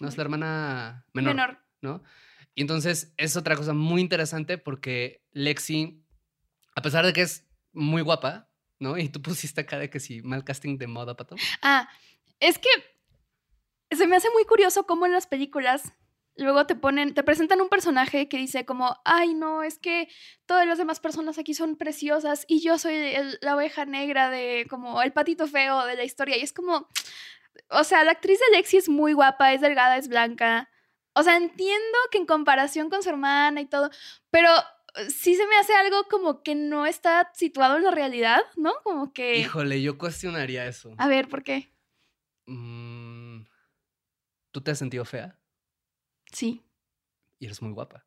¿no? 0.00 0.08
Es 0.08 0.16
la 0.16 0.22
hermana 0.22 1.04
menor, 1.12 1.34
Menor. 1.34 1.58
¿no? 1.82 2.02
Y 2.54 2.62
entonces 2.62 3.12
es 3.18 3.36
otra 3.36 3.54
cosa 3.54 3.74
muy 3.74 4.00
interesante 4.00 4.56
porque 4.56 5.22
Lexi, 5.32 6.02
a 6.74 6.80
pesar 6.80 7.04
de 7.04 7.12
que 7.12 7.20
es 7.20 7.46
muy 7.74 8.00
guapa, 8.00 8.48
¿no? 8.78 8.96
Y 8.96 9.10
tú 9.10 9.20
pusiste 9.22 9.60
acá 9.60 9.78
de 9.78 9.90
que 9.90 10.00
sí, 10.00 10.22
mal 10.22 10.44
casting 10.44 10.78
de 10.78 10.86
moda, 10.86 11.14
pato. 11.14 11.36
Ah, 11.60 11.90
es 12.40 12.58
que 12.58 12.70
se 13.94 14.06
me 14.06 14.16
hace 14.16 14.30
muy 14.30 14.46
curioso 14.46 14.86
cómo 14.86 15.04
en 15.04 15.12
las 15.12 15.26
películas 15.26 15.92
luego 16.36 16.66
te 16.66 16.74
ponen, 16.74 17.14
te 17.14 17.22
presentan 17.22 17.60
un 17.60 17.68
personaje 17.68 18.28
que 18.28 18.36
dice 18.38 18.64
como, 18.64 18.96
ay 19.04 19.34
no, 19.34 19.62
es 19.62 19.78
que 19.78 20.08
todas 20.46 20.66
las 20.66 20.78
demás 20.78 21.00
personas 21.00 21.38
aquí 21.38 21.54
son 21.54 21.76
preciosas 21.76 22.44
y 22.48 22.60
yo 22.60 22.78
soy 22.78 22.94
el- 22.94 23.38
la 23.40 23.54
oveja 23.56 23.84
negra 23.84 24.30
de 24.30 24.66
como 24.68 25.00
el 25.02 25.12
patito 25.12 25.46
feo 25.46 25.84
de 25.86 25.96
la 25.96 26.04
historia. 26.04 26.36
Y 26.36 26.40
es 26.42 26.52
como, 26.52 26.88
o 27.68 27.84
sea, 27.84 28.02
la 28.04 28.12
actriz 28.12 28.38
de 28.40 28.56
Lexi 28.56 28.78
es 28.78 28.88
muy 28.88 29.12
guapa, 29.12 29.52
es 29.52 29.60
delgada, 29.60 29.96
es 29.96 30.08
blanca. 30.08 30.68
O 31.14 31.22
sea, 31.22 31.36
entiendo 31.36 31.98
que 32.10 32.18
en 32.18 32.26
comparación 32.26 32.90
con 32.90 33.02
su 33.04 33.10
hermana 33.10 33.60
y 33.60 33.66
todo, 33.66 33.90
pero 34.30 34.50
eh, 34.96 35.10
sí 35.10 35.36
se 35.36 35.46
me 35.46 35.56
hace 35.56 35.72
algo 35.74 36.04
como 36.10 36.42
que 36.42 36.56
no 36.56 36.86
está 36.86 37.30
situado 37.34 37.76
en 37.76 37.84
la 37.84 37.92
realidad, 37.92 38.40
¿no? 38.56 38.72
Como 38.82 39.12
que... 39.12 39.38
Híjole, 39.38 39.80
yo 39.80 39.96
cuestionaría 39.98 40.66
eso. 40.66 40.92
A 40.98 41.06
ver, 41.06 41.28
¿por 41.28 41.44
qué? 41.44 41.70
Mm, 42.46 43.42
¿Tú 44.50 44.60
te 44.60 44.72
has 44.72 44.78
sentido 44.78 45.04
fea? 45.04 45.38
Sí, 46.34 46.62
Y 47.38 47.46
eres 47.46 47.62
muy 47.62 47.72
guapa. 47.72 48.06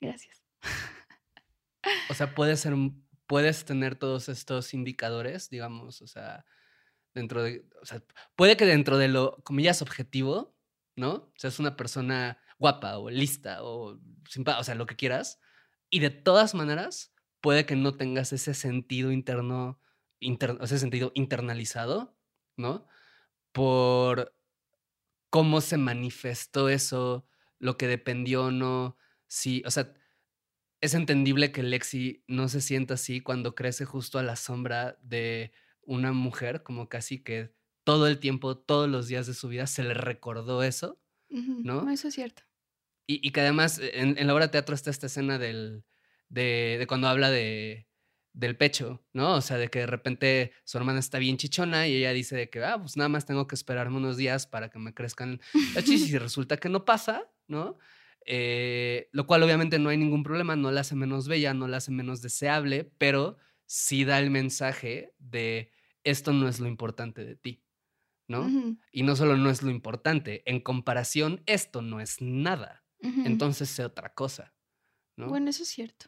gracias. 0.00 0.42
O 2.10 2.14
sea, 2.14 2.34
puedes 2.34 2.60
ser, 2.60 2.74
puedes 3.26 3.64
tener 3.64 3.96
todos 3.96 4.28
estos 4.28 4.74
indicadores, 4.74 5.50
digamos, 5.50 6.02
o 6.02 6.06
sea, 6.06 6.44
dentro 7.14 7.42
de, 7.42 7.68
o 7.82 7.86
sea, 7.86 8.02
puede 8.36 8.56
que 8.56 8.66
dentro 8.66 8.98
de 8.98 9.08
lo, 9.08 9.36
comillas, 9.44 9.82
objetivo, 9.82 10.56
¿no? 10.96 11.32
Seas 11.36 11.58
una 11.58 11.76
persona 11.76 12.38
guapa 12.58 12.98
o 12.98 13.10
lista 13.10 13.62
o 13.62 13.98
simpa- 14.28 14.58
o 14.58 14.64
sea, 14.64 14.74
lo 14.74 14.86
que 14.86 14.96
quieras. 14.96 15.40
Y 15.90 16.00
de 16.00 16.10
todas 16.10 16.54
maneras, 16.54 17.14
puede 17.40 17.66
que 17.66 17.76
no 17.76 17.96
tengas 17.96 18.32
ese 18.32 18.54
sentido 18.54 19.12
interno, 19.12 19.80
inter- 20.20 20.58
ese 20.60 20.78
sentido 20.78 21.12
internalizado, 21.14 22.16
¿no? 22.56 22.86
Por 23.52 24.34
cómo 25.30 25.60
se 25.60 25.76
manifestó 25.78 26.68
eso, 26.68 27.26
lo 27.58 27.76
que 27.76 27.86
dependió 27.86 28.46
o 28.46 28.50
no, 28.50 28.96
sí, 29.26 29.62
o 29.66 29.70
sea, 29.70 29.94
es 30.80 30.94
entendible 30.94 31.52
que 31.52 31.62
Lexi 31.62 32.24
no 32.28 32.48
se 32.48 32.60
sienta 32.60 32.94
así 32.94 33.20
cuando 33.20 33.54
crece 33.54 33.84
justo 33.84 34.18
a 34.18 34.22
la 34.22 34.36
sombra 34.36 34.98
de 35.02 35.52
una 35.82 36.12
mujer, 36.12 36.62
como 36.62 36.88
casi 36.88 37.22
que 37.22 37.52
todo 37.84 38.06
el 38.06 38.18
tiempo, 38.18 38.56
todos 38.56 38.88
los 38.88 39.08
días 39.08 39.26
de 39.26 39.34
su 39.34 39.48
vida 39.48 39.66
se 39.66 39.82
le 39.82 39.94
recordó 39.94 40.62
eso. 40.62 41.00
¿No? 41.30 41.90
Eso 41.90 42.08
es 42.08 42.14
cierto. 42.14 42.42
Y, 43.06 43.26
y 43.26 43.32
que 43.32 43.40
además 43.40 43.78
eh, 43.78 43.90
en, 43.94 44.16
en 44.18 44.26
la 44.26 44.34
obra 44.34 44.46
de 44.46 44.52
teatro 44.52 44.74
está 44.74 44.90
esta 44.90 45.06
escena 45.06 45.38
del, 45.38 45.84
de, 46.28 46.76
de 46.78 46.86
cuando 46.86 47.08
habla 47.08 47.30
de, 47.30 47.88
del 48.32 48.56
pecho, 48.56 49.04
¿no? 49.12 49.34
O 49.34 49.40
sea, 49.40 49.56
de 49.56 49.68
que 49.68 49.80
de 49.80 49.86
repente 49.86 50.52
su 50.64 50.78
hermana 50.78 51.00
está 51.00 51.18
bien 51.18 51.36
chichona 51.36 51.88
y 51.88 51.96
ella 51.96 52.12
dice 52.12 52.36
de 52.36 52.48
que, 52.50 52.62
ah, 52.62 52.78
pues 52.78 52.96
nada 52.96 53.08
más 53.08 53.26
tengo 53.26 53.46
que 53.46 53.54
esperarme 53.54 53.96
unos 53.96 54.16
días 54.16 54.46
para 54.46 54.70
que 54.70 54.78
me 54.78 54.94
crezcan 54.94 55.40
las 55.74 55.84
chichis 55.84 56.10
y 56.10 56.18
resulta 56.18 56.56
que 56.56 56.68
no 56.68 56.84
pasa, 56.84 57.30
¿no? 57.48 57.78
Eh, 58.24 59.08
lo 59.12 59.26
cual 59.26 59.42
obviamente 59.42 59.78
no 59.78 59.88
hay 59.88 59.96
ningún 59.96 60.22
problema, 60.22 60.54
no 60.54 60.70
la 60.70 60.82
hace 60.82 60.94
menos 60.94 61.28
bella, 61.28 61.54
no 61.54 61.66
la 61.66 61.78
hace 61.78 61.90
menos 61.90 62.20
deseable, 62.20 62.84
pero 62.98 63.38
sí 63.66 64.04
da 64.04 64.18
el 64.18 64.30
mensaje 64.30 65.14
de 65.18 65.72
esto 66.04 66.32
no 66.32 66.48
es 66.48 66.60
lo 66.60 66.68
importante 66.68 67.24
de 67.24 67.36
ti, 67.36 67.64
¿no? 68.26 68.48
Y 68.92 69.02
no 69.02 69.16
solo 69.16 69.36
no 69.36 69.50
es 69.50 69.62
lo 69.62 69.70
importante, 69.70 70.42
en 70.50 70.60
comparación, 70.60 71.42
esto 71.46 71.82
no 71.82 72.00
es 72.00 72.20
nada. 72.20 72.84
Entonces 73.00 73.68
sé 73.70 73.84
otra 73.84 74.12
cosa, 74.12 74.54
¿no? 75.16 75.28
Bueno, 75.28 75.50
eso 75.50 75.62
es 75.62 75.68
cierto. 75.68 76.06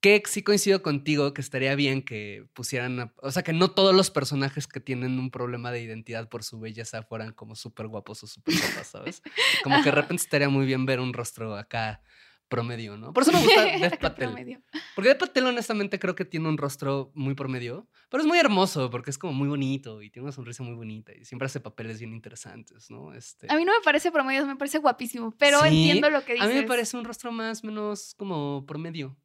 Que 0.00 0.22
sí 0.26 0.42
coincido 0.42 0.82
contigo 0.82 1.32
que 1.34 1.40
estaría 1.40 1.74
bien 1.74 2.02
que 2.02 2.46
pusieran, 2.52 3.00
a- 3.00 3.14
o 3.22 3.30
sea, 3.30 3.42
que 3.42 3.52
no 3.52 3.70
todos 3.72 3.94
los 3.94 4.10
personajes 4.10 4.66
que 4.66 4.78
tienen 4.78 5.18
un 5.18 5.30
problema 5.30 5.72
de 5.72 5.82
identidad 5.82 6.28
por 6.28 6.44
su 6.44 6.60
belleza 6.60 7.02
fueran 7.02 7.32
como 7.32 7.56
súper 7.56 7.86
guapos 7.88 8.22
o 8.22 8.26
súper 8.26 8.54
guapas, 8.60 8.88
¿sabes? 8.88 9.22
Como 9.64 9.80
que 9.82 9.88
de 9.90 9.94
repente 9.96 10.22
estaría 10.22 10.48
muy 10.48 10.66
bien 10.66 10.86
ver 10.86 11.00
un 11.00 11.12
rostro 11.12 11.56
acá 11.56 12.02
promedio, 12.48 12.96
¿no? 12.96 13.12
Por 13.12 13.22
eso 13.24 13.32
me 13.32 13.40
gusta 13.40 13.64
Dev 13.80 13.98
Patel. 13.98 14.28
promedio. 14.28 14.62
Porque 14.94 15.08
Dev 15.08 15.18
Patel 15.18 15.46
honestamente 15.46 15.98
creo 15.98 16.14
que 16.14 16.24
tiene 16.24 16.48
un 16.48 16.56
rostro 16.58 17.10
muy 17.14 17.34
promedio, 17.34 17.88
pero 18.08 18.22
es 18.22 18.26
muy 18.28 18.38
hermoso 18.38 18.88
porque 18.90 19.10
es 19.10 19.18
como 19.18 19.32
muy 19.32 19.48
bonito 19.48 20.00
y 20.02 20.10
tiene 20.10 20.24
una 20.24 20.32
sonrisa 20.32 20.62
muy 20.62 20.74
bonita 20.74 21.12
y 21.12 21.24
siempre 21.24 21.46
hace 21.46 21.58
papeles 21.58 21.98
bien 21.98 22.12
interesantes, 22.12 22.90
¿no? 22.90 23.12
Este, 23.14 23.50
A 23.50 23.56
mí 23.56 23.64
no 23.64 23.72
me 23.72 23.82
parece 23.82 24.12
promedio, 24.12 24.46
me 24.46 24.56
parece 24.56 24.78
guapísimo, 24.78 25.32
pero 25.38 25.60
Sí, 25.62 25.68
entiendo 25.68 26.08
lo 26.10 26.24
que 26.24 26.32
a 26.32 26.34
dices. 26.36 26.48
mí 26.48 26.54
me 26.54 26.62
parece 26.62 26.96
un 26.96 27.04
rostro 27.04 27.32
más 27.32 27.64
menos 27.64 28.14
como 28.16 28.64
promedio, 28.66 29.16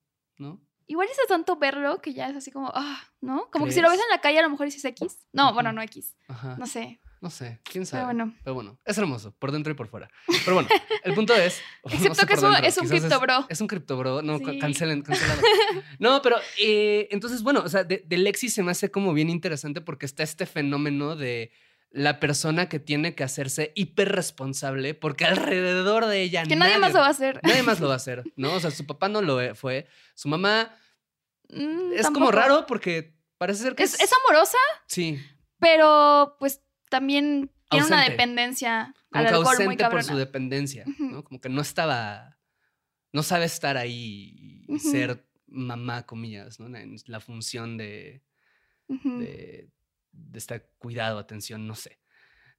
¿no? 0.42 0.60
Igual 0.88 1.08
es 1.10 1.18
tanto 1.28 1.56
verlo 1.56 2.02
que 2.02 2.14
ya 2.14 2.28
es 2.30 2.36
así 2.36 2.52
como, 2.52 2.70
ah, 2.76 3.02
¿no? 3.22 3.50
Como 3.50 3.66
que 3.66 3.72
si 3.72 3.80
lo 3.80 3.90
ves 3.90 4.00
en 4.00 4.10
la 4.10 4.20
calle 4.20 4.40
a 4.40 4.42
lo 4.42 4.50
mejor 4.50 4.66
dices 4.66 4.84
X. 4.84 5.26
No, 5.32 5.54
bueno, 5.54 5.72
no 5.72 5.82
X. 5.84 6.18
Ajá. 6.28 6.58
No 6.60 6.66
sé. 6.66 7.00
No 7.22 7.30
sé, 7.30 7.62
quién 7.64 7.86
sabe. 7.86 8.02
Pero 8.02 8.08
bueno. 8.08 8.36
Pero 8.44 8.54
bueno, 8.56 8.80
es 8.84 8.98
hermoso, 8.98 9.32
por 9.38 9.52
dentro 9.52 9.72
y 9.72 9.76
por 9.76 9.88
fuera. 9.88 10.10
Pero 10.44 10.56
bueno, 10.56 10.68
el 11.04 11.14
punto 11.14 11.34
es. 11.36 11.62
no 11.86 11.92
Excepto 11.94 12.16
sé 12.16 12.26
que 12.28 12.34
es 12.34 12.44
un, 12.44 12.56
es 12.56 12.78
un 12.78 12.88
criptobro. 12.90 13.46
Es 13.48 13.62
un 13.62 13.68
criptobro. 13.68 14.22
No, 14.24 14.40
Sí. 14.40 14.60
cancelen, 14.60 15.04
cancelado. 15.04 15.40
No, 16.00 16.22
pero 16.24 16.38
eh, 16.60 17.08
entonces, 17.12 17.44
bueno, 17.44 17.62
o 17.64 17.70
sea, 17.70 17.84
de, 17.84 18.04
de 18.06 18.18
Lexi 18.18 18.50
se 18.50 18.64
me 18.64 18.72
hace 18.72 18.90
como 18.90 19.14
bien 19.14 19.30
interesante 19.30 19.82
porque 19.82 20.08
está 20.08 20.24
este 20.24 20.48
fenómeno 20.48 21.16
de 21.16 21.52
la 21.94 22.20
persona 22.22 22.70
que 22.70 22.80
tiene 22.80 23.16
que 23.16 23.24
hacerse 23.24 23.74
hiper 23.76 24.10
responsable 24.14 24.94
porque 24.94 25.26
alrededor 25.26 26.06
de 26.06 26.22
ella 26.22 26.44
Que 26.44 26.56
nadie 26.56 26.78
más 26.78 26.94
lo 26.94 27.00
va 27.00 27.08
a 27.08 27.12
hacer. 27.12 27.40
Nadie 27.44 27.64
más 27.64 27.80
lo 27.80 27.88
va 27.88 27.94
a 27.94 27.98
hacer, 28.04 28.24
¿no? 28.38 28.54
O 28.54 28.60
sea, 28.60 28.72
su 28.72 28.86
papá 28.88 29.10
no 29.10 29.22
lo 29.22 29.42
e- 29.42 29.56
fue. 29.56 29.88
Su 30.16 30.28
mamá 30.30 30.76
Mm, 31.54 31.92
es 31.94 32.10
como 32.10 32.32
raro 32.32 32.66
porque 32.66 33.14
parece 33.38 33.64
ser 33.64 33.76
que 33.76 33.84
Es, 33.84 34.00
es 34.00 34.10
amorosa, 34.26 34.58
Sí, 34.88 35.20
pero 35.60 36.38
pues 36.40 36.62
también 36.90 37.52
tiene 37.70 37.88
una 37.88 38.04
dependencia 38.10 38.94
como 39.12 39.20
al 39.22 39.28
que 39.30 39.36
alcohol 39.36 39.56
muy 39.58 39.66
ausente 39.66 39.90
por 39.90 40.04
su 40.04 40.16
dependencia. 40.16 40.86
¿no? 40.98 41.26
Como 41.26 41.42
que 41.42 41.50
no 41.50 41.60
estaba, 41.62 42.38
no 43.12 43.22
sabe 43.22 43.46
estar 43.46 43.76
ahí 43.76 44.64
y 44.68 44.80
ser 44.80 45.28
mamá, 45.48 46.06
comillas, 46.06 46.58
¿no? 46.62 46.74
En 46.78 46.96
la 47.08 47.20
función 47.20 47.76
de, 47.78 48.24
de 50.12 50.40
estar 50.40 50.70
cuidado, 50.78 51.20
atención, 51.20 51.68
no 51.68 51.76
sé, 51.76 52.00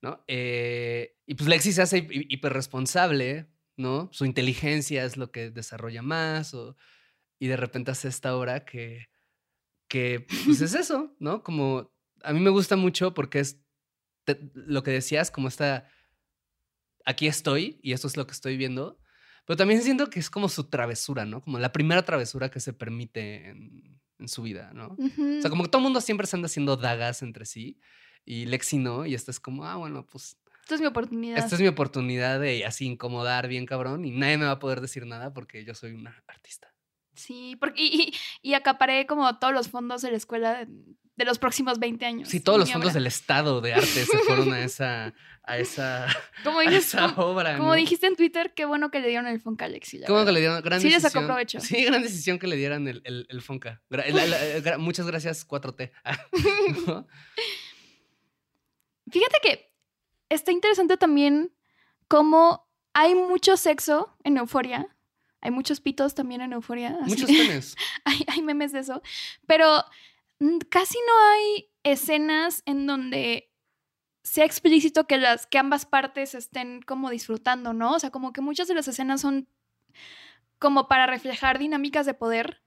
¿no? 0.02 0.24
Eh, 0.28 1.16
y 1.26 1.34
pues 1.34 1.48
Lexi 1.48 1.72
se 1.72 1.82
hace 1.82 1.98
hi- 2.00 2.26
hiperresponsable, 2.30 3.48
¿no? 3.76 4.08
Su 4.12 4.24
inteligencia 4.26 5.04
es 5.04 5.16
lo 5.16 5.30
que 5.32 5.50
desarrolla 5.50 6.02
más, 6.02 6.54
o- 6.54 6.76
y 7.38 7.48
de 7.48 7.56
repente 7.56 7.90
hace 7.92 8.08
esta 8.08 8.36
obra 8.36 8.64
que, 8.64 9.08
que 9.88 10.26
pues 10.46 10.60
es 10.60 10.74
eso, 10.76 11.16
¿no? 11.20 11.42
Como 11.42 11.92
a 12.22 12.32
mí 12.32 12.40
me 12.40 12.50
gusta 12.50 12.76
mucho 12.76 13.14
porque 13.14 13.40
es 13.40 13.62
te- 14.24 14.50
lo 14.54 14.82
que 14.82 14.92
decías, 14.92 15.30
como 15.30 15.48
esta, 15.48 15.88
aquí 17.04 17.26
estoy 17.26 17.80
y 17.82 17.92
esto 17.92 18.06
es 18.06 18.16
lo 18.16 18.26
que 18.26 18.32
estoy 18.32 18.56
viendo, 18.56 18.98
pero 19.46 19.56
también 19.56 19.82
siento 19.82 20.08
que 20.10 20.20
es 20.20 20.30
como 20.30 20.48
su 20.48 20.64
travesura, 20.70 21.24
¿no? 21.24 21.42
Como 21.42 21.58
la 21.58 21.72
primera 21.72 22.04
travesura 22.04 22.50
que 22.50 22.60
se 22.60 22.72
permite 22.72 23.48
en, 23.50 24.00
en 24.22 24.28
su 24.28 24.42
vida, 24.42 24.70
¿no? 24.74 24.96
O 24.98 25.40
sea, 25.40 25.50
como 25.50 25.64
que 25.64 25.68
todo 25.68 25.80
el 25.80 25.84
mundo 25.84 26.00
siempre 26.00 26.26
se 26.26 26.36
anda 26.36 26.46
haciendo 26.46 26.76
dagas 26.76 27.22
entre 27.22 27.44
sí 27.44 27.78
y 28.24 28.46
Lexi 28.46 28.78
no, 28.78 29.04
y 29.04 29.14
esta 29.14 29.30
es 29.30 29.40
como, 29.40 29.64
ah, 29.66 29.76
bueno, 29.76 30.06
pues 30.06 30.38
Esta 30.62 30.76
es 30.76 30.80
mi 30.80 30.86
oportunidad. 30.86 31.38
esta 31.38 31.56
es 31.56 31.60
mi 31.60 31.68
oportunidad 31.68 32.40
de 32.40 32.64
así 32.64 32.86
incomodar 32.86 33.48
bien 33.48 33.66
cabrón 33.66 34.04
y 34.04 34.10
nadie 34.12 34.38
me 34.38 34.46
va 34.46 34.52
a 34.52 34.58
poder 34.58 34.80
decir 34.80 35.04
nada 35.06 35.32
porque 35.34 35.64
yo 35.64 35.74
soy 35.74 35.92
una 35.92 36.22
artista. 36.26 36.72
Sí, 37.14 37.56
porque, 37.60 37.82
y, 37.82 38.14
y, 38.40 38.50
y 38.50 38.54
acaparé 38.54 39.06
como 39.06 39.38
todos 39.38 39.52
los 39.52 39.68
fondos 39.68 40.00
de 40.00 40.12
la 40.12 40.16
escuela 40.16 40.66
de, 41.22 41.26
los 41.26 41.38
próximos 41.38 41.78
20 41.78 42.04
años. 42.04 42.28
Sí, 42.28 42.40
todos 42.40 42.58
los 42.58 42.72
fondos 42.72 42.92
del 42.92 43.06
Estado 43.06 43.60
de 43.60 43.74
arte 43.74 43.86
se 43.86 44.18
fueron 44.18 44.52
a 44.52 44.60
esa, 44.64 45.14
a 45.44 45.58
esa, 45.58 46.06
Como, 46.44 46.60
a 46.60 46.64
esa 46.64 47.14
como, 47.14 47.28
obra. 47.28 47.56
como 47.56 47.70
¿no? 47.70 47.74
dijiste 47.74 48.06
en 48.06 48.16
Twitter, 48.16 48.52
qué 48.54 48.64
bueno 48.64 48.90
que 48.90 49.00
le 49.00 49.08
dieron 49.08 49.26
el 49.26 49.40
Fonca 49.40 49.64
a 49.64 49.68
Alexi. 49.68 50.00
Qué 50.00 50.12
bueno 50.12 50.26
que 50.26 50.32
le 50.32 50.40
dieron 50.40 50.62
gran 50.62 50.80
Sí 50.80 50.90
le 50.90 51.00
sacó 51.00 51.24
provecho. 51.24 51.60
Sí, 51.60 51.84
gran 51.84 52.02
decisión 52.02 52.38
que 52.38 52.46
le 52.46 52.56
dieran 52.56 52.86
el, 52.88 53.02
el, 53.04 53.26
el 53.28 53.42
Fonca. 53.42 53.82
Muchas 54.78 55.06
gracias, 55.06 55.46
4T. 55.46 55.90
¿No? 56.86 57.06
Fíjate 59.10 59.38
que 59.42 59.72
está 60.28 60.52
interesante 60.52 60.96
también 60.96 61.52
cómo 62.08 62.68
hay 62.94 63.14
mucho 63.14 63.56
sexo 63.56 64.16
en 64.24 64.36
Euforia. 64.36 64.88
Hay 65.40 65.50
muchos 65.50 65.80
pitos 65.80 66.14
también 66.14 66.40
en 66.40 66.52
Euforia. 66.52 66.96
Muchos 67.02 67.26
penes. 67.26 67.76
hay, 68.04 68.24
hay 68.28 68.42
memes 68.42 68.72
de 68.72 68.80
eso. 68.80 69.02
Pero 69.46 69.84
casi 70.68 70.98
no 71.06 71.30
hay 71.30 71.70
escenas 71.84 72.62
en 72.66 72.86
donde 72.86 73.50
sea 74.22 74.44
explícito 74.44 75.06
que 75.06 75.18
las 75.18 75.46
que 75.46 75.58
ambas 75.58 75.84
partes 75.84 76.34
estén 76.34 76.80
como 76.82 77.10
disfrutando, 77.10 77.72
¿no? 77.72 77.94
O 77.94 77.98
sea, 77.98 78.10
como 78.10 78.32
que 78.32 78.40
muchas 78.40 78.68
de 78.68 78.74
las 78.74 78.88
escenas 78.88 79.20
son 79.20 79.48
como 80.58 80.86
para 80.86 81.06
reflejar 81.06 81.58
dinámicas 81.58 82.06
de 82.06 82.14
poder 82.14 82.62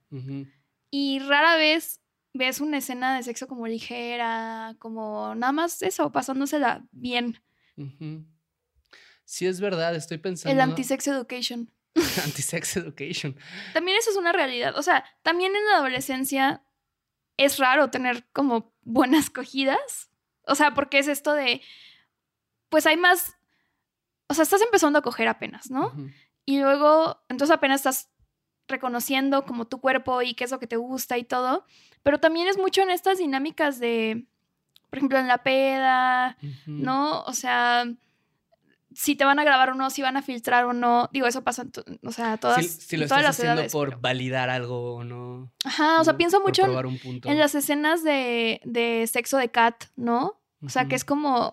y 0.92 1.20
rara 1.20 1.56
vez 1.56 2.02
ves 2.34 2.60
una 2.62 2.78
escena 2.78 3.16
de 3.16 3.24
sexo 3.24 3.48
como 3.48 3.68
ligera, 3.68 4.76
como 4.80 5.34
nada 5.36 5.54
más 5.54 5.82
eso, 5.82 6.12
pasándosela 6.12 6.86
bien. 6.92 7.42
Sí, 9.24 9.48
es 9.48 9.60
verdad, 9.60 9.96
estoy 9.96 10.18
pensando. 10.18 10.54
El 10.54 10.62
anti-sex 10.62 11.08
education. 11.08 11.72
Anti-sex 12.24 12.78
education. 12.78 13.36
También 13.74 13.98
eso 13.98 14.12
es 14.12 14.18
una 14.18 14.34
realidad. 14.34 14.78
O 14.78 14.84
sea, 14.84 15.06
también 15.22 15.56
en 15.56 15.66
la 15.66 15.78
adolescencia 15.78 16.64
es 17.38 17.58
raro 17.60 17.90
tener 17.90 18.26
como 18.32 18.74
buenas 18.84 19.30
cogidas. 19.30 20.10
O 20.48 20.56
sea, 20.56 20.74
porque 20.74 21.00
es 21.00 21.08
esto 21.08 21.34
de, 21.34 21.62
pues 22.70 22.86
hay 22.86 22.98
más, 22.98 23.36
o 24.28 24.34
sea, 24.34 24.44
estás 24.44 24.62
empezando 24.62 25.00
a 25.00 25.02
coger 25.02 25.28
apenas, 25.28 25.72
¿no? 25.72 25.94
Y 26.46 26.60
luego, 26.60 27.20
entonces 27.30 27.56
apenas 27.56 27.82
estás 27.82 28.10
reconociendo 28.68 29.46
como 29.46 29.66
tu 29.66 29.80
cuerpo 29.80 30.22
y 30.22 30.34
qué 30.34 30.44
es 30.44 30.52
lo 30.52 30.60
que 30.60 30.68
te 30.68 30.78
gusta 30.78 31.18
y 31.18 31.24
todo. 31.24 31.66
Pero 32.04 32.20
también 32.20 32.48
es 32.48 32.58
mucho 32.58 32.82
en 32.82 32.92
estas 32.92 33.18
dinámicas 33.18 33.80
de, 33.80 34.28
por 34.90 34.98
ejemplo, 34.98 35.18
en 35.18 35.28
la 35.28 35.44
peda. 35.44 36.38
¿no? 36.68 37.24
O 37.24 37.34
sea, 37.34 37.86
si 38.96 39.16
te 39.16 39.26
van 39.26 39.38
a 39.40 39.44
grabar 39.44 39.70
o 39.70 39.76
no, 39.76 39.90
si 39.90 40.02
van 40.02 40.18
a 40.18 40.22
filtrar 40.22 40.66
o 40.66 40.74
no. 40.74 41.10
Digo, 41.12 41.28
eso 41.28 41.44
pasa 41.44 41.64
en, 41.64 41.72
o 42.04 42.12
sea, 42.12 42.38
todas, 42.38 42.66
si, 42.66 42.70
si 42.82 42.98
lo 42.98 43.04
en 43.04 43.10
todas 43.10 43.22
estás 43.22 43.30
las 43.30 43.36
haciendo 43.40 43.62
edades. 43.62 43.72
por 43.74 43.90
pero- 43.90 44.02
validar 44.02 44.50
algo 44.50 44.96
o 44.96 45.04
no. 45.04 45.52
Ajá, 45.66 46.00
o 46.02 46.04
sea, 46.04 46.18
pienso 46.18 46.40
mucho 46.42 46.64
en, 46.66 47.00
en 47.26 47.38
las 47.38 47.54
escenas 47.56 48.04
de, 48.04 48.62
de 48.64 49.06
sexo 49.08 49.38
de 49.38 49.50
Kat, 49.52 49.84
¿no? 49.96 50.42
O 50.64 50.70
sea, 50.70 50.84
que 50.84 50.88
Ujú. 50.90 50.96
es 50.96 51.06
como. 51.06 51.52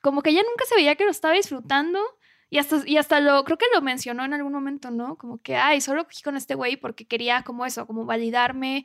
Como 0.00 0.22
que 0.22 0.30
ella 0.30 0.42
nunca 0.48 0.64
se 0.66 0.74
veía 0.74 0.96
que 0.96 1.04
lo 1.04 1.10
estaba 1.12 1.34
disfrutando. 1.34 2.00
Y 2.50 2.58
hasta, 2.58 2.82
y 2.86 2.96
hasta 2.96 3.20
lo. 3.20 3.44
Creo 3.44 3.56
que 3.56 3.66
lo 3.74 3.80
mencionó 3.82 4.24
en 4.24 4.34
algún 4.34 4.52
momento, 4.52 4.90
¿no? 4.90 5.16
Como 5.16 5.40
que, 5.40 5.56
ay, 5.56 5.80
solo 5.80 6.04
cogí 6.04 6.22
con 6.22 6.36
este 6.36 6.54
güey 6.54 6.76
porque 6.76 7.06
quería 7.06 7.42
como 7.44 7.64
eso, 7.64 7.86
como 7.86 8.04
validarme 8.04 8.84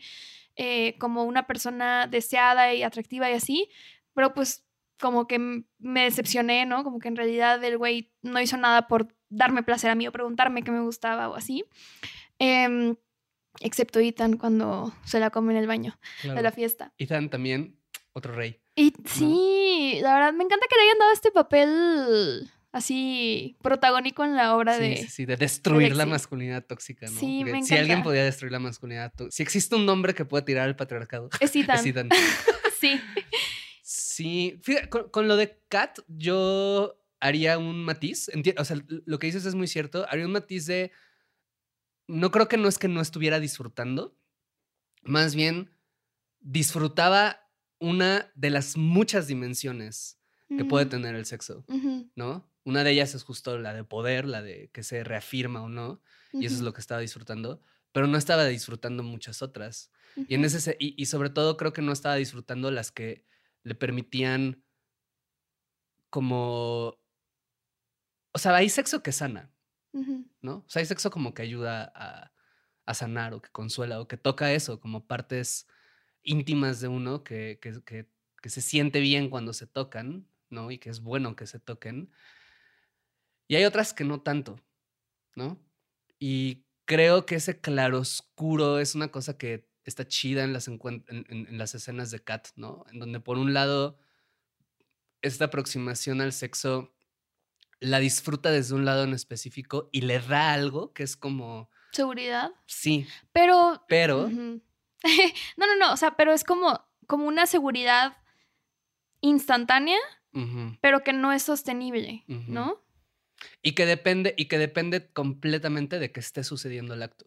eh, 0.56 0.96
como 1.00 1.24
una 1.24 1.48
persona 1.48 2.08
deseada 2.08 2.74
y 2.74 2.84
atractiva 2.84 3.30
y 3.30 3.34
así. 3.34 3.70
Pero 4.14 4.34
pues, 4.34 4.64
como 5.00 5.28
que 5.28 5.40
me 5.40 6.04
decepcioné, 6.04 6.66
¿no? 6.66 6.84
Como 6.84 7.00
que 7.00 7.08
en 7.08 7.16
realidad 7.16 7.64
el 7.64 7.78
güey 7.78 8.12
no 8.22 8.40
hizo 8.42 8.58
nada 8.58 8.88
por 8.88 9.16
darme 9.30 9.64
placer 9.64 9.90
a 9.90 9.96
mí 9.96 10.08
o 10.08 10.12
preguntarme 10.12 10.64
qué 10.64 10.72
me 10.72 10.82
gustaba 10.82 11.30
o 11.30 11.36
así. 11.36 11.66
Em, 12.40 12.96
excepto 13.60 14.00
Ethan 14.00 14.38
cuando 14.38 14.94
se 15.06 15.20
la 15.20 15.30
come 15.30 15.54
en 15.54 15.60
el 15.60 15.68
baño 15.68 15.98
de 16.24 16.42
la 16.42 16.52
fiesta. 16.52 16.94
Ethan 16.98 17.30
también, 17.30 17.80
otro 18.14 18.34
rey. 18.34 18.60
Y 18.76 18.94
sí, 19.06 19.98
la 20.02 20.14
verdad, 20.14 20.34
me 20.34 20.44
encanta 20.44 20.66
que 20.70 20.76
le 20.76 20.84
hayan 20.84 21.00
dado 21.00 21.12
este 21.14 21.32
papel 21.32 22.52
así 22.72 23.58
protagónico 23.64 24.24
en 24.24 24.36
la 24.36 24.56
obra 24.56 24.76
Sí, 24.76 24.82
de... 24.84 24.98
sí, 24.98 25.08
sí, 25.08 25.26
de 25.26 25.36
destruir 25.36 25.96
la 25.96 26.06
masculinidad 26.06 26.64
tóxica, 26.64 27.08
¿no? 27.08 27.20
Sí, 27.20 27.40
Porque 27.40 27.54
me 27.54 27.64
Si 27.64 27.74
alguien 27.74 27.92
encanta. 27.98 28.04
podía 28.10 28.24
destruir 28.24 28.52
la 28.52 28.60
masculinidad 28.60 29.12
tóxica, 29.16 29.36
si 29.36 29.42
existe 29.44 29.76
un 29.76 29.86
nombre 29.88 30.14
que 30.14 30.26
pueda 30.26 30.46
tirar 30.46 30.68
al 30.68 30.76
patriarcado, 30.76 31.30
Es 31.40 31.56
Ethan. 31.56 31.78
es 31.80 31.86
Ethan. 31.86 32.10
Sí. 32.80 33.02
Sí, 33.98 34.60
fíjate, 34.64 34.90
con, 34.90 35.10
con 35.10 35.28
lo 35.28 35.36
de 35.38 35.64
Kat, 35.70 36.00
yo 36.08 37.02
haría 37.20 37.58
un 37.58 37.84
matiz. 37.84 38.30
enti- 38.30 38.54
o 38.60 38.64
sea, 38.66 38.78
lo 38.88 39.18
que 39.20 39.28
dices 39.28 39.46
es 39.46 39.56
muy 39.56 39.68
cierto. 39.68 40.06
Haría 40.10 40.26
un 40.26 40.34
matiz 40.34 40.68
de. 40.68 40.92
No 42.08 42.32
creo 42.32 42.48
que 42.48 42.58
no 42.58 42.68
es 42.68 42.78
que 42.78 42.88
no 42.88 43.02
estuviera 43.02 43.40
disfrutando. 43.40 44.18
Más 45.04 45.36
bien, 45.36 45.72
disfrutaba 46.42 47.50
una 47.80 48.32
de 48.36 48.52
las 48.52 48.78
muchas 48.78 49.28
dimensiones 49.28 50.20
que 50.56 50.66
puede 50.66 50.86
Ujú, 50.86 50.92
tener 50.92 51.16
el 51.16 51.26
sexo, 51.26 51.68
¿no? 52.16 52.52
Una 52.66 52.84
de 52.84 52.92
ellas 52.92 53.16
es 53.16 53.24
justo 53.24 53.58
la 53.60 53.74
de 53.74 53.84
poder, 53.84 54.26
la 54.28 54.42
de 54.42 54.70
que 54.74 54.84
se 54.84 55.04
reafirma 55.04 55.62
o 55.64 55.70
no. 55.70 56.02
Y 56.40 56.46
eso 56.48 56.56
es 56.56 56.62
lo 56.62 56.74
que 56.74 56.82
estaba 56.82 57.02
disfrutando. 57.02 57.62
Pero 57.94 58.08
no 58.08 58.18
estaba 58.18 58.46
disfrutando 58.46 59.04
muchas 59.04 59.42
otras. 59.42 59.92
Y, 60.28 60.36
en 60.36 60.46
ese, 60.46 60.62
se- 60.62 60.78
y, 60.80 61.02
y 61.02 61.08
sobre 61.08 61.30
todo 61.30 61.58
creo 61.58 61.74
que 61.74 61.82
no 61.82 61.92
estaba 61.94 62.16
disfrutando 62.16 62.72
las 62.72 62.92
que 62.92 63.26
le 63.64 63.76
permitían 63.76 64.64
como... 66.10 66.98
O 68.34 68.40
sea, 68.40 68.56
hay 68.56 68.70
sexo 68.70 69.02
que 69.04 69.12
sana, 69.12 69.52
¿no? 70.42 70.58
O 70.60 70.70
sea, 70.70 70.82
hay 70.82 70.86
sexo 70.86 71.10
como 71.12 71.34
que 71.34 71.42
ayuda 71.42 71.92
a, 71.96 72.34
a 72.86 72.94
sanar 72.94 73.34
o 73.34 73.42
que 73.42 73.50
consuela 73.52 74.00
o 74.02 74.08
que 74.08 74.18
toca 74.18 74.54
eso, 74.54 74.80
como 74.80 75.08
partes 75.08 75.68
íntimas 76.24 76.82
de 76.82 76.88
uno 76.90 77.24
que, 77.24 77.60
que, 77.62 77.84
que- 77.84 78.10
que 78.42 78.50
se 78.50 78.62
siente 78.62 79.00
bien 79.00 79.30
cuando 79.32 79.52
se 79.54 79.66
tocan, 79.68 80.30
¿no? 80.50 80.70
Y 80.72 80.78
que 80.78 80.92
es 80.92 81.02
bueno 81.02 81.36
que 81.36 81.48
se 81.48 81.60
toquen. 81.60 82.12
Y 83.48 83.56
hay 83.56 83.66
otras 83.66 83.94
que 83.94 84.04
no 84.04 84.22
tanto, 84.22 84.60
¿no? 85.36 85.60
Y 86.20 86.66
creo 86.86 87.26
que 87.26 87.36
ese 87.36 87.62
claroscuro 87.62 88.80
es 88.80 88.96
una 88.96 89.10
cosa 89.12 89.38
que 89.38 89.70
está 89.88 90.08
chida 90.08 90.44
en 90.44 90.54
las, 90.54 90.68
en, 90.68 90.80
en- 91.08 91.26
en 91.30 91.58
las 91.58 91.74
escenas 91.76 92.12
de 92.12 92.20
Kat, 92.24 92.50
¿no? 92.56 92.86
En 92.92 93.00
donde 93.00 93.20
por 93.20 93.38
un 93.38 93.54
lado 93.54 93.98
esta 95.22 95.46
aproximación 95.46 96.22
al 96.22 96.32
sexo 96.34 96.94
la 97.80 98.00
disfruta 98.00 98.52
desde 98.52 98.76
un 98.76 98.86
lado 98.86 99.04
en 99.04 99.14
específico 99.14 99.90
y 99.92 100.02
le 100.02 100.20
da 100.20 100.54
algo 100.54 100.94
que 100.94 101.04
es 101.04 101.16
como, 101.18 101.70
Seguridad. 101.92 102.52
sí, 102.66 103.08
Pero... 103.32 103.84
pero... 103.88 104.30
no, 104.30 104.62
no, 105.58 105.76
no. 105.80 105.94
O 105.94 105.98
sea, 105.98 106.16
pero 106.18 106.34
es 106.34 106.44
como, 106.44 106.84
como 107.08 107.26
una 107.28 107.46
seguridad 107.46 108.18
instantánea, 109.22 109.98
pero 110.82 111.04
que 111.04 111.14
no 111.14 111.32
es 111.32 111.44
sostenible. 111.44 112.24
¿no? 112.28 112.84
Y 113.62 113.74
que 113.74 113.86
depende, 113.86 114.34
y 114.38 114.46
que 114.46 114.58
depende 114.58 115.12
completamente 115.12 116.00
de 116.00 116.12
que 116.12 116.20
esté 116.20 116.44
sucediendo 116.44 116.94
el 116.96 117.04
acto, 117.04 117.26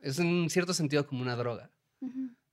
Es 0.00 0.18
en 0.18 0.48
cierto 0.50 0.72
sentido 0.74 1.06
como 1.06 1.22
una 1.22 1.36
droga. 1.36 1.70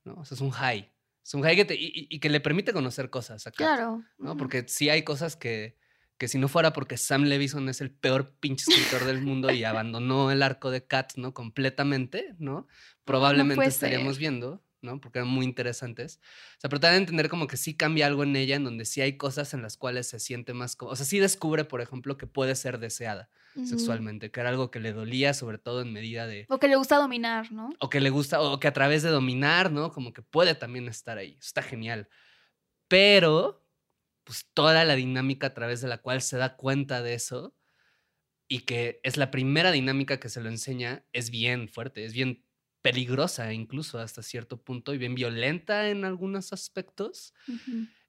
¿no? 0.04 0.14
O 0.14 0.24
sea, 0.24 0.34
es 0.34 0.40
un 0.40 0.50
high. 0.50 0.90
Es 1.24 1.34
un 1.34 1.42
high 1.42 1.56
que 1.56 1.64
te- 1.64 1.76
y, 1.78 2.18
que 2.18 2.28
le 2.28 2.40
permite 2.40 2.72
conocer 2.72 3.08
cosas 3.10 3.46
a 3.46 3.50
Kat, 3.50 3.56
Claro. 3.58 4.04
¿no? 4.18 4.36
Porque 4.36 4.64
sí 4.66 4.88
hay 4.88 5.04
cosas 5.04 5.36
que, 5.36 5.78
que 6.18 6.26
si 6.28 6.38
no 6.38 6.48
fuera 6.48 6.72
porque 6.72 6.96
Sam 6.96 7.24
Levison 7.24 7.68
es 7.68 7.80
el 7.80 7.90
peor 7.92 8.34
pinche 8.40 8.64
escritor 8.68 9.06
del 9.06 9.22
mundo 9.22 9.52
y 9.52 9.62
abandonó 9.64 10.30
el 10.32 10.42
arco 10.42 10.70
de 10.70 10.84
Kat, 10.84 11.12
¿no? 11.16 11.32
Completamente, 11.32 12.34
¿no? 12.38 12.66
Probablemente 13.04 13.64
estaríamos 13.64 14.18
viendo, 14.18 14.64
¿no? 14.80 15.00
Porque 15.00 15.20
eran 15.20 15.28
muy 15.30 15.44
interesantes. 15.44 16.20
O 16.56 16.60
sea, 16.60 16.68
pero 16.70 16.80
te 16.80 16.88
a 16.88 16.96
entender 16.96 17.28
como 17.28 17.46
que 17.46 17.56
sí 17.56 17.76
cambia 17.76 18.06
algo 18.06 18.24
en 18.24 18.34
ella, 18.34 18.56
en 18.56 18.64
donde 18.64 18.84
sí 18.84 19.00
hay 19.00 19.16
cosas 19.16 19.54
en 19.54 19.62
las 19.62 19.76
cuales 19.76 20.08
se 20.08 20.18
siente 20.18 20.54
más... 20.54 20.76
O 20.80 20.96
sea, 20.96 21.06
sí 21.06 21.20
descubre, 21.20 21.64
por 21.64 21.80
ejemplo, 21.80 22.16
que 22.16 22.26
puede 22.26 22.56
ser 22.56 22.78
deseada 22.78 23.30
Sexualmente, 23.54 24.30
que 24.30 24.40
era 24.40 24.48
algo 24.48 24.70
que 24.70 24.80
le 24.80 24.92
dolía, 24.92 25.34
sobre 25.34 25.58
todo 25.58 25.82
en 25.82 25.92
medida 25.92 26.26
de... 26.26 26.46
O 26.48 26.58
que 26.58 26.68
le 26.68 26.76
gusta 26.76 26.96
dominar, 26.96 27.52
¿no? 27.52 27.70
O 27.80 27.90
que 27.90 28.00
le 28.00 28.10
gusta, 28.10 28.40
o 28.40 28.58
que 28.58 28.68
a 28.68 28.72
través 28.72 29.02
de 29.02 29.10
dominar, 29.10 29.70
¿no? 29.70 29.92
Como 29.92 30.12
que 30.12 30.22
puede 30.22 30.54
también 30.54 30.88
estar 30.88 31.18
ahí. 31.18 31.36
Está 31.40 31.62
genial. 31.62 32.08
Pero, 32.88 33.66
pues 34.24 34.48
toda 34.54 34.84
la 34.84 34.94
dinámica 34.94 35.48
a 35.48 35.54
través 35.54 35.80
de 35.80 35.88
la 35.88 35.98
cual 35.98 36.22
se 36.22 36.38
da 36.38 36.56
cuenta 36.56 37.02
de 37.02 37.14
eso 37.14 37.54
y 38.48 38.60
que 38.60 39.00
es 39.02 39.16
la 39.16 39.30
primera 39.30 39.72
dinámica 39.72 40.20
que 40.20 40.28
se 40.28 40.40
lo 40.42 40.48
enseña, 40.48 41.06
es 41.12 41.30
bien 41.30 41.68
fuerte, 41.68 42.04
es 42.04 42.12
bien 42.12 42.44
peligrosa 42.82 43.52
incluso 43.52 43.98
hasta 43.98 44.22
cierto 44.22 44.62
punto 44.62 44.92
y 44.92 44.98
bien 44.98 45.14
violenta 45.14 45.88
en 45.88 46.04
algunos 46.04 46.52
aspectos 46.52 47.32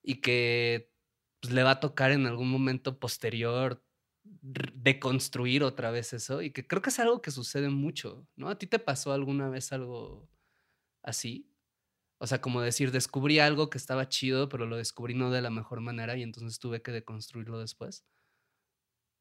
y 0.02 0.16
que 0.16 0.92
pues, 1.40 1.54
le 1.54 1.64
va 1.64 1.72
a 1.72 1.80
tocar 1.80 2.12
en 2.12 2.26
algún 2.26 2.50
momento 2.50 3.00
posterior 3.00 3.86
deconstruir 4.24 5.64
otra 5.64 5.92
vez 5.92 6.14
eso 6.14 6.42
y 6.42 6.52
que 6.52 6.66
creo 6.68 6.82
que 6.82 6.90
es 6.90 7.00
algo 7.00 7.22
que 7.22 7.32
sucede 7.32 7.70
mucho, 7.70 8.28
¿no? 8.36 8.50
¿A 8.50 8.58
ti 8.58 8.68
te 8.68 8.80
pasó 8.80 9.12
alguna 9.14 9.50
vez 9.50 9.72
algo 9.74 10.30
así? 11.04 11.50
O 12.20 12.28
sea, 12.28 12.42
como 12.42 12.62
decir, 12.62 12.92
descubrí 12.92 13.40
algo 13.40 13.70
que 13.70 13.78
estaba 13.80 14.10
chido, 14.10 14.50
pero 14.50 14.66
lo 14.68 14.78
descubrí 14.78 15.16
no 15.16 15.32
de 15.32 15.42
la 15.42 15.52
mejor 15.52 15.82
manera 15.82 16.18
y 16.18 16.24
entonces 16.24 16.60
tuve 16.60 16.82
que 16.84 16.92
deconstruirlo 16.92 17.60
después. 17.60 18.06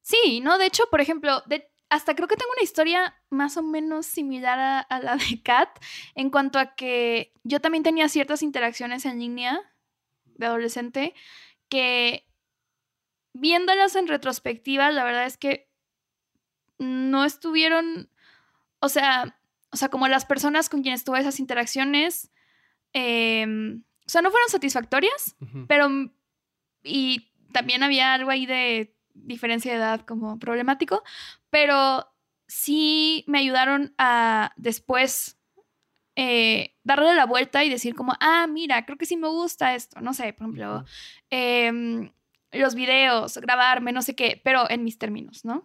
Sí, 0.02 0.40
¿no? 0.40 0.58
De 0.58 0.66
hecho, 0.66 0.84
por 0.90 1.00
ejemplo, 1.00 1.42
de- 1.46 1.68
hasta 1.88 2.14
creo 2.14 2.26
que 2.28 2.36
tengo 2.36 2.50
una 2.52 2.62
historia 2.64 3.14
más 3.30 3.56
o 3.56 3.62
menos 3.62 4.06
similar 4.06 4.58
a, 4.58 4.80
a 4.80 5.00
la 5.00 5.16
de 5.16 5.42
Kat 5.42 5.68
en 6.14 6.30
cuanto 6.30 6.58
a 6.58 6.74
que 6.74 7.32
yo 7.44 7.60
también 7.60 7.82
tenía 7.84 8.08
ciertas 8.08 8.42
interacciones 8.42 9.04
en 9.04 9.18
línea 9.20 9.60
de 10.26 10.46
adolescente 10.46 11.14
que 11.68 12.26
viéndolas 13.32 13.96
en 13.96 14.08
retrospectiva, 14.08 14.90
la 14.90 15.04
verdad 15.04 15.26
es 15.26 15.36
que 15.36 15.68
no 16.78 17.24
estuvieron, 17.24 18.10
o 18.80 18.88
sea, 18.88 19.38
o 19.70 19.76
sea, 19.76 19.88
como 19.88 20.08
las 20.08 20.26
personas 20.26 20.68
con 20.68 20.82
quienes 20.82 21.04
tuve 21.04 21.20
esas 21.20 21.40
interacciones, 21.40 22.30
em, 22.92 23.84
o 24.06 24.08
sea, 24.08 24.20
no 24.22 24.30
fueron 24.30 24.48
satisfactorias, 24.48 25.36
pero 25.68 25.88
y 26.82 27.30
también 27.52 27.82
había 27.82 28.14
algo 28.14 28.30
ahí 28.30 28.46
de 28.46 28.94
diferencia 29.14 29.72
de 29.72 29.78
edad 29.78 30.00
como 30.00 30.38
problemático, 30.38 31.02
pero 31.50 32.12
sí 32.46 33.24
me 33.26 33.38
ayudaron 33.38 33.94
a 33.98 34.52
después 34.56 35.38
eh, 36.16 36.76
darle 36.84 37.14
la 37.14 37.24
vuelta 37.24 37.64
y 37.64 37.70
decir 37.70 37.94
como, 37.94 38.14
ah, 38.20 38.46
mira, 38.46 38.84
creo 38.84 38.98
que 38.98 39.06
sí 39.06 39.16
me 39.16 39.28
gusta 39.28 39.74
esto, 39.74 40.00
no 40.00 40.12
sé, 40.12 40.32
por 40.32 40.44
ejemplo. 40.46 40.84
Los 42.52 42.74
videos, 42.74 43.38
grabarme, 43.38 43.92
no 43.92 44.02
sé 44.02 44.14
qué, 44.14 44.40
pero 44.44 44.68
en 44.70 44.84
mis 44.84 44.98
términos, 44.98 45.44
¿no? 45.44 45.62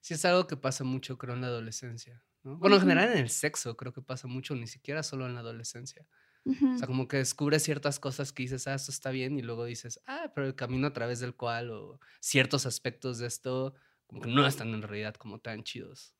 Sí, 0.00 0.14
es 0.14 0.24
algo 0.24 0.46
que 0.46 0.56
pasa 0.56 0.84
mucho, 0.84 1.16
creo, 1.16 1.34
en 1.34 1.40
la 1.40 1.46
adolescencia. 1.46 2.22
¿no? 2.42 2.56
Bueno, 2.58 2.76
en 2.76 2.82
general 2.82 3.12
en 3.12 3.18
el 3.18 3.30
sexo 3.30 3.76
creo 3.76 3.92
que 3.92 4.02
pasa 4.02 4.28
mucho, 4.28 4.54
ni 4.54 4.66
siquiera 4.66 5.02
solo 5.02 5.26
en 5.26 5.34
la 5.34 5.40
adolescencia. 5.40 6.06
O 6.46 6.76
sea, 6.76 6.86
como 6.86 7.08
que 7.08 7.16
descubres 7.16 7.62
ciertas 7.62 7.98
cosas 7.98 8.30
que 8.30 8.42
dices, 8.42 8.66
ah, 8.68 8.74
esto 8.74 8.90
está 8.90 9.10
bien, 9.10 9.38
y 9.38 9.42
luego 9.42 9.64
dices, 9.64 10.00
ah, 10.06 10.30
pero 10.34 10.46
el 10.46 10.54
camino 10.54 10.86
a 10.86 10.92
través 10.92 11.20
del 11.20 11.34
cual, 11.34 11.70
o 11.70 12.00
ciertos 12.20 12.66
aspectos 12.66 13.16
de 13.18 13.26
esto, 13.26 13.74
como 14.06 14.20
que 14.20 14.28
no 14.28 14.46
están 14.46 14.74
en 14.74 14.82
realidad 14.82 15.14
como 15.14 15.38
tan 15.38 15.64
chidos. 15.64 16.14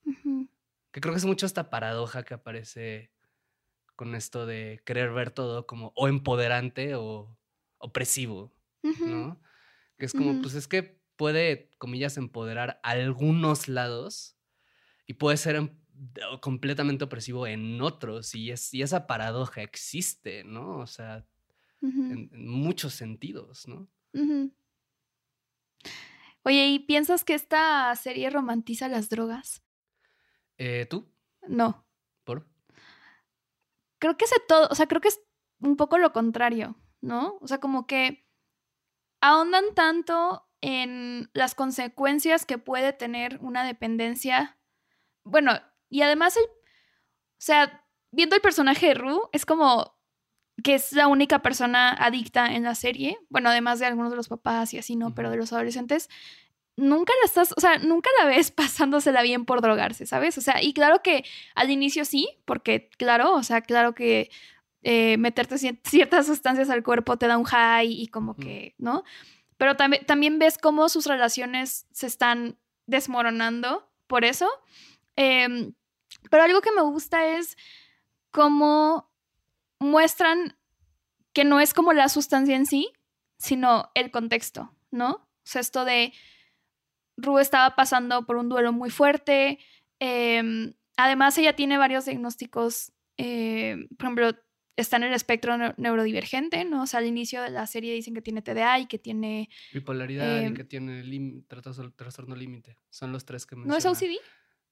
Que 0.91 1.01
creo 1.01 1.13
que 1.13 1.19
es 1.19 1.27
mucho 1.27 1.45
esta 1.45 1.69
paradoja 1.69 2.23
que 2.23 2.35
aparece 2.35 3.11
con 3.97 4.15
esto 4.15 4.47
de 4.47 4.81
querer 4.87 5.13
ver 5.13 5.31
todo 5.31 5.67
como 5.67 5.93
o 5.95 6.09
empoderante 6.09 6.95
o 6.95 7.37
opresivo, 7.79 8.55
¿no? 8.83 9.39
Que 9.99 10.07
es 10.07 10.13
como, 10.13 10.41
pues 10.43 10.55
es 10.55 10.67
que 10.67 11.01
puede, 11.17 11.71
comillas, 11.79 12.17
empoderar 12.17 12.81
algunos 12.83 13.69
lados 13.69 14.37
y 15.07 15.15
puede 15.15 15.37
ser 15.37 15.57
em- 15.57 15.79
completamente 16.41 17.05
opresivo 17.05 17.47
en 17.47 17.81
otros. 17.81 18.35
Y, 18.35 18.51
es, 18.51 18.75
y 18.75 18.83
esa 18.83 19.07
paradoja 19.07 19.63
existe, 19.63 20.45
¿no? 20.45 20.79
O 20.79 20.87
sea, 20.87 21.27
en, 21.81 22.31
en 22.33 22.49
muchos 22.49 22.95
sentidos, 22.95 23.69
¿no? 23.69 23.89
Oye, 26.43 26.69
¿y 26.69 26.79
piensas 26.81 27.25
que 27.25 27.35
esta 27.35 27.95
serie 27.97 28.31
romantiza 28.31 28.89
las 28.89 29.09
drogas? 29.09 29.63
Eh, 30.59 30.87
¿Tú? 30.89 31.11
No. 31.47 31.87
¿Por? 32.25 32.49
creo 34.05 34.19
que 34.19 34.27
es 34.27 34.33
todo, 34.47 34.69
o 34.71 34.75
sea, 34.75 34.87
creo 34.87 35.01
que 35.01 35.09
es 35.09 35.23
un 35.61 35.77
poco 35.77 35.97
lo 35.97 36.13
contrario, 36.13 36.77
¿no? 37.01 37.39
O 37.41 37.49
sea, 37.49 37.59
como 37.59 37.87
que 37.87 38.27
ahondan 39.25 39.65
tanto 39.75 40.47
en 40.61 41.31
las 41.33 41.55
consecuencias 41.55 42.45
que 42.45 42.59
puede 42.59 42.93
tener 42.93 43.39
una 43.41 43.65
dependencia. 43.65 44.59
Bueno, 45.25 45.59
y 45.89 46.03
además, 46.03 46.37
el, 46.37 46.45
o 46.45 46.49
sea, 47.39 47.87
viendo 48.13 48.37
el 48.37 48.43
personaje 48.43 48.89
de 48.89 48.95
Rue, 48.95 49.23
es 49.33 49.47
como 49.47 49.97
que 50.63 50.75
es 50.75 50.93
la 50.93 51.07
única 51.07 51.41
persona 51.41 51.91
adicta 51.91 52.55
en 52.55 52.65
la 52.65 52.75
serie. 52.75 53.19
Bueno, 53.31 53.49
además 53.49 53.79
de 53.79 53.87
algunos 53.87 54.11
de 54.11 54.19
los 54.19 54.29
papás 54.29 54.75
y 54.75 54.79
así, 54.79 54.95
¿no? 54.95 55.15
Pero 55.15 55.31
de 55.31 55.39
los 55.39 55.55
adolescentes. 55.55 56.11
Nunca 56.77 57.15
la 57.23 57.27
estás, 57.27 57.55
o 57.57 57.61
sea, 57.61 57.79
nunca 57.79 58.11
la 58.21 58.27
ves 58.27 58.51
pasándosela 58.51 59.23
bien 59.23 59.47
por 59.47 59.63
drogarse, 59.63 60.05
¿sabes? 60.05 60.37
O 60.37 60.43
sea, 60.43 60.63
y 60.63 60.75
claro 60.75 61.01
que 61.03 61.25
al 61.55 61.71
inicio 61.71 62.05
sí, 62.05 62.29
porque 62.45 62.91
claro, 62.99 63.33
o 63.33 63.43
sea, 63.43 63.63
claro 63.63 63.95
que 63.95 64.31
eh, 64.85 65.17
meterte 65.19 65.57
cier- 65.57 65.81
ciertas 65.85 66.27
sustancias 66.27 66.71
al 66.71 66.83
cuerpo 66.85 67.17
te 67.17 67.27
da 67.27 67.37
un 67.39 67.45
high 67.45 67.91
y 67.91 68.07
como 68.09 68.33
Ujú. 68.33 68.43
que, 68.43 68.75
¿no? 68.79 69.03
Pero 69.57 69.77
también, 69.77 70.05
también 70.07 70.39
ves 70.39 70.59
cómo 70.59 70.89
sus 70.89 71.07
relaciones 71.07 71.87
se 71.91 72.07
están 72.07 72.59
desmoronando 72.87 73.91
por 74.07 74.25
eso. 74.25 74.49
Em, 75.17 75.73
pero 76.31 76.43
algo 76.43 76.61
que 76.61 76.73
me 76.73 76.83
gusta 76.83 77.27
es 77.27 77.57
cómo 78.31 79.11
muestran 79.79 80.57
que 81.33 81.45
no 81.45 81.61
es 81.61 81.73
como 81.75 81.93
la 81.93 82.09
sustancia 82.09 82.55
en 82.57 82.67
sí, 82.67 82.93
sino 83.39 83.91
el 83.95 84.11
contexto, 84.11 84.73
¿no? 84.91 85.11
O 85.11 85.27
sea, 85.45 85.61
esto 85.61 85.85
de 85.85 86.13
Ru 87.17 87.39
estaba 87.39 87.77
pasando 87.77 88.27
por 88.27 88.37
un 88.37 88.49
duelo 88.49 88.73
muy 88.73 88.91
fuerte. 88.91 89.59
em, 90.01 90.75
además, 90.97 91.39
ella 91.39 91.55
tiene 91.57 91.79
varios 91.79 92.05
diagnósticos. 92.05 92.93
em, 93.17 93.87
por 93.97 94.07
ejemplo, 94.07 94.35
está 94.77 94.97
en 94.97 95.05
el 95.05 95.13
espectro 95.15 95.55
neu- 95.55 95.75
neurodivergente, 95.77 96.65
¿no? 96.65 96.83
O 96.83 96.87
sea, 96.87 96.99
al 97.01 97.07
inicio 97.07 97.43
de 97.43 97.51
la 97.51 97.67
serie 97.67 97.95
dicen 97.95 98.15
que 98.15 98.23
tiene 98.23 98.43
TDA 98.43 98.79
y 98.81 98.87
que 98.87 98.99
tiene. 98.99 99.49
Bipolaridad 99.73 100.41
y 100.41 100.45
Em, 100.45 100.55
que 100.55 100.65
tiene 100.65 101.03
trastorno, 101.97 102.35
límite. 102.37 102.79
Son 102.91 103.13
los 103.13 103.25
tres 103.25 103.47
que 103.47 103.57
¿No 103.57 103.77
es 103.77 103.85
menciona. 103.85 103.93
OCD? 104.17 104.21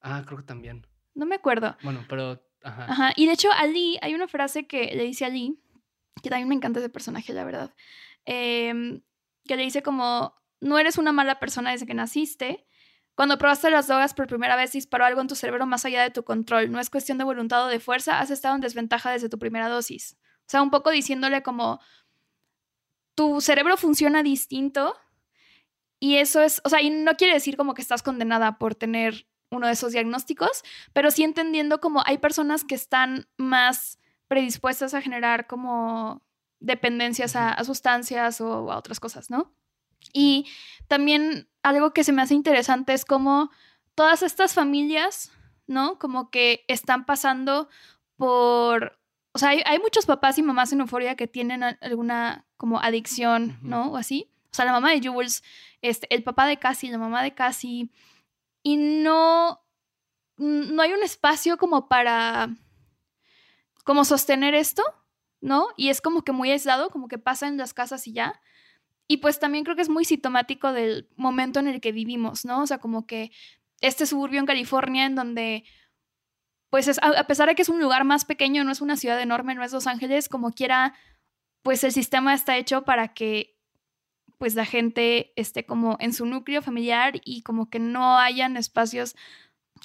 Ah, 0.01 0.23
creo 0.27 0.39
que 0.39 0.45
también. 0.45 0.87
No 1.15 1.27
me 1.27 1.37
acuerdo. 1.37 1.77
Bueno, 1.83 2.05
pero, 2.09 2.43
ajá. 2.63 2.85
Ajá. 2.91 3.13
Y 3.17 3.27
de 3.27 3.33
hecho, 3.33 3.49
Ali, 3.53 3.99
hay 4.03 4.15
una 4.15 4.29
frase 4.29 4.67
que 4.67 4.95
le 4.97 5.05
dice 5.05 5.25
a 5.25 5.29
Ali, 5.29 5.59
que 6.23 6.31
también 6.31 6.49
me 6.49 6.55
encanta 6.55 6.81
ese 6.81 6.89
personaje, 6.89 7.33
la 7.33 7.45
verdad. 7.45 7.75
em, 8.25 9.03
que 9.45 9.57
le 9.57 9.65
dice 9.65 9.83
como, 9.83 10.35
no 10.61 10.79
eres 10.79 10.97
una 10.99 11.11
mala 11.13 11.41
persona 11.41 11.73
desde 11.73 11.87
que 11.87 11.95
naciste. 11.95 12.65
Cuando 13.15 13.39
probaste 13.39 13.71
las 13.71 13.89
drogas 13.89 14.15
por 14.15 14.27
primera 14.27 14.57
vez 14.57 14.73
disparó 14.73 15.05
algo 15.05 15.21
en 15.21 15.29
tu 15.29 15.35
cerebro 15.35 15.67
más 15.67 15.85
allá 15.85 16.03
de 16.03 16.11
tu 16.11 16.25
control. 16.25 16.71
No 16.71 16.81
es 16.81 16.91
cuestión 16.91 17.19
de 17.19 17.25
voluntad 17.25 17.65
o 17.65 17.69
de 17.69 17.81
fuerza, 17.81 18.21
has 18.21 18.31
estado 18.31 18.55
en 18.55 18.61
desventaja 18.61 19.11
desde 19.11 19.29
tu 19.29 19.39
primera 19.39 19.69
dosis. 19.69 20.17
O 20.41 20.51
sea, 20.53 20.63
un 20.63 20.71
poco 20.71 20.91
diciéndole 20.91 21.43
como, 21.43 21.81
tu 23.15 23.41
cerebro 23.41 23.77
funciona 23.77 24.23
distinto 24.23 24.97
y 26.01 26.17
eso 26.17 26.43
es, 26.43 26.61
o 26.65 26.69
sea, 26.69 26.81
y 26.81 26.91
no 26.91 27.17
quiere 27.17 27.35
decir 27.35 27.57
como 27.57 27.75
que 27.75 27.83
estás 27.83 28.03
condenada 28.03 28.59
por 28.59 28.75
tener 28.75 29.27
uno 29.51 29.67
de 29.67 29.75
esos 29.75 29.93
diagnósticos, 29.93 30.63
pero 30.93 31.11
sí 31.11 31.23
entendiendo 31.23 31.81
como 31.81 32.03
hay 32.07 32.19
personas 32.19 32.65
que 32.65 32.75
están 32.75 33.29
más 33.37 33.99
predispuestas 34.27 34.95
a 34.95 35.03
generar 35.03 35.47
como 35.47 36.23
dependencias 36.59 37.37
a, 37.37 37.51
a 37.53 37.65
sustancias 37.65 38.41
o 38.41 38.73
a 38.73 38.79
otras 38.79 38.99
cosas, 38.99 39.31
¿no? 39.31 39.55
Y 40.13 40.47
también 40.89 41.49
algo 41.63 41.93
que 41.93 42.05
se 42.05 42.13
me 42.13 42.23
hace 42.23 42.35
interesante 42.35 42.93
es 42.93 43.05
como 43.05 43.51
todas 43.95 44.23
estas 44.23 44.55
familias, 44.55 45.33
¿no? 45.67 45.99
Como 45.99 46.31
que 46.31 46.65
están 46.69 47.05
pasando 47.07 47.69
por, 48.17 48.99
o 49.33 49.39
sea, 49.39 49.51
hay, 49.51 49.63
hay 49.65 49.79
muchos 49.79 50.07
papás 50.07 50.39
y 50.39 50.43
mamás 50.43 50.73
en 50.73 50.81
euforia 50.81 51.17
que 51.17 51.27
tienen 51.27 51.63
alguna 51.63 52.47
como 52.57 52.81
adicción. 52.81 53.59
¿no? 53.63 53.91
O 53.91 53.97
así. 53.97 54.31
O 54.53 54.55
sea, 54.55 54.65
la 54.65 54.73
mamá 54.73 54.91
de 54.91 55.01
Jules, 55.03 55.43
este, 55.81 56.07
el 56.15 56.23
papá 56.23 56.47
de 56.47 56.59
Cassie, 56.59 56.93
la 56.93 56.99
mamá 56.99 57.23
de 57.23 57.35
Cassie, 57.35 57.91
y 58.63 58.77
no, 58.77 59.61
no 60.37 60.83
hay 60.83 60.93
un 60.93 61.03
espacio 61.03 61.57
como 61.57 61.89
para, 61.89 62.51
como 63.83 64.05
sostener 64.05 64.55
esto, 64.55 64.85
¿no? 65.41 65.69
Y 65.77 65.89
es 65.89 66.01
como 66.01 66.23
que 66.23 66.33
muy 66.33 66.51
aislado, 66.51 66.91
como 66.91 67.09
que 67.09 67.19
pasa 67.19 67.49
en 67.49 67.57
las 67.57 67.75
casas 67.75 68.07
y 68.07 68.13
ya. 68.13 68.41
Y 69.09 69.19
pues 69.19 69.39
también 69.39 69.65
creo 69.65 69.77
que 69.77 69.83
es 69.83 69.89
muy 69.89 70.05
sintomático 70.05 70.73
del 70.73 71.09
momento 71.17 71.61
en 71.61 71.69
el 71.69 71.81
que 71.81 71.93
vivimos, 71.93 72.45
¿no? 72.45 72.63
O 72.63 72.67
sea, 72.67 72.79
como 72.79 73.07
que 73.07 73.31
este 73.81 74.07
suburbio 74.07 74.41
en 74.41 74.47
California 74.47 75.05
en 75.05 75.15
donde, 75.15 75.65
pues 76.71 76.89
es, 76.89 76.99
a, 77.03 77.25
pesar 77.27 77.49
de 77.49 77.55
que 77.55 77.63
es 77.63 77.69
un 77.69 77.81
lugar 77.81 78.05
más 78.05 78.25
pequeño, 78.25 78.65
no 78.65 78.73
es 78.73 78.81
una 78.81 78.97
ciudad 78.97 79.21
enorme, 79.21 79.55
no 79.55 79.65
es 79.65 79.73
Los 79.73 79.87
Ángeles, 79.87 80.29
como 80.29 80.53
quiera, 80.53 80.95
pues 81.63 81.85
el 81.85 81.93
sistema 81.93 82.33
está 82.33 82.57
hecho 82.57 82.83
para 82.85 83.09
que 83.13 83.59
pues 84.39 84.55
la 84.55 84.65
gente 84.65 85.33
esté 85.37 85.67
como 85.67 85.97
en 86.01 86.13
su 86.13 86.27
núcleo 86.27 86.63
familiar 86.63 87.21
y 87.25 87.43
como 87.43 87.71
que 87.71 87.79
no 87.79 88.19
hayan 88.19 88.57
espacios 88.57 89.15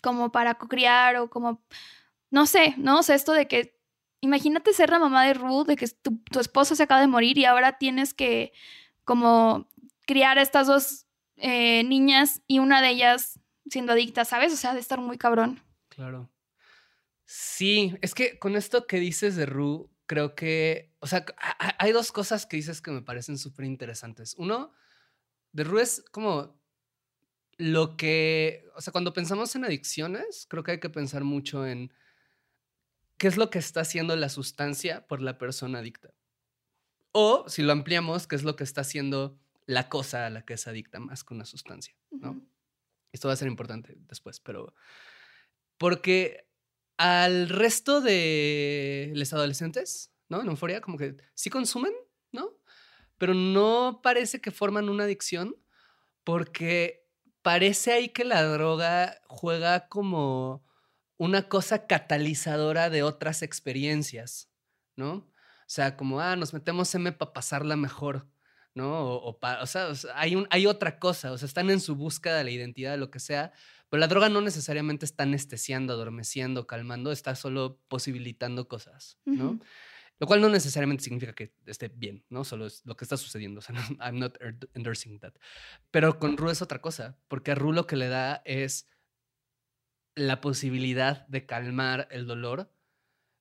como 0.01 0.32
para 0.32 0.55
criar 0.55 1.18
o 1.18 1.30
como, 1.30 1.61
no 2.32 2.45
sé, 2.47 2.74
¿no? 2.78 2.99
O 2.99 3.03
sea, 3.03 3.15
esto 3.15 3.34
de 3.34 3.47
que, 3.47 3.80
imagínate 4.22 4.74
ser 4.74 4.89
la 4.89 4.99
mamá 4.99 5.26
de 5.26 5.36
Ruth, 5.36 5.68
de 5.68 5.76
que 5.76 5.88
tu, 5.88 6.18
tu 6.32 6.39
esposo 6.39 6.76
se 6.76 6.84
acaba 6.84 7.01
de 7.01 7.07
morir 7.07 7.38
y 7.38 7.45
ahora 7.45 7.78
tienes 7.78 8.13
que 8.15 8.51
como 9.08 9.70
criar 10.05 10.38
a 10.38 10.41
estas 10.41 10.68
dos 10.68 11.05
eh, 11.38 11.84
niñas 11.86 12.41
y 12.45 12.60
una 12.60 12.82
de 12.82 12.89
ellas 12.89 13.39
siendo 13.70 13.93
adicta, 13.93 14.26
¿sabes? 14.26 14.51
O 14.53 14.58
sea, 14.58 14.74
de 14.74 14.82
estar 14.82 14.99
muy 14.99 15.18
cabrón. 15.18 15.64
Claro. 15.88 16.30
Sí, 17.26 17.95
es 18.01 18.14
que 18.14 18.38
con 18.38 18.55
esto 18.58 18.86
que 18.86 18.99
dices 18.99 19.36
de 19.38 19.45
Ru, 19.45 19.89
creo 20.08 20.36
que, 20.36 20.93
o 20.99 21.08
sea, 21.08 21.26
ha- 21.38 21.68
ha- 21.68 21.76
hay 21.80 21.93
dos 21.93 22.12
cosas 22.12 22.45
que 22.45 22.58
dices 22.58 22.82
que 22.82 22.91
me 22.91 23.01
parecen 23.01 23.38
súper 23.38 23.66
interesantes. 23.66 24.36
Uno, 24.38 24.74
de 25.53 25.64
Ru 25.64 25.80
es 25.80 26.03
como 26.12 26.60
lo 27.58 27.95
que, 27.95 28.66
o 28.76 28.82
sea, 28.82 28.91
cuando 28.91 29.14
pensamos 29.14 29.55
en 29.55 29.64
adicciones, 29.66 30.47
creo 30.49 30.64
que 30.64 30.72
hay 30.72 30.80
que 30.82 30.89
pensar 30.89 31.24
mucho 31.24 31.66
en 31.66 31.93
qué 33.18 33.28
es 33.28 33.38
lo 33.38 33.49
que 33.49 33.60
está 33.60 33.82
haciendo 33.82 34.16
la 34.18 34.30
sustancia 34.30 35.08
por 35.08 35.22
la 35.22 35.38
persona 35.38 35.80
adicta. 35.80 36.14
O, 37.20 37.49
si 37.49 37.63
lo 37.63 37.72
ampliamos, 37.72 38.28
qué 38.28 38.36
es 38.36 38.43
lo 38.43 38.55
que 38.55 38.63
está 38.63 38.82
haciendo 38.82 39.39
la 39.65 39.89
cosa 39.89 40.28
a 40.28 40.30
la 40.30 40.45
que 40.45 40.53
es 40.53 40.68
adicta 40.68 40.99
más 40.99 41.24
que 41.24 41.34
una 41.34 41.45
sustancia, 41.45 41.95
¿no? 42.11 42.39
Esto 43.11 43.28
va 43.28 43.34
a 43.34 43.38
ser 43.38 43.47
importante 43.47 43.95
después, 44.07 44.39
pero 44.39 44.76
porque 45.80 46.47
al 46.97 47.49
resto 47.49 48.01
de 48.01 49.11
los 49.15 49.34
adolescentes, 49.34 50.11
¿no? 50.30 50.43
En 50.43 50.47
euforia, 50.47 50.80
como 50.80 50.99
que 50.99 51.18
sí 51.34 51.49
consumen, 51.49 51.91
¿no? 52.32 52.51
Pero 53.18 53.34
no 53.34 53.99
parece 54.03 54.39
que 54.39 54.51
forman 54.51 54.88
una 54.88 55.05
adicción 55.05 55.55
porque 56.24 57.09
parece 57.41 57.93
ahí 57.93 58.09
que 58.09 58.26
la 58.26 58.43
droga 58.43 59.20
juega 59.26 59.88
como 59.88 60.63
una 61.18 61.49
cosa 61.49 61.88
catalizadora 61.88 62.91
de 62.91 63.01
otras 63.01 63.41
experiencias, 63.41 64.51
¿no? 64.95 65.28
O 65.68 65.70
sea, 65.70 65.97
como, 65.97 66.22
ah, 66.22 66.36
nos 66.38 66.53
metemos 66.53 66.93
M 66.95 67.11
para 67.11 67.34
pasarla 67.34 67.76
mejor, 67.76 68.28
¿no? 68.74 68.99
O, 69.01 69.15
o 69.30 69.39
pa- 69.39 69.61
o 69.61 69.68
sea, 69.68 69.89
hay, 70.15 70.36
un, 70.36 70.47
hay 70.49 70.65
otra 70.65 70.97
cosa, 70.97 71.32
o 71.34 71.38
sea, 71.38 71.45
están 71.45 71.70
en 71.70 71.82
su 71.82 71.95
búsqueda 71.95 72.38
de 72.38 72.43
la 72.45 72.51
identidad, 72.51 72.97
lo 72.97 73.11
que 73.11 73.20
sea, 73.20 73.51
Pero 73.89 73.99
la 73.99 74.07
droga 74.07 74.30
no 74.30 74.41
necesariamente 74.41 75.05
está 75.05 75.24
anestesiando, 75.24 75.93
adormeciendo, 75.93 76.68
calmando, 76.68 77.11
está 77.11 77.36
solo 77.36 77.80
posibilitando 77.88 78.68
cosas, 78.68 79.18
¿no? 79.26 79.59
Lo 80.20 80.26
cual 80.28 80.41
no 80.41 80.49
necesariamente 80.49 81.03
significa 81.03 81.34
que 81.34 81.53
esté 81.68 81.89
bien, 81.89 82.26
¿no? 82.30 82.43
Solo 82.43 82.65
es 82.65 82.82
lo 82.86 82.95
que 82.97 83.05
está 83.05 83.18
sucediendo. 83.18 83.59
O 83.59 83.61
sea, 83.61 83.76
no- 83.99 84.03
I'm 84.03 84.20
not 84.20 84.38
endorsing 84.74 85.20
that. 85.20 85.34
Pero 85.91 86.18
con 86.18 86.38
Ru 86.38 86.49
es 86.49 86.61
otra 86.61 86.82
cosa, 86.82 87.18
porque 87.28 87.51
a 87.51 87.55
Ru 87.55 87.72
lo 87.74 87.86
que 87.88 87.95
le 87.97 88.07
da 88.07 88.41
es 88.45 88.88
la 90.15 90.41
posibilidad 90.41 91.28
de 91.28 91.45
calmar 91.45 92.07
el 92.11 92.26
dolor, 92.26 92.72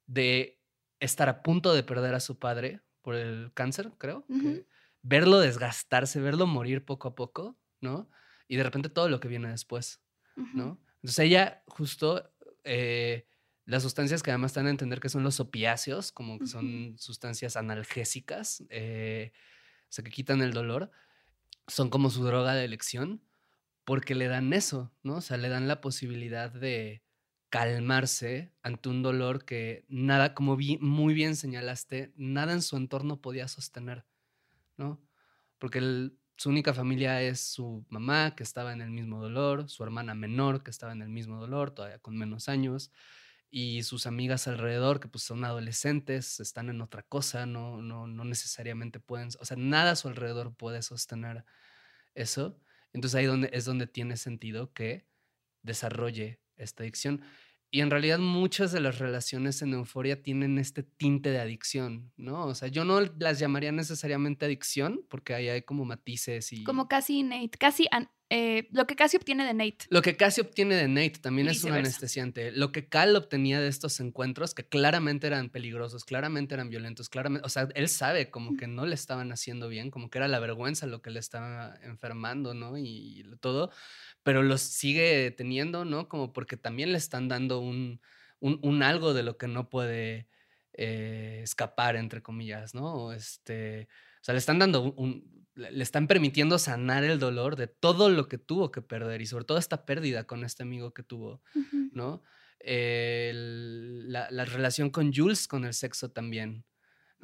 de 0.07 0.61
estar 1.01 1.29
a 1.29 1.43
punto 1.43 1.75
de 1.75 1.83
perder 1.83 2.15
a 2.15 2.21
su 2.21 2.39
padre 2.39 2.81
por 3.03 3.15
el 3.15 3.53
cáncer, 3.55 3.93
creo. 3.99 4.25
que 4.27 4.67
verlo 5.07 5.39
desgastarse, 5.39 6.21
verlo 6.21 6.47
morir 6.47 6.85
poco 6.85 7.09
a 7.09 7.15
poco, 7.15 7.57
¿no? 7.81 8.11
Y 8.49 8.57
de 8.57 8.65
repente 8.65 8.89
todo 8.89 9.09
lo 9.09 9.21
que 9.21 9.29
viene 9.29 9.49
después. 9.49 10.01
¿no? 10.37 10.81
Entonces 10.97 11.19
ella 11.21 11.63
justo 11.67 12.31
eh, 12.65 13.27
las 13.65 13.83
sustancias 13.83 14.23
que 14.23 14.31
además 14.31 14.51
están 14.51 14.67
a 14.67 14.71
entender 14.71 15.01
que 15.01 15.09
son 15.09 15.23
los 15.23 15.41
opiáceos, 15.41 16.13
como 16.13 16.39
que 16.39 16.47
son 16.47 16.97
sustancias 16.99 17.57
analgésicas, 17.57 18.65
eh, 18.69 19.33
o 19.83 19.93
sea, 19.93 20.05
que 20.05 20.11
quitan 20.11 20.43
el 20.43 20.53
dolor, 20.53 20.91
son 21.69 21.89
como 21.89 22.11
su 22.11 22.25
droga 22.25 22.55
de 22.55 22.65
elección, 22.65 23.23
porque 23.85 24.15
le 24.17 24.27
dan 24.27 24.53
eso, 24.53 24.93
¿no? 25.03 25.17
O 25.17 25.21
sea, 25.21 25.37
le 25.37 25.49
dan 25.49 25.69
la 25.69 25.81
posibilidad 25.81 26.51
de 26.51 27.03
calmarse 27.51 28.53
ante 28.63 28.89
un 28.89 29.03
dolor 29.03 29.45
que 29.45 29.85
nada, 29.89 30.35
como 30.35 30.57
vi- 30.57 30.79
muy 30.79 31.15
bien 31.15 31.37
señalaste, 31.37 32.13
nada 32.17 32.53
en 32.53 32.63
su 32.63 32.77
entorno 32.77 33.21
podía 33.21 33.49
sostener, 33.49 34.07
¿no? 34.77 35.03
Porque 35.59 36.11
su 36.37 36.51
única 36.51 36.75
familia 36.75 37.23
es 37.23 37.41
su 37.41 37.87
mamá, 37.89 38.35
que 38.37 38.43
estaba 38.43 38.73
en 38.73 38.83
el 38.83 38.91
mismo 38.91 39.21
dolor, 39.23 39.69
su 39.71 39.83
hermana 39.85 40.15
menor, 40.15 40.63
que 40.63 40.71
estaba 40.71 40.93
en 40.93 41.03
el 41.03 41.09
mismo 41.09 41.41
dolor, 41.41 41.71
todavía 41.73 41.99
con 41.99 42.17
menos 42.19 42.49
años, 42.49 42.93
y 43.51 43.83
sus 43.85 44.07
amigas 44.07 44.49
alrededor, 44.49 45.01
que 45.01 45.09
pues 45.09 45.25
son 45.25 45.45
adolescentes, 45.45 46.41
están 46.41 46.69
en 46.71 46.81
otra 46.83 47.03
cosa, 47.05 47.47
no, 47.47 47.81
no, 47.83 48.07
no 48.07 48.25
necesariamente 48.25 49.01
pueden, 49.01 49.29
o 49.41 49.45
sea, 49.45 49.57
nada 49.57 49.93
a 49.93 49.97
su 49.97 50.09
alrededor 50.09 50.55
puede 50.57 50.83
sostener 50.83 51.45
eso. 52.15 52.61
Entonces 52.93 53.17
ahí 53.17 53.27
donde, 53.27 53.51
es 53.53 53.65
donde 53.65 53.87
tiene 53.87 54.17
sentido 54.17 54.73
que 54.73 55.07
desarrolle 55.63 56.41
esta 56.57 56.83
adicción. 56.83 57.23
Y 57.71 57.81
en 57.81 57.91
realidad 57.91 58.19
muchas 58.19 58.71
de 58.71 58.81
las 58.81 59.01
relaciones 59.01 59.61
en 59.61 59.75
euforia 59.75 60.23
tienen 60.23 60.59
este 60.59 60.83
tinte 60.83 61.31
de 61.31 61.41
adicción, 61.41 62.13
¿no? 62.17 62.47
O 62.47 62.55
sea, 62.55 62.69
yo 62.69 62.85
no 62.85 63.01
las 63.01 63.41
llamaría 63.41 63.73
necesariamente 63.73 64.47
adicción, 64.47 65.05
porque 65.09 65.35
ahí 65.35 65.49
hay 65.49 65.63
como 65.63 65.85
matices 65.85 66.53
y... 66.53 66.63
Como 66.63 66.87
casi 66.87 67.25
Nate, 67.25 67.59
casi 67.59 67.89
eh, 68.29 68.67
lo 68.73 68.89
que 68.89 68.97
casi 68.97 69.17
obtiene 69.17 69.45
de 69.45 69.55
Nate. 69.55 69.87
Lo 69.89 70.03
que 70.03 70.17
casi 70.17 70.41
obtiene 70.41 70.75
de 70.75 70.89
Nate 70.89 71.21
también 71.21 71.47
Y 71.47 71.51
es 71.51 71.63
un 71.63 71.73
anestesiante. 71.73 72.51
Lo 72.51 72.73
que 72.73 72.89
Cal 72.89 73.15
obtenía 73.15 73.61
de 73.61 73.69
estos 73.69 74.01
encuentros, 74.01 74.53
que 74.53 74.67
claramente 74.67 75.29
eran 75.29 75.49
peligrosos, 75.49 76.05
claramente 76.05 76.55
eran 76.55 76.69
violentos, 76.69 77.09
claramente, 77.09 77.47
o 77.47 77.49
sea, 77.49 77.69
él 77.75 77.89
sabe 77.89 78.31
como 78.31 78.57
que 78.57 78.67
no 78.67 78.85
le 78.85 78.97
estaban 78.97 79.31
haciendo 79.31 79.69
bien, 79.69 79.93
como 79.93 80.11
que 80.11 80.19
era 80.19 80.27
la 80.27 80.41
vergüenza 80.41 80.87
lo 80.87 81.03
que 81.03 81.11
le 81.11 81.21
estaba 81.21 81.77
enfermando, 81.83 82.53
¿no? 82.53 82.77
Y, 82.77 83.25
todo, 83.41 83.71
pero 84.27 84.43
los 84.43 84.61
sigue 84.61 85.31
teniendo, 85.31 85.85
¿no? 85.85 86.09
Como 86.09 86.33
porque 86.33 86.57
también 86.57 86.91
le 86.91 86.99
están 86.99 87.29
dando 87.29 87.61
un, 87.61 88.01
un, 88.41 88.59
un 88.62 88.83
algo 88.83 89.14
de 89.14 89.22
lo 89.22 89.39
que 89.39 89.47
no 89.47 89.70
puede 89.70 90.29
eh, 90.72 91.43
escapar, 91.45 91.95
entre 91.95 92.22
comillas, 92.22 92.74
¿no? 92.74 93.12
Este, 93.12 93.87
o 94.20 94.24
sea, 94.24 94.33
le 94.35 94.39
están 94.39 94.59
dando 94.59 94.83
un, 94.95 95.47
le 95.55 95.83
están 95.83 96.09
permitiendo 96.09 96.59
sanar 96.59 97.05
el 97.05 97.20
dolor 97.20 97.55
de 97.55 97.68
todo 97.68 98.11
lo 98.11 98.27
que 98.29 98.37
tuvo 98.39 98.72
que 98.72 98.83
perder 98.83 99.22
y 99.22 99.27
sobre 99.27 99.45
todo 99.45 99.59
esta 99.59 99.87
pérdida 99.87 100.24
con 100.27 100.43
este 100.45 100.64
amigo 100.64 100.93
que 100.93 101.05
tuvo. 101.05 101.41
¿no? 101.93 102.22
El- 102.59 104.11
la, 104.12 104.29
la 104.31 104.45
relación 104.45 104.91
con 104.91 105.12
Jules, 105.14 105.47
con 105.49 105.64
el 105.64 105.72
sexo 105.74 106.11
también, 106.11 106.64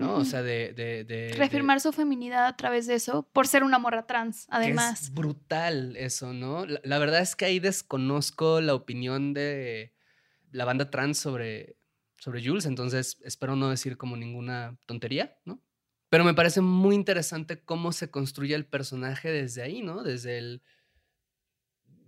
¿no? 0.03 0.16
O 0.16 0.24
sea, 0.24 0.42
de... 0.42 0.72
de- 0.72 1.05
de- 1.05 1.28
de- 1.28 1.34
Reafirmar 1.34 1.80
su 1.80 1.92
feminidad 1.92 2.46
a 2.46 2.57
través 2.57 2.86
de 2.86 2.94
eso, 2.94 3.28
por 3.32 3.46
ser 3.46 3.64
una 3.64 3.78
morra 3.78 4.07
trans, 4.07 4.46
que 4.46 4.48
además. 4.50 5.03
Es 5.03 5.14
brutal 5.14 5.96
eso, 5.96 6.32
¿no? 6.32 6.66
La, 6.66 6.80
la 6.84 6.98
verdad 6.98 7.20
es 7.20 7.36
que 7.36 7.44
ahí 7.46 7.61
desconozco 7.61 8.61
la 8.61 8.74
opinión 8.74 9.32
de 9.34 9.94
la 10.50 10.64
banda 10.64 10.90
trans 10.90 11.18
sobre, 11.18 11.76
sobre 12.18 12.44
Jules, 12.44 12.66
entonces 12.66 13.18
espero 13.24 13.57
no 13.57 13.70
decir 13.70 13.96
como 13.96 14.16
ninguna 14.16 14.76
tontería, 14.86 15.36
¿no? 15.44 15.62
Pero 16.09 16.24
me 16.24 16.34
parece 16.34 16.61
muy 16.61 16.94
interesante 16.94 17.62
cómo 17.64 17.90
se 17.92 18.11
construye 18.11 18.55
el 18.55 18.66
personaje 18.66 19.30
desde 19.30 19.62
ahí, 19.62 19.80
¿no? 19.80 20.03
Desde 20.03 20.36
el 20.36 20.62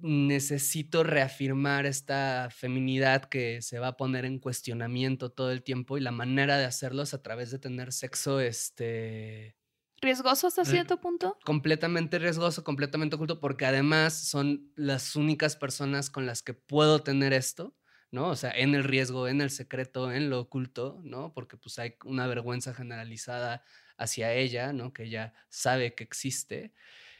necesito 0.05 1.02
reafirmar 1.02 1.86
esta 1.86 2.50
feminidad 2.50 3.24
que 3.24 3.62
se 3.62 3.78
va 3.78 3.88
a 3.88 3.96
poner 3.96 4.26
en 4.26 4.38
cuestionamiento 4.38 5.30
todo 5.32 5.50
el 5.50 5.62
tiempo 5.62 5.96
y 5.96 6.02
la 6.02 6.11
manera 6.11 6.59
de 6.59 6.66
hacerlo 6.66 7.02
es 7.02 7.14
a 7.14 7.22
través 7.22 7.50
de 7.50 7.59
tener 7.59 7.90
sexo, 7.90 8.38
este, 8.38 9.57
Riesgoso 10.02 10.48
hasta 10.48 10.66
cierto 10.66 11.00
punto. 11.00 11.38
completamente 11.42 12.18
riesgoso, 12.18 12.62
completamente 12.62 13.16
oculto, 13.16 13.40
porque 13.40 13.64
además 13.64 14.12
son 14.12 14.70
las 14.76 15.16
únicas 15.16 15.57
personas 15.57 16.11
con 16.11 16.26
las 16.26 16.42
que 16.42 16.52
puedo 16.52 17.02
tener 17.02 17.32
esto, 17.32 17.74
¿no? 18.11 18.28
O 18.28 18.36
sea, 18.36 18.50
en 18.50 18.74
el 18.74 18.84
riesgo, 18.84 19.26
en 19.26 19.40
el 19.40 19.48
secreto, 19.48 20.12
en 20.12 20.28
lo 20.28 20.40
oculto, 20.40 21.00
¿no? 21.02 21.32
Porque 21.32 21.57
pues 21.57 21.78
hay 21.78 21.94
una 22.05 22.26
vergüenza 22.26 22.74
generalizada 22.74 23.62
hacia 23.96 24.34
ella, 24.34 24.74
¿no? 24.74 24.92
Que 24.92 25.05
ella 25.05 25.32
sabe 25.48 25.94
que 25.94 26.05
existe 26.05 26.74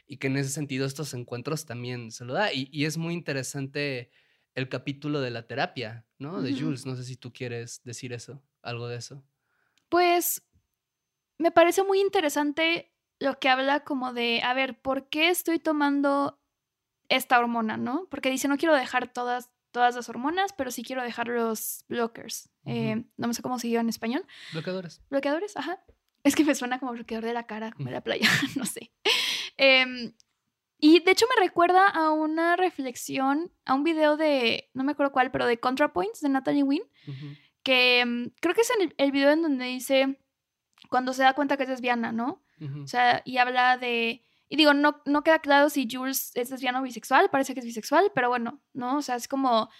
y 0.07 0.19
que 0.19 0.27
en 0.27 0.37
ese 0.37 0.51
sentido 0.51 0.87
estos 0.87 1.15
encuentros 1.15 1.67
también 1.67 2.11
se 2.11 2.25
lo 2.25 2.35
da. 2.35 2.53
Y, 2.53 2.69
y 2.73 2.85
es 2.85 2.97
muy 2.97 3.15
interesante 3.15 4.11
el 4.55 4.69
capítulo 4.69 5.21
de 5.21 5.31
la 5.31 5.47
terapia, 5.47 6.07
¿no? 6.19 6.43
De. 6.43 6.55
Jules. 6.55 6.87
No 6.87 6.97
sé 6.97 7.05
si 7.05 7.17
tú 7.17 7.33
quieres 7.33 7.83
decir 7.85 8.13
eso, 8.13 8.43
algo 8.63 8.89
de 8.89 8.97
eso. 8.97 9.25
Pues 9.89 10.43
me 11.39 11.51
parece 11.51 11.83
muy 11.83 12.01
interesante 12.01 12.93
lo 13.19 13.39
que 13.39 13.49
habla 13.49 13.81
como 13.85 14.13
de, 14.13 14.43
a 14.43 14.55
ver, 14.55 14.81
¿por 14.81 15.09
qué 15.09 15.29
estoy 15.29 15.59
tomando 15.59 16.41
esta 17.09 17.39
hormona, 17.39 17.77
no? 17.77 18.07
Porque 18.11 18.31
dice, 18.31 18.49
no 18.49 18.57
quiero 18.57 18.75
dejar 18.75 19.13
todas, 19.13 19.51
todas 19.71 19.95
las 19.95 20.09
hormonas, 20.09 20.53
pero 20.53 20.71
sí 20.71 20.83
quiero 20.83 21.03
dejar 21.03 21.29
los 21.29 21.85
blockers. 21.89 22.51
Eh, 22.67 22.97
Ujú. 22.97 23.09
no 23.17 23.33
sé 23.35 23.43
cómo 23.43 23.59
se 23.59 23.69
llama 23.69 23.83
en 23.83 23.89
español. 23.89 24.27
Bloqueadores. 24.53 25.03
¿Bloqueadores? 25.11 25.57
Ajá. 25.57 25.85
Es 26.23 26.35
que 26.35 26.45
me 26.45 26.55
suena 26.55 26.79
como 26.79 26.93
bloqueador 26.93 27.25
de 27.25 27.35
la 27.35 27.47
cara, 27.47 27.73
como 27.73 27.87
de 27.87 27.93
la 27.93 28.03
playa, 28.03 28.29
no 28.57 28.65
sé. 28.65 28.93
Em, 29.57 30.13
y 30.79 31.01
de 31.01 31.11
hecho 31.13 31.27
me 31.35 31.45
recuerda 31.45 31.87
a 31.89 32.11
una 32.11 32.57
reflexión, 32.57 33.53
a 33.65 33.75
un 33.75 33.85
video 33.85 34.17
de, 34.17 34.71
no 34.75 34.85
me 34.85 34.93
acuerdo 34.93 35.13
cuál, 35.13 35.31
pero 35.31 35.47
de 35.47 35.59
ContraPoints 35.59 36.21
de 36.21 36.29
Natalie 36.29 36.63
Wynn, 36.63 36.83
que 37.63 38.01
em, 38.01 38.31
creo 38.41 38.55
que 38.55 38.61
es 38.63 38.71
en 38.71 38.83
el, 38.83 38.95
el 38.99 39.13
video 39.13 39.31
en 39.31 39.43
donde 39.43 39.65
dice, 39.67 40.19
cuando 40.89 41.13
se 41.13 41.23
da 41.23 41.35
cuenta 41.35 41.57
que 41.57 41.65
es 41.65 41.69
lesbiana, 41.69 42.13
¿no? 42.13 42.43
O 42.83 42.87
sea, 42.87 43.21
y 43.25 43.39
habla 43.39 43.77
de... 43.77 44.23
Y 44.49 44.57
digo, 44.57 44.75
no, 44.75 45.03
no 45.07 45.23
queda 45.23 45.41
claro 45.41 45.69
si 45.71 45.89
Jules 45.91 46.31
es 46.35 46.51
lesbiana 46.51 46.81
o 46.81 46.83
bisexual, 46.83 47.29
parece 47.31 47.53
que 47.53 47.61
es 47.61 47.67
bisexual, 47.67 48.13
pero 48.15 48.29
bueno, 48.29 48.63
¿no? 48.73 48.99
O 48.99 49.03
sea, 49.03 49.17
es 49.17 49.27
como 49.27 49.71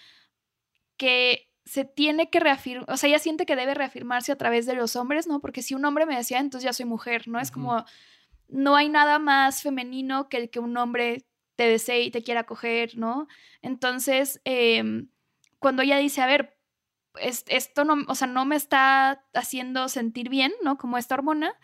que 0.97 1.51
se 1.65 1.85
tiene 1.85 2.31
que 2.31 2.41
reafirmar, 2.41 2.91
o 2.91 2.97
sea, 2.97 3.09
ella 3.09 3.19
siente 3.19 3.47
que 3.47 3.57
debe 3.57 3.75
reafirmarse 3.75 4.33
a 4.33 4.37
través 4.37 4.67
de 4.67 4.75
los 4.75 4.97
hombres, 4.97 5.27
¿no? 5.27 5.41
Porque 5.41 5.63
si 5.63 5.75
un 5.75 5.85
hombre 5.85 6.05
me 6.05 6.17
decía, 6.17 6.39
entonces 6.39 6.65
ya 6.65 6.73
soy 6.73 6.85
mujer, 6.85 7.29
¿no? 7.29 7.41
Es 7.41 7.51
como, 7.51 7.85
no 8.49 8.77
hay 8.77 8.89
nada 8.89 9.19
más 9.19 9.63
femenino 9.63 10.29
que 10.29 10.37
el 10.39 10.51
que 10.51 10.61
un 10.61 10.77
hombre 10.77 11.27
te 11.57 11.69
desee 11.69 12.03
y 12.03 12.11
te 12.11 12.23
quiera 12.23 12.45
coger, 12.45 12.97
¿no? 12.99 13.29
Entonces, 13.63 14.41
em, 14.45 15.09
cuando 15.61 15.83
ella 15.83 15.99
dice, 15.99 16.21
a 16.23 16.27
ver, 16.27 16.57
es- 17.21 17.45
esto 17.49 17.85
no, 17.85 17.97
o 18.09 18.15
sea, 18.15 18.27
no 18.27 18.45
me 18.45 18.57
está 18.57 19.25
haciendo 19.35 19.89
sentir 19.89 20.29
bien, 20.29 20.53
¿no? 20.63 20.79
Como 20.79 20.99
esta 20.99 21.15
hormona, 21.15 21.55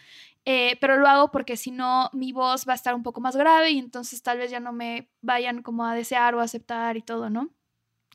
eh, 0.45 0.79
pero 0.81 0.97
lo 0.97 1.09
hago 1.09 1.31
porque 1.33 1.57
si 1.57 1.71
no, 1.73 2.09
mi 2.13 2.33
voz 2.33 2.67
va 2.69 2.73
a 2.73 2.77
estar 2.77 2.95
un 2.95 3.03
poco 3.03 3.21
más 3.21 3.37
grave 3.37 3.71
y 3.73 3.79
entonces 3.79 4.23
tal 4.23 4.39
vez 4.39 4.51
ya 4.51 4.61
no 4.61 4.73
me 4.73 5.11
vayan 5.23 5.63
como 5.63 5.85
a 5.87 5.95
desear 5.95 6.35
o 6.35 6.41
aceptar 6.41 6.97
y 6.97 7.03
todo, 7.03 7.31
¿no? 7.31 7.51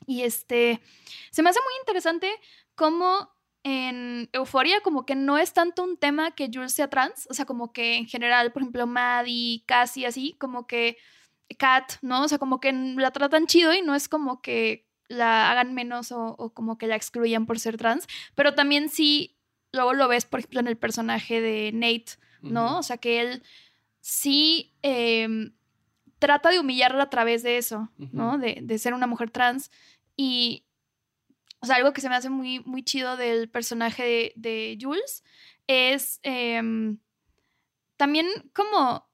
Y 0.06 0.22
este, 0.22 0.80
se 1.30 1.42
me 1.42 1.50
hace 1.50 1.60
muy 1.60 1.72
interesante 1.80 2.30
cómo 2.74 3.30
en 3.68 4.30
Euforia 4.32 4.80
como 4.80 5.04
que 5.04 5.16
no 5.16 5.38
es 5.38 5.52
tanto 5.52 5.82
un 5.82 5.96
tema 5.96 6.30
que 6.30 6.48
Jules 6.54 6.72
sea 6.72 6.88
trans, 6.88 7.26
o 7.28 7.34
sea, 7.34 7.46
como 7.46 7.72
que 7.72 7.96
en 7.96 8.06
general, 8.06 8.52
por 8.52 8.62
ejemplo, 8.62 8.86
Maddie, 8.86 9.64
Cassie, 9.66 10.06
así, 10.06 10.36
como 10.38 10.68
que 10.68 10.98
Kat, 11.58 11.94
¿no? 12.00 12.22
O 12.22 12.28
sea, 12.28 12.38
como 12.38 12.60
que 12.60 12.72
la 12.72 13.10
tratan 13.10 13.48
chido 13.48 13.74
y 13.74 13.82
no 13.82 13.96
es 13.96 14.08
como 14.08 14.40
que 14.40 14.86
la 15.08 15.50
hagan 15.50 15.74
menos 15.74 16.12
o, 16.12 16.36
o 16.38 16.54
como 16.54 16.78
que 16.78 16.86
la 16.86 16.94
excluyan 16.94 17.44
por 17.44 17.58
ser 17.58 17.76
trans, 17.76 18.06
pero 18.36 18.54
también 18.54 18.88
sí, 18.88 19.36
luego 19.72 19.94
lo 19.94 20.06
ves, 20.06 20.26
por 20.26 20.38
ejemplo, 20.38 20.60
en 20.60 20.68
el 20.68 20.76
personaje 20.76 21.40
de 21.40 21.72
Nate, 21.72 22.20
¿no? 22.42 22.78
O 22.78 22.84
sea, 22.84 22.98
que 22.98 23.20
él 23.20 23.42
sí 24.00 24.76
em, 24.82 25.56
trata 26.20 26.50
de 26.50 26.60
humillarla 26.60 27.02
a 27.02 27.10
través 27.10 27.42
de 27.42 27.58
eso, 27.58 27.90
¿no? 27.96 28.38
De, 28.38 28.60
de 28.62 28.78
ser 28.78 28.94
una 28.94 29.08
mujer 29.08 29.32
trans. 29.32 29.72
Y, 30.16 30.65
o 31.66 31.68
sea, 31.68 31.76
algo 31.76 31.92
que 31.92 32.00
se 32.00 32.08
me 32.08 32.14
hace 32.14 32.30
muy, 32.30 32.60
muy 32.60 32.84
chido 32.84 33.16
del 33.16 33.50
personaje 33.50 34.04
de, 34.04 34.32
de 34.36 34.78
Jules 34.80 35.24
es 35.66 36.20
em, 36.22 36.98
también 37.96 38.28
como 38.54 39.04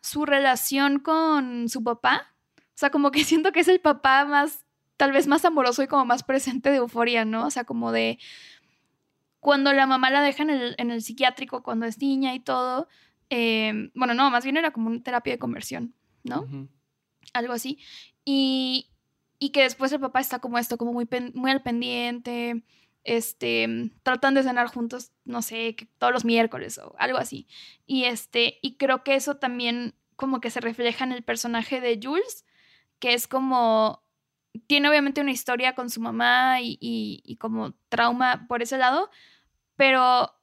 su 0.00 0.24
relación 0.24 1.00
con 1.00 1.68
su 1.68 1.82
papá. 1.82 2.32
O 2.58 2.76
sea, 2.76 2.90
como 2.90 3.10
que 3.10 3.24
siento 3.24 3.50
que 3.50 3.58
es 3.58 3.66
el 3.66 3.80
papá 3.80 4.24
más, 4.24 4.64
tal 4.96 5.10
vez 5.10 5.26
más 5.26 5.44
amoroso 5.44 5.82
y 5.82 5.88
como 5.88 6.04
más 6.04 6.22
presente 6.22 6.70
de 6.70 6.76
euforia, 6.76 7.24
¿no? 7.24 7.46
O 7.46 7.50
sea, 7.50 7.64
como 7.64 7.90
de 7.90 8.20
cuando 9.40 9.72
la 9.72 9.86
mamá 9.86 10.10
la 10.10 10.22
deja 10.22 10.44
en 10.44 10.50
el, 10.50 10.76
en 10.78 10.92
el 10.92 11.02
psiquiátrico 11.02 11.64
cuando 11.64 11.86
es 11.86 11.98
niña 11.98 12.36
y 12.36 12.40
todo. 12.40 12.86
eh, 13.30 13.90
bueno, 13.96 14.14
no, 14.14 14.30
más 14.30 14.44
bien 14.44 14.58
era 14.58 14.70
como 14.70 14.90
una 14.90 15.02
terapia 15.02 15.32
de 15.32 15.40
conversión, 15.40 15.92
¿no? 16.22 16.42
Ujú. 16.42 16.68
algo 17.32 17.52
así. 17.52 17.80
Y, 18.24 18.89
y 19.40 19.50
que 19.50 19.62
después 19.64 19.92
el 19.92 20.00
papá 20.00 20.20
está 20.20 20.38
como 20.40 20.58
esto, 20.58 20.78
como 20.78 20.92
muy, 20.92 21.08
muy 21.34 21.50
al 21.50 21.62
pendiente, 21.62 22.62
este, 23.04 23.90
tratan 24.04 24.34
de 24.34 24.44
cenar 24.44 24.68
juntos, 24.68 25.12
no 25.24 25.42
sé, 25.42 25.76
todos 25.98 26.12
los 26.12 26.24
miércoles 26.26 26.78
o 26.78 26.94
algo 26.98 27.18
así. 27.18 27.48
Y, 27.86 28.04
este, 28.04 28.60
y 28.62 28.76
creo 28.76 29.02
que 29.04 29.16
eso 29.16 29.38
también 29.38 29.96
como 30.16 30.40
que 30.40 30.50
se 30.50 30.60
refleja 30.60 31.04
en 31.04 31.12
el 31.12 31.24
personaje 31.24 31.80
de 31.80 31.98
Jules, 32.02 32.44
que 33.00 33.14
es 33.14 33.26
como, 33.28 34.04
tiene 34.68 34.88
obviamente 34.90 35.22
una 35.22 35.32
historia 35.32 35.74
con 35.74 35.90
su 35.90 36.00
mamá 36.02 36.60
y- 36.60 36.78
y 36.80 37.36
como 37.36 37.74
trauma 37.88 38.46
por 38.48 38.62
ese 38.62 38.78
lado, 38.78 39.10
pero 39.76 40.34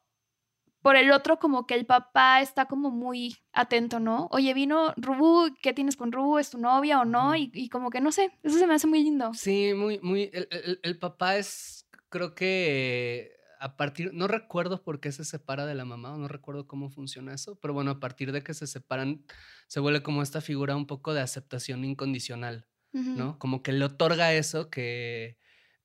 por 0.88 0.96
el 0.96 1.12
otro 1.12 1.38
como 1.38 1.68
que 1.68 1.74
el 1.76 1.86
papá 1.86 2.40
está 2.40 2.64
como 2.66 2.92
muy 2.92 3.36
atento, 3.52 4.00
¿no? 4.00 4.30
Oye, 4.32 4.54
vino 4.54 4.94
Rubu, 4.96 5.54
¿qué 5.62 5.74
tienes 5.74 5.98
con 5.98 6.14
Rubu? 6.14 6.38
¿Es 6.38 6.50
tu 6.52 6.60
novia 6.60 7.02
o 7.02 7.04
no? 7.04 7.36
Y, 7.36 7.52
y 7.54 7.68
como 7.68 7.90
que 7.90 8.00
no 8.00 8.14
sé, 8.14 8.32
eso 8.42 8.58
se 8.58 8.66
me 8.68 8.74
hace 8.74 8.88
muy 8.88 9.04
lindo. 9.04 9.34
Sí, 9.34 9.74
muy, 9.76 10.00
muy. 10.00 10.30
El, 10.32 10.48
el- 10.50 10.80
el 10.82 10.98
papá 10.98 11.36
es, 11.36 11.90
creo 12.08 12.34
que 12.36 13.34
a 13.60 13.76
partir, 13.76 14.14
no 14.14 14.30
recuerdo 14.30 14.82
por 14.82 15.02
qué 15.02 15.12
se 15.12 15.26
separa 15.26 15.66
de 15.66 15.76
la 15.76 15.84
mamá, 15.84 16.14
o 16.14 16.18
no 16.18 16.30
recuerdo 16.30 16.68
cómo 16.68 16.90
funciona 16.90 17.34
eso, 17.34 17.60
pero 17.60 17.74
bueno, 17.74 17.92
a 17.92 18.00
partir 18.00 18.32
de 18.32 18.42
que 18.42 18.54
se 18.54 18.66
separan, 18.66 19.26
se 19.68 19.82
vuelve 19.82 20.02
como 20.04 20.22
esta 20.22 20.40
figura 20.40 20.78
un 20.78 20.88
poco 20.88 21.14
de 21.14 21.20
aceptación 21.20 21.84
incondicional. 21.84 22.66
¿no? 22.94 23.38
Como 23.40 23.62
que 23.62 23.74
le 23.74 23.84
otorga 23.84 24.34
eso 24.34 24.70
que, 24.70 25.38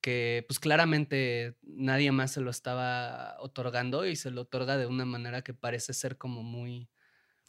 que 0.03 0.45
pues 0.47 0.59
claramente 0.61 1.57
nadie 1.63 2.13
más 2.13 2.33
se 2.33 2.43
lo 2.43 2.51
estaba 2.51 3.37
otorgando 3.41 4.05
y 4.05 4.17
se 4.17 4.31
lo 4.31 4.43
otorga 4.43 4.77
de 4.77 4.85
una 4.87 5.07
manera 5.07 5.41
que 5.43 5.55
parece 5.55 5.95
ser 5.95 6.19
como 6.19 6.43
muy, 6.43 6.91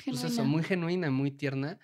pues 0.06 0.20
eso, 0.20 0.28
Genuina. 0.30 0.44
muy 0.52 0.64
genuina, 0.64 1.12
muy 1.12 1.32
tierna. 1.32 1.80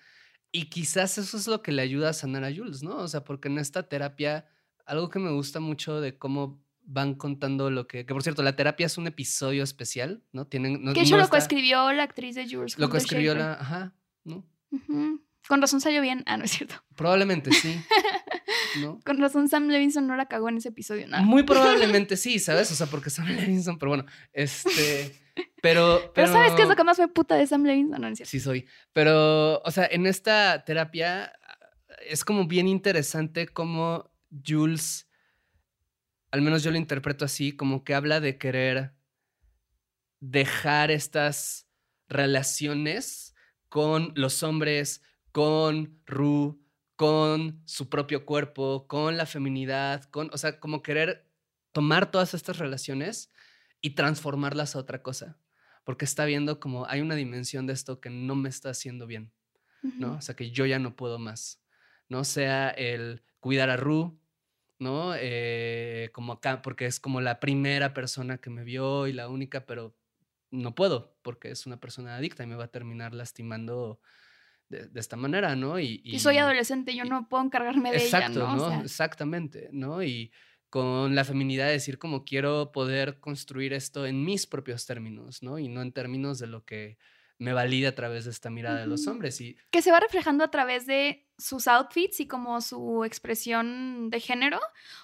Y 0.52 0.70
quizás 0.70 1.18
eso 1.18 1.36
es 1.38 1.48
lo 1.48 1.62
que 1.62 1.72
le 1.74 1.82
ayuda 1.82 2.10
a 2.10 2.14
sanar 2.14 2.44
a 2.44 2.54
Jules, 2.56 2.82
¿no? 2.84 2.96
O 2.98 3.08
sea, 3.08 3.24
porque 3.24 3.50
en 3.50 3.58
esta 3.60 3.84
terapia, 3.90 4.48
algo 4.86 5.10
que 5.10 5.20
me 5.20 5.32
gusta 5.32 5.60
mucho 5.60 6.00
de 6.02 6.18
cómo 6.18 6.64
van 6.82 7.14
contando 7.14 7.70
lo 7.70 7.86
que, 7.88 8.06
que 8.06 8.14
por 8.14 8.24
cierto, 8.24 8.42
la 8.42 8.56
terapia 8.56 8.88
es 8.88 8.98
un 8.98 9.06
episodio 9.06 9.64
especial, 9.64 10.24
¿no? 10.32 10.48
Tienen, 10.48 10.84
no, 10.84 10.94
que 10.94 11.02
eso 11.02 11.18
lo 11.18 11.24
está- 11.24 11.32
coescribió 11.38 11.92
la 11.94 12.04
actriz 12.04 12.34
de 12.36 12.50
Jules. 12.50 12.80
Lo 12.80 12.88
Schafer. 12.88 13.38
la, 13.38 13.54
ajá, 13.54 13.96
¿no? 14.24 14.44
Con 15.48 15.62
razón 15.62 15.82
salió 15.82 16.02
bien. 16.02 16.24
Ah, 16.28 16.38
no 16.38 16.46
es 16.46 16.52
cierto. 16.52 16.76
Probablemente 16.96 17.52
sí, 17.52 17.82
¿no? 18.82 19.00
Con 19.06 19.20
razón 19.20 19.48
Sam 19.48 19.68
Levinson 19.68 20.06
no 20.06 20.16
la 20.16 20.28
cagó 20.28 20.50
en 20.50 20.58
ese 20.58 20.70
episodio. 20.70 21.08
nada. 21.08 21.24
Muy 21.24 21.44
probablemente 21.46 22.18
sí, 22.18 22.40
¿sabes? 22.40 22.72
O 22.72 22.76
sea, 22.76 22.88
porque 22.88 23.10
Sam 23.10 23.28
Levinson, 23.28 23.80
pero 23.80 23.90
bueno, 23.90 24.06
este, 24.34 25.20
pero, 25.62 26.00
pero, 26.02 26.12
Pero 26.14 26.28
¿sabes 26.28 26.54
qué 26.54 26.64
es 26.64 26.68
lo 26.70 26.76
que 26.76 26.84
más 26.84 27.00
me 27.00 27.08
puta 27.08 27.36
de 27.36 27.48
Sam 27.48 27.64
Levinson? 27.64 28.02
No, 28.02 28.08
no 28.08 28.14
es 28.14 28.18
cierto. 28.18 28.30
Sí 28.30 28.40
soy. 28.40 28.68
Pero, 28.94 29.62
o 29.62 29.72
sea, 29.72 29.88
en 29.90 30.06
esta 30.06 30.64
terapia 30.66 31.34
es 32.08 32.24
como 32.24 32.46
bien 32.48 32.68
interesante 32.68 33.48
cómo 33.48 34.12
Jules, 34.46 35.08
al 36.32 36.42
menos 36.42 36.64
yo 36.64 36.72
lo 36.72 36.78
interpreto 36.78 37.26
así, 37.26 37.56
como 37.56 37.84
que 37.84 37.94
habla 37.94 38.20
de 38.20 38.38
querer 38.38 38.94
dejar 40.20 40.92
estas 40.92 41.68
relaciones 42.08 43.36
con 43.70 44.12
los 44.16 44.44
hombres, 44.44 45.02
con 45.40 46.02
Ru, 46.06 46.62
con 46.98 47.62
su 47.66 47.88
propio 47.88 48.26
cuerpo, 48.26 48.88
con 48.88 49.16
la 49.16 49.26
feminidad, 49.26 50.04
con, 50.04 50.30
o 50.34 50.38
sea, 50.38 50.60
como 50.60 50.84
querer 50.84 51.30
tomar 51.72 52.12
todas 52.12 52.34
estas 52.34 52.58
relaciones 52.58 53.32
y 53.80 53.92
transformarlas 53.92 54.76
a 54.76 54.80
otra 54.80 55.02
cosa 55.02 55.38
porque 55.86 56.04
está 56.04 56.26
viendo 56.26 56.60
como 56.60 56.86
hay 56.88 57.00
una 57.00 57.16
dimensión 57.16 57.68
de 57.68 57.74
esto 57.74 58.02
que 58.02 58.10
no 58.10 58.36
me 58.36 58.50
está 58.50 58.70
haciendo 58.70 59.08
bien, 59.08 59.32
¿no? 59.82 60.18
O 60.18 60.22
sea, 60.22 60.36
que 60.36 60.52
yo 60.52 60.66
ya 60.66 60.78
no 60.78 60.96
puedo 60.96 61.20
más, 61.20 61.64
¿no? 62.10 62.26
Sea 62.26 62.70
el 62.70 63.24
cuidar 63.40 63.70
a 63.70 63.78
Ru, 63.78 64.20
¿no? 64.78 65.14
Eh, 65.16 66.10
como 66.14 66.34
acá, 66.34 66.62
porque 66.62 66.86
es 66.86 67.00
como 67.00 67.22
la 67.22 67.40
primera 67.40 67.94
persona 67.94 68.40
que 68.40 68.50
me 68.50 68.66
vio 68.66 69.08
y 69.08 69.14
la 69.14 69.30
única, 69.30 69.66
pero 69.66 69.96
no 70.52 70.76
puedo, 70.76 71.18
porque 71.22 71.50
es 71.50 71.66
una 71.66 71.80
persona 71.80 72.18
adicta 72.18 72.44
y 72.44 72.48
me 72.48 72.56
va 72.56 72.66
a 72.66 72.72
terminar 72.72 73.16
lastimando 73.16 74.00
de, 74.70 74.88
de 74.88 75.00
esta 75.00 75.16
manera, 75.18 75.56
¿no? 75.56 75.80
Y, 75.80 76.02
Y 76.04 76.20
soy 76.20 76.36
y- 76.36 76.38
adolescente, 76.38 76.96
yo 76.96 77.04
y- 77.06 77.10
no 77.10 77.28
puedo 77.28 77.44
encargarme 77.44 77.92
de 77.92 77.98
Exacto, 77.98 78.40
ella, 78.42 78.56
¿no? 78.56 78.66
O 78.66 78.70
sea, 78.70 78.82
Exactamente, 78.82 79.70
¿no? 79.72 80.02
Y 80.04 80.32
con 80.70 81.16
la 81.16 81.26
feminidad 81.26 81.68
decir 81.68 81.98
como 81.98 82.24
quiero 82.24 82.72
poder 82.72 83.20
construir 83.20 83.74
esto 83.74 84.06
en 84.06 84.24
mis 84.24 84.46
propios 84.46 84.86
términos, 84.86 85.42
¿no? 85.42 85.58
Y 85.58 85.68
no 85.68 85.82
en 85.82 85.92
términos 85.92 86.38
de 86.40 86.48
lo 86.48 86.64
que 86.64 86.98
me 87.40 87.54
valida 87.54 87.90
a 87.90 87.96
través 87.96 88.26
de 88.26 88.32
esta 88.32 88.50
mirada 88.50 88.82
de 88.82 88.88
los 88.88 89.08
hombres. 89.08 89.40
Y 89.42 89.58
que 89.72 89.82
se 89.82 89.92
va 89.92 90.00
reflejando 90.00 90.44
a 90.44 90.52
través 90.52 90.86
de 90.86 91.26
sus 91.38 91.68
outfits 91.70 92.20
y 92.20 92.28
como 92.28 92.60
su 92.60 93.06
expresión 93.06 94.10
de 94.10 94.20
género, 94.20 94.60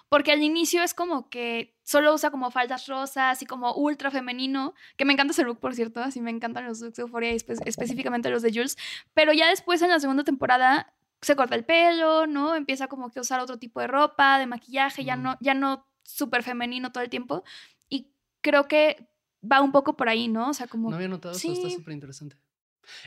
porque 0.09 0.33
al 0.33 0.43
inicio 0.43 0.83
es 0.83 0.93
como 0.93 1.29
que 1.29 1.77
solo 1.83 2.13
usa 2.13 2.31
como 2.31 2.51
faldas 2.51 2.87
rosas 2.87 3.41
y 3.41 3.45
como 3.45 3.73
ultra 3.73 4.11
femenino, 4.11 4.73
que 4.97 5.05
me 5.05 5.13
encanta 5.13 5.31
ese 5.31 5.43
look, 5.43 5.59
por 5.61 5.73
cierto, 5.75 6.01
así 6.01 6.19
me 6.19 6.31
encantan 6.31 6.65
los 6.65 6.81
looks 6.81 6.97
de 6.97 7.03
Euphoria 7.03 7.31
y 7.31 7.37
espe- 7.37 7.61
específicamente 7.65 8.29
los 8.29 8.41
de 8.41 8.51
Jules, 8.51 8.77
pero 9.13 9.31
ya 9.31 9.47
después 9.49 9.81
en 9.81 9.89
la 9.89 9.99
segunda 10.01 10.25
temporada 10.25 10.93
se 11.21 11.37
corta 11.37 11.55
el 11.55 11.63
pelo, 11.63 12.27
¿no? 12.27 12.53
Empieza 12.53 12.87
como 12.87 13.11
que 13.11 13.19
a 13.19 13.21
usar 13.21 13.39
otro 13.39 13.57
tipo 13.57 13.79
de 13.79 13.87
ropa, 13.87 14.37
de 14.37 14.45
maquillaje, 14.45 15.05
ya 15.05 15.15
no, 15.15 15.37
ya 15.39 15.53
no 15.53 15.87
súper 16.03 16.43
femenino 16.43 16.91
todo 16.91 17.01
el 17.03 17.09
tiempo, 17.09 17.45
y 17.87 18.11
creo 18.41 18.67
que 18.67 19.07
va 19.51 19.61
un 19.61 19.71
poco 19.71 19.95
por 19.97 20.09
ahí, 20.09 20.27
¿no? 20.27 20.49
O 20.49 20.53
sea, 20.53 20.67
como... 20.67 20.89
no 20.89 20.95
había 20.95 21.07
notado 21.07 21.35
eso, 21.35 21.51
está 21.51 21.69
súper 21.69 21.93
interesante. 21.93 22.37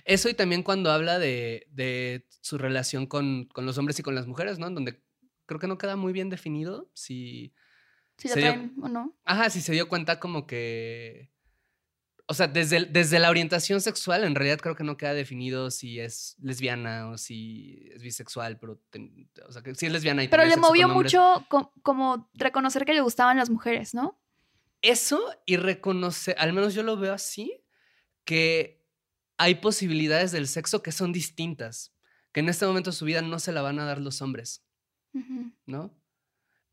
Eso 0.04 0.28
y 0.28 0.34
también 0.34 0.62
cuando 0.62 0.90
habla 0.90 1.18
de, 1.18 1.66
de 1.70 2.26
su 2.40 2.58
relación 2.58 3.06
con, 3.06 3.44
con 3.46 3.64
los 3.64 3.78
hombres 3.78 3.98
y 3.98 4.02
con 4.02 4.14
las 4.14 4.26
mujeres, 4.26 4.58
¿no? 4.58 4.66
En 4.66 4.74
donde 4.74 5.02
creo 5.46 5.60
que 5.60 5.68
no 5.68 5.78
queda 5.78 5.96
muy 5.96 6.12
bien 6.12 6.30
definido 6.30 6.90
si... 6.94 7.54
si 8.16 8.28
la 8.28 8.34
se 8.34 8.40
dio- 8.40 8.52
traen 8.52 8.74
o 8.82 8.88
no. 8.88 9.14
Ajá, 9.24 9.50
si 9.50 9.60
se 9.60 9.72
dio 9.72 9.88
cuenta 9.88 10.18
como 10.20 10.46
que... 10.46 11.30
O 12.30 12.34
sea, 12.34 12.46
desde, 12.46 13.18
la 13.18 13.30
orientación 13.30 13.80
sexual, 13.80 14.22
en 14.24 14.34
realidad 14.34 14.58
creo 14.58 14.74
que 14.74 14.84
no 14.84 14.98
queda 14.98 15.14
definido 15.14 15.70
si 15.70 15.98
es 15.98 16.36
lesbiana 16.42 17.08
o 17.08 17.16
si 17.16 17.88
es 17.94 18.02
bisexual, 18.02 18.58
pero... 18.58 18.80
ten- 18.90 19.30
o 19.48 19.52
sea, 19.52 19.62
que 19.62 19.74
si 19.74 19.86
es 19.86 19.92
lesbiana 19.92 20.24
y 20.24 20.28
Pero 20.28 20.44
le 20.44 20.56
movió 20.58 20.88
mucho 20.88 21.46
co- 21.48 21.72
como 21.82 22.28
reconocer 22.34 22.84
que 22.84 22.92
le 22.94 23.00
gustaban 23.00 23.36
las 23.38 23.48
mujeres, 23.48 23.94
¿no? 23.94 24.20
Eso 24.82 25.20
y 25.46 25.56
reconocer, 25.56 26.36
al 26.38 26.52
menos 26.52 26.74
yo 26.74 26.82
lo 26.82 26.96
veo 26.96 27.12
así, 27.12 27.64
que 28.24 28.84
hay 29.36 29.56
posibilidades 29.56 30.32
del 30.32 30.46
sexo 30.46 30.82
que 30.82 30.92
son 30.92 31.12
distintas, 31.12 31.94
que 32.32 32.40
en 32.40 32.48
este 32.48 32.66
momento 32.66 32.90
de 32.90 32.96
su 32.96 33.04
vida 33.04 33.22
no 33.22 33.38
se 33.38 33.52
la 33.52 33.62
van 33.62 33.78
a 33.78 33.84
dar 33.84 34.00
los 34.00 34.22
hombres, 34.22 34.64
¿no? 35.66 35.94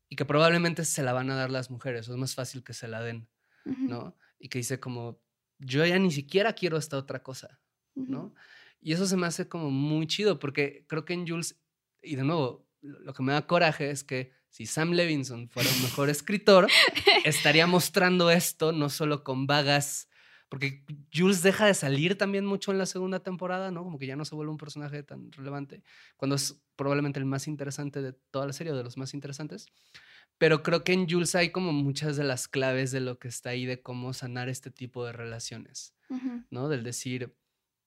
Y 0.08 0.16
que 0.16 0.24
probablemente 0.24 0.84
se 0.84 1.02
la 1.02 1.12
van 1.12 1.30
a 1.30 1.36
dar 1.36 1.50
las 1.50 1.70
mujeres, 1.70 2.08
o 2.08 2.12
es 2.12 2.18
más 2.18 2.34
fácil 2.34 2.62
que 2.62 2.74
se 2.74 2.88
la 2.88 3.02
den, 3.02 3.28
¿no? 3.64 4.16
Y 4.38 4.48
que 4.48 4.58
dice 4.58 4.78
como, 4.78 5.20
yo 5.58 5.84
ya 5.84 5.98
ni 5.98 6.10
siquiera 6.10 6.52
quiero 6.52 6.76
esta 6.76 6.96
otra 6.96 7.22
cosa. 7.22 7.60
¿no? 7.96 8.34
Y 8.80 8.92
eso 8.92 9.06
se 9.06 9.16
me 9.16 9.26
hace 9.26 9.48
como 9.48 9.70
muy 9.70 10.06
chido, 10.06 10.38
porque 10.38 10.84
creo 10.86 11.04
que 11.04 11.14
en 11.14 11.26
Jules, 11.26 11.58
y 12.02 12.16
de 12.16 12.24
nuevo, 12.24 12.68
lo 12.82 13.12
que 13.14 13.22
me 13.22 13.32
da 13.32 13.46
coraje 13.46 13.90
es 13.90 14.04
que 14.04 14.32
si 14.56 14.64
Sam 14.64 14.92
Levinson 14.92 15.50
fuera 15.50 15.68
un 15.68 15.82
mejor 15.82 16.08
escritor, 16.08 16.66
estaría 17.26 17.66
mostrando 17.66 18.30
esto 18.30 18.72
no 18.72 18.88
solo 18.88 19.22
con 19.22 19.46
vagas, 19.46 20.08
porque 20.48 20.82
Jules 21.12 21.42
deja 21.42 21.66
de 21.66 21.74
salir 21.74 22.16
también 22.16 22.46
mucho 22.46 22.72
en 22.72 22.78
la 22.78 22.86
segunda 22.86 23.20
temporada, 23.20 23.70
¿no? 23.70 23.84
Como 23.84 23.98
que 23.98 24.06
ya 24.06 24.16
no 24.16 24.24
se 24.24 24.34
vuelve 24.34 24.50
un 24.50 24.56
personaje 24.56 25.02
tan 25.02 25.30
relevante, 25.32 25.82
cuando 26.16 26.36
es 26.36 26.58
probablemente 26.74 27.18
el 27.18 27.26
más 27.26 27.48
interesante 27.48 28.00
de 28.00 28.14
toda 28.30 28.46
la 28.46 28.54
serie, 28.54 28.72
o 28.72 28.76
de 28.78 28.82
los 28.84 28.96
más 28.96 29.12
interesantes. 29.12 29.66
Pero 30.38 30.62
creo 30.62 30.84
que 30.84 30.94
en 30.94 31.06
Jules 31.06 31.34
hay 31.34 31.50
como 31.50 31.74
muchas 31.74 32.16
de 32.16 32.24
las 32.24 32.48
claves 32.48 32.92
de 32.92 33.00
lo 33.00 33.18
que 33.18 33.28
está 33.28 33.50
ahí, 33.50 33.66
de 33.66 33.82
cómo 33.82 34.14
sanar 34.14 34.48
este 34.48 34.70
tipo 34.70 35.04
de 35.04 35.12
relaciones. 35.12 35.94
¿no? 36.48 36.70
Del 36.70 36.82
decir, 36.82 37.36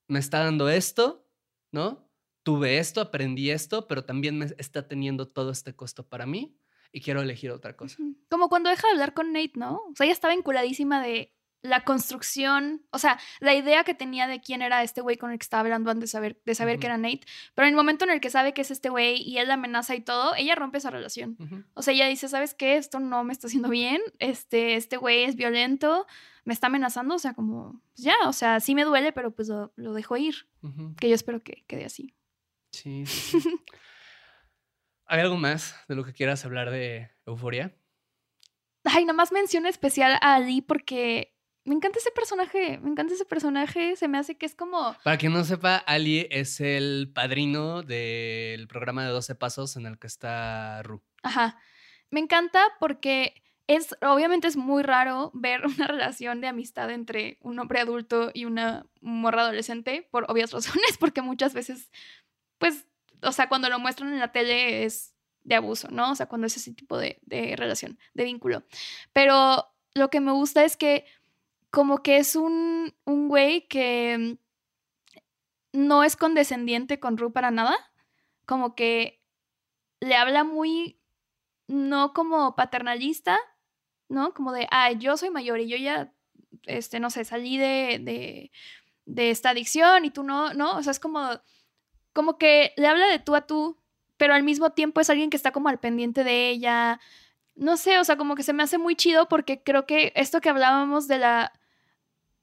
me 0.06 0.20
está 0.20 0.44
dando 0.44 0.68
esto, 0.68 1.26
¿no? 1.72 2.08
Tuve 2.42 2.78
esto, 2.78 3.00
aprendí 3.00 3.50
esto, 3.50 3.86
pero 3.86 4.04
también 4.04 4.38
me 4.38 4.46
está 4.58 4.88
teniendo 4.88 5.28
todo 5.28 5.50
este 5.50 5.74
costo 5.74 6.08
para 6.08 6.26
mí 6.26 6.56
y 6.92 7.00
quiero 7.02 7.20
elegir 7.22 7.50
otra 7.50 7.76
cosa. 7.76 7.96
Como 8.30 8.48
cuando 8.48 8.70
deja 8.70 8.86
de 8.88 8.92
hablar 8.92 9.14
con 9.14 9.32
Nate, 9.32 9.52
¿no? 9.56 9.76
O 9.90 9.94
sea, 9.94 10.04
ella 10.06 10.14
estaba 10.14 10.34
vinculadísima 10.34 11.02
de 11.02 11.34
la 11.62 11.84
construcción, 11.84 12.86
o 12.90 12.98
sea, 12.98 13.20
la 13.40 13.54
idea 13.54 13.84
que 13.84 13.92
tenía 13.92 14.26
de 14.26 14.40
quién 14.40 14.62
era 14.62 14.82
este 14.82 15.02
güey 15.02 15.18
con 15.18 15.30
el 15.30 15.38
que 15.38 15.42
estaba 15.42 15.60
hablando 15.60 15.90
antes 15.90 16.08
de 16.08 16.12
saber, 16.12 16.40
de 16.46 16.54
saber 16.54 16.78
que 16.78 16.86
Ujú. 16.86 16.94
era 16.94 16.96
Nate, 16.96 17.20
pero 17.54 17.66
en 17.68 17.72
el 17.74 17.76
momento 17.76 18.06
en 18.06 18.10
el 18.12 18.20
que 18.22 18.30
sabe 18.30 18.54
que 18.54 18.62
es 18.62 18.70
este 18.70 18.88
güey 18.88 19.20
y 19.22 19.36
él 19.36 19.48
la 19.48 19.54
amenaza 19.54 19.94
y 19.94 20.00
todo, 20.00 20.34
ella 20.36 20.54
rompe 20.54 20.78
esa 20.78 20.88
relación. 20.88 21.36
Ujú. 21.38 21.62
O 21.74 21.82
sea, 21.82 21.92
ella 21.92 22.06
dice, 22.08 22.28
¿sabes 22.28 22.54
qué? 22.54 22.76
Esto 22.78 22.98
no 22.98 23.22
me 23.24 23.34
está 23.34 23.46
haciendo 23.48 23.68
bien, 23.68 24.00
este, 24.18 24.76
este 24.76 24.96
güey 24.96 25.24
es 25.24 25.36
violento, 25.36 26.06
me 26.44 26.54
está 26.54 26.68
amenazando, 26.68 27.16
o 27.16 27.18
sea, 27.18 27.34
como, 27.34 27.82
pues 27.94 28.04
ya, 28.04 28.14
o 28.26 28.32
sea, 28.32 28.60
sí 28.60 28.74
me 28.74 28.84
duele, 28.84 29.12
pero 29.12 29.30
pues 29.34 29.48
lo, 29.48 29.70
lo 29.76 29.92
dejo 29.92 30.16
ir, 30.16 30.48
Ujú. 30.62 30.94
que 30.96 31.10
yo 31.10 31.14
espero 31.14 31.42
que 31.42 31.62
quede 31.66 31.84
así. 31.84 32.14
Sí, 32.72 33.06
sí, 33.06 33.40
sí. 33.40 33.48
¿Hay 35.06 35.20
algo 35.20 35.36
más 35.36 35.74
de 35.88 35.96
lo 35.96 36.04
que 36.04 36.12
quieras 36.12 36.44
hablar 36.44 36.70
de 36.70 37.10
Euforia? 37.26 37.74
Ay, 38.84 39.04
nada 39.04 39.16
más 39.16 39.32
mención 39.32 39.66
especial 39.66 40.12
a 40.20 40.34
Ali 40.34 40.62
porque 40.62 41.34
me 41.64 41.74
encanta 41.74 41.98
ese 41.98 42.10
personaje, 42.10 42.78
me 42.78 42.90
encanta 42.90 43.14
ese 43.14 43.24
personaje, 43.24 43.96
se 43.96 44.08
me 44.08 44.18
hace 44.18 44.36
que 44.36 44.46
es 44.46 44.54
como... 44.54 44.96
Para 45.04 45.18
quien 45.18 45.32
no 45.32 45.44
sepa, 45.44 45.76
Ali 45.76 46.26
es 46.30 46.60
el 46.60 47.10
padrino 47.14 47.82
del 47.82 48.66
programa 48.68 49.04
de 49.04 49.10
12 49.10 49.34
Pasos 49.34 49.76
en 49.76 49.86
el 49.86 49.98
que 49.98 50.06
está 50.06 50.82
Ru. 50.82 51.02
Ajá, 51.22 51.58
me 52.10 52.20
encanta 52.20 52.62
porque 52.78 53.42
es, 53.66 53.94
obviamente 54.02 54.48
es 54.48 54.56
muy 54.56 54.82
raro 54.82 55.30
ver 55.34 55.62
una 55.66 55.86
relación 55.86 56.40
de 56.40 56.48
amistad 56.48 56.90
entre 56.90 57.38
un 57.40 57.58
hombre 57.58 57.80
adulto 57.80 58.30
y 58.34 58.46
una 58.46 58.86
morra 59.00 59.42
adolescente, 59.42 60.08
por 60.10 60.30
obvias 60.30 60.52
razones, 60.52 60.98
porque 60.98 61.22
muchas 61.22 61.54
veces, 61.54 61.90
pues, 62.60 62.86
o 63.22 63.32
sea, 63.32 63.48
cuando 63.48 63.68
lo 63.70 63.80
muestran 63.80 64.12
en 64.12 64.20
la 64.20 64.30
tele 64.30 64.84
es 64.84 65.14
de 65.42 65.54
abuso, 65.56 65.88
¿no? 65.90 66.12
O 66.12 66.14
sea, 66.14 66.26
cuando 66.26 66.46
es 66.46 66.56
ese 66.56 66.74
tipo 66.74 66.98
de, 66.98 67.18
relación, 67.56 67.98
de 68.14 68.24
vínculo. 68.24 68.62
Pero 69.12 69.66
lo 69.94 70.10
que 70.10 70.20
me 70.20 70.30
gusta 70.30 70.62
es 70.62 70.76
que 70.76 71.06
como 71.70 72.02
que 72.02 72.18
es 72.18 72.36
un, 72.36 72.94
un 73.04 73.28
güey 73.28 73.66
que 73.66 74.38
no 75.72 76.04
es 76.04 76.16
condescendiente 76.16 77.00
con 77.00 77.16
Ru 77.16 77.32
para 77.32 77.50
nada, 77.50 77.74
como 78.44 78.74
que 78.74 79.22
le 80.00 80.14
habla 80.16 80.44
muy, 80.44 81.00
no 81.66 82.12
como 82.12 82.56
paternalista, 82.56 83.38
¿no? 84.08 84.34
Como 84.34 84.52
de, 84.52 84.68
ah, 84.70 84.92
yo 84.92 85.16
soy 85.16 85.30
mayor 85.30 85.60
y 85.60 85.68
yo 85.68 85.78
ya, 85.78 86.12
este, 86.66 87.00
no 87.00 87.08
sé, 87.08 87.24
salí 87.24 87.56
de, 87.56 88.50
de 89.06 89.30
esta 89.30 89.50
adicción 89.50 90.04
y 90.04 90.10
tú 90.10 90.24
no, 90.24 90.52
¿no? 90.52 90.76
O 90.76 90.82
sea, 90.82 90.90
es 90.90 91.00
como, 91.00 91.30
como 92.12 92.38
que 92.38 92.72
le 92.76 92.86
habla 92.86 93.06
de 93.06 93.18
tú 93.18 93.34
a 93.34 93.46
tú, 93.46 93.78
pero 94.16 94.34
al 94.34 94.42
mismo 94.42 94.70
tiempo 94.70 95.00
es 95.00 95.10
alguien 95.10 95.30
que 95.30 95.36
está 95.36 95.52
como 95.52 95.68
al 95.68 95.80
pendiente 95.80 96.24
de 96.24 96.50
ella. 96.50 97.00
No 97.54 97.76
sé, 97.76 97.98
o 97.98 98.04
sea, 98.04 98.16
como 98.16 98.34
que 98.34 98.42
se 98.42 98.52
me 98.52 98.62
hace 98.62 98.78
muy 98.78 98.96
chido 98.96 99.28
porque 99.28 99.62
creo 99.62 99.86
que 99.86 100.12
esto 100.16 100.40
que 100.40 100.50
hablábamos 100.50 101.08
de 101.08 101.18
la 101.18 101.52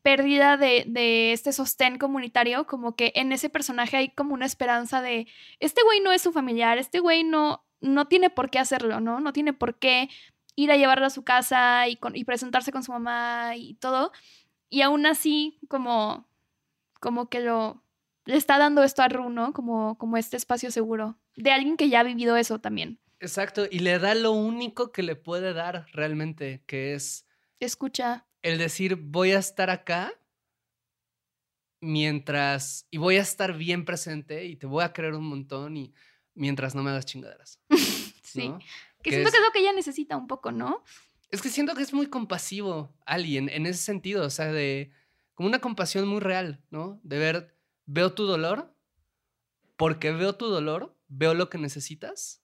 pérdida 0.02 0.58
de, 0.58 0.86
de, 0.88 1.34
este 1.34 1.52
sostén 1.52 1.98
comunitario, 1.98 2.66
como 2.66 2.96
que 2.96 3.12
en 3.16 3.32
ese 3.32 3.50
personaje 3.50 3.98
hay 3.98 4.10
como 4.10 4.34
una 4.34 4.46
esperanza 4.46 5.02
de, 5.02 5.28
este 5.60 5.82
güey 5.84 6.00
no 6.00 6.12
es 6.12 6.22
su 6.22 6.32
familiar, 6.32 6.78
este 6.78 7.00
güey 7.00 7.24
no, 7.24 7.66
no 7.82 8.08
tiene 8.08 8.30
por 8.30 8.50
qué 8.50 8.60
hacerlo, 8.60 9.02
¿no? 9.02 9.20
No 9.20 9.34
tiene 9.34 9.54
por 9.54 9.80
qué 9.80 10.10
ir 10.56 10.72
a 10.72 10.78
llevarlo 10.78 11.06
a 11.06 11.12
su 11.12 11.24
casa 11.24 11.88
y, 11.88 11.98
con, 11.98 12.16
y 12.16 12.24
presentarse 12.24 12.72
con 12.72 12.84
su 12.84 12.92
mamá 12.92 13.56
y 13.56 13.76
todo. 13.76 14.12
Y 14.70 14.82
aún 14.82 15.06
así, 15.06 15.60
como, 15.68 16.28
como 17.00 17.30
que 17.30 17.42
lo, 17.42 17.84
le 18.28 18.36
está 18.36 18.60
dando 18.60 18.84
esto 18.84 19.02
a 19.02 19.08
Ru, 19.08 19.30
¿no? 19.30 19.54
Como, 19.54 19.98
como 19.98 20.18
este 20.18 20.38
espacio 20.38 20.70
seguro 20.70 21.18
de 21.36 21.52
alguien 21.52 21.78
que 21.78 21.90
ya 21.90 22.02
ha 22.02 22.04
vivido 22.04 22.36
eso 22.36 22.60
también. 22.60 23.00
Exacto, 23.20 23.66
y 23.70 23.80
le 23.80 23.98
da 23.98 24.14
lo 24.16 24.32
único 24.32 24.92
que 24.92 25.02
le 25.02 25.16
puede 25.16 25.54
dar 25.54 25.88
realmente, 25.94 26.62
que 26.68 26.94
es... 26.94 27.26
Escucha 27.60 28.28
el 28.44 28.58
decir 28.58 28.96
voy 28.96 29.32
a 29.32 29.40
estar 29.40 29.70
acá 29.70 30.14
mientras 31.82 32.86
y 32.92 32.98
voy 32.98 33.16
a 33.16 33.22
estar 33.22 33.58
bien 33.58 33.86
presente 33.86 34.46
y 34.46 34.56
te 34.56 34.68
voy 34.68 34.84
a 34.84 34.94
creer 34.94 35.14
un 35.14 35.28
montón 35.28 35.78
y 35.78 35.94
mientras 36.36 36.76
no 36.76 36.84
me 36.84 36.92
hagas 36.92 37.06
chingaderas. 37.06 37.60
sí. 38.24 38.50
¿no? 38.50 38.60
Que, 39.02 39.10
que 39.10 39.12
siento 39.12 39.30
es, 39.30 39.34
que 39.34 39.40
es 39.40 39.46
lo 39.46 39.52
que 39.52 39.60
ella 39.60 39.74
necesita 39.74 40.18
un 40.18 40.28
poco, 40.28 40.52
¿no? 40.52 40.84
Es 41.32 41.42
que 41.42 41.50
siento 41.50 41.76
que 41.76 41.82
es 41.82 41.94
muy 41.94 42.08
compasivo 42.08 42.94
alguien 43.06 43.50
en 43.50 43.66
ese 43.66 43.82
sentido, 43.82 44.26
o 44.26 44.30
sea, 44.30 44.52
de 44.52 44.92
como 45.34 45.48
una 45.48 45.60
compasión 45.60 46.08
muy 46.08 46.20
real, 46.20 46.62
¿no? 46.70 47.00
De 47.04 47.18
ver, 47.18 47.57
veo 47.88 48.14
tu 48.14 48.28
dolor, 48.28 48.76
porque 49.76 50.12
veo 50.12 50.36
tu 50.36 50.48
dolor, 50.48 50.96
veo 51.08 51.34
lo 51.34 51.50
que 51.50 51.58
necesitas 51.58 52.44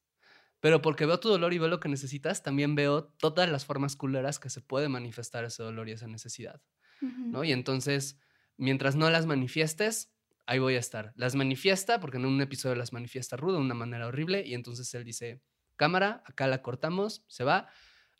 pero 0.63 0.81
porque 0.81 1.05
veo 1.05 1.19
tu 1.19 1.27
dolor 1.27 1.51
y 1.51 1.57
veo 1.57 1.67
lo 1.67 1.81
que 1.81 1.89
necesitas, 1.89 2.41
también 2.41 2.73
veo 2.73 3.03
todas 3.19 3.51
las 3.51 3.65
formas 3.65 3.97
culeras 3.97 4.39
que 4.39 4.49
se 4.49 4.61
puede 4.61 4.87
manifestar 4.87 5.43
ese 5.43 5.61
dolor 5.61 5.89
y 5.89 5.91
esa 5.91 6.07
necesidad. 6.07 6.61
Uh 7.01 7.05
-huh. 7.07 7.31
¿no? 7.31 7.43
Y 7.43 7.51
entonces, 7.51 8.17
mientras 8.55 8.95
no 8.95 9.09
las 9.09 9.25
manifiestes, 9.25 10.13
ahí 10.45 10.59
voy 10.59 10.75
a 10.75 10.79
estar. 10.79 11.11
Las 11.17 11.35
manifiesta, 11.35 11.99
porque 11.99 12.15
en 12.15 12.25
un 12.25 12.39
episodio 12.39 12.75
las 12.75 12.93
manifiesta 12.93 13.35
Ru 13.35 13.51
de 13.51 13.57
una 13.57 13.73
manera 13.73 14.07
horrible, 14.07 14.47
y 14.47 14.53
entonces 14.53 14.93
él 14.93 15.03
dice, 15.03 15.41
cámara, 15.75 16.23
acá 16.25 16.47
la 16.47 16.61
cortamos, 16.61 17.25
se 17.27 17.43
va. 17.43 17.67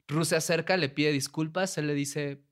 Ru 0.10 0.26
se 0.26 0.36
acerca, 0.36 0.76
le 0.76 0.90
pide 0.90 1.14
disculpas, 1.14 1.78
él 1.78 1.88
le 1.88 1.94
dice, 1.94 2.44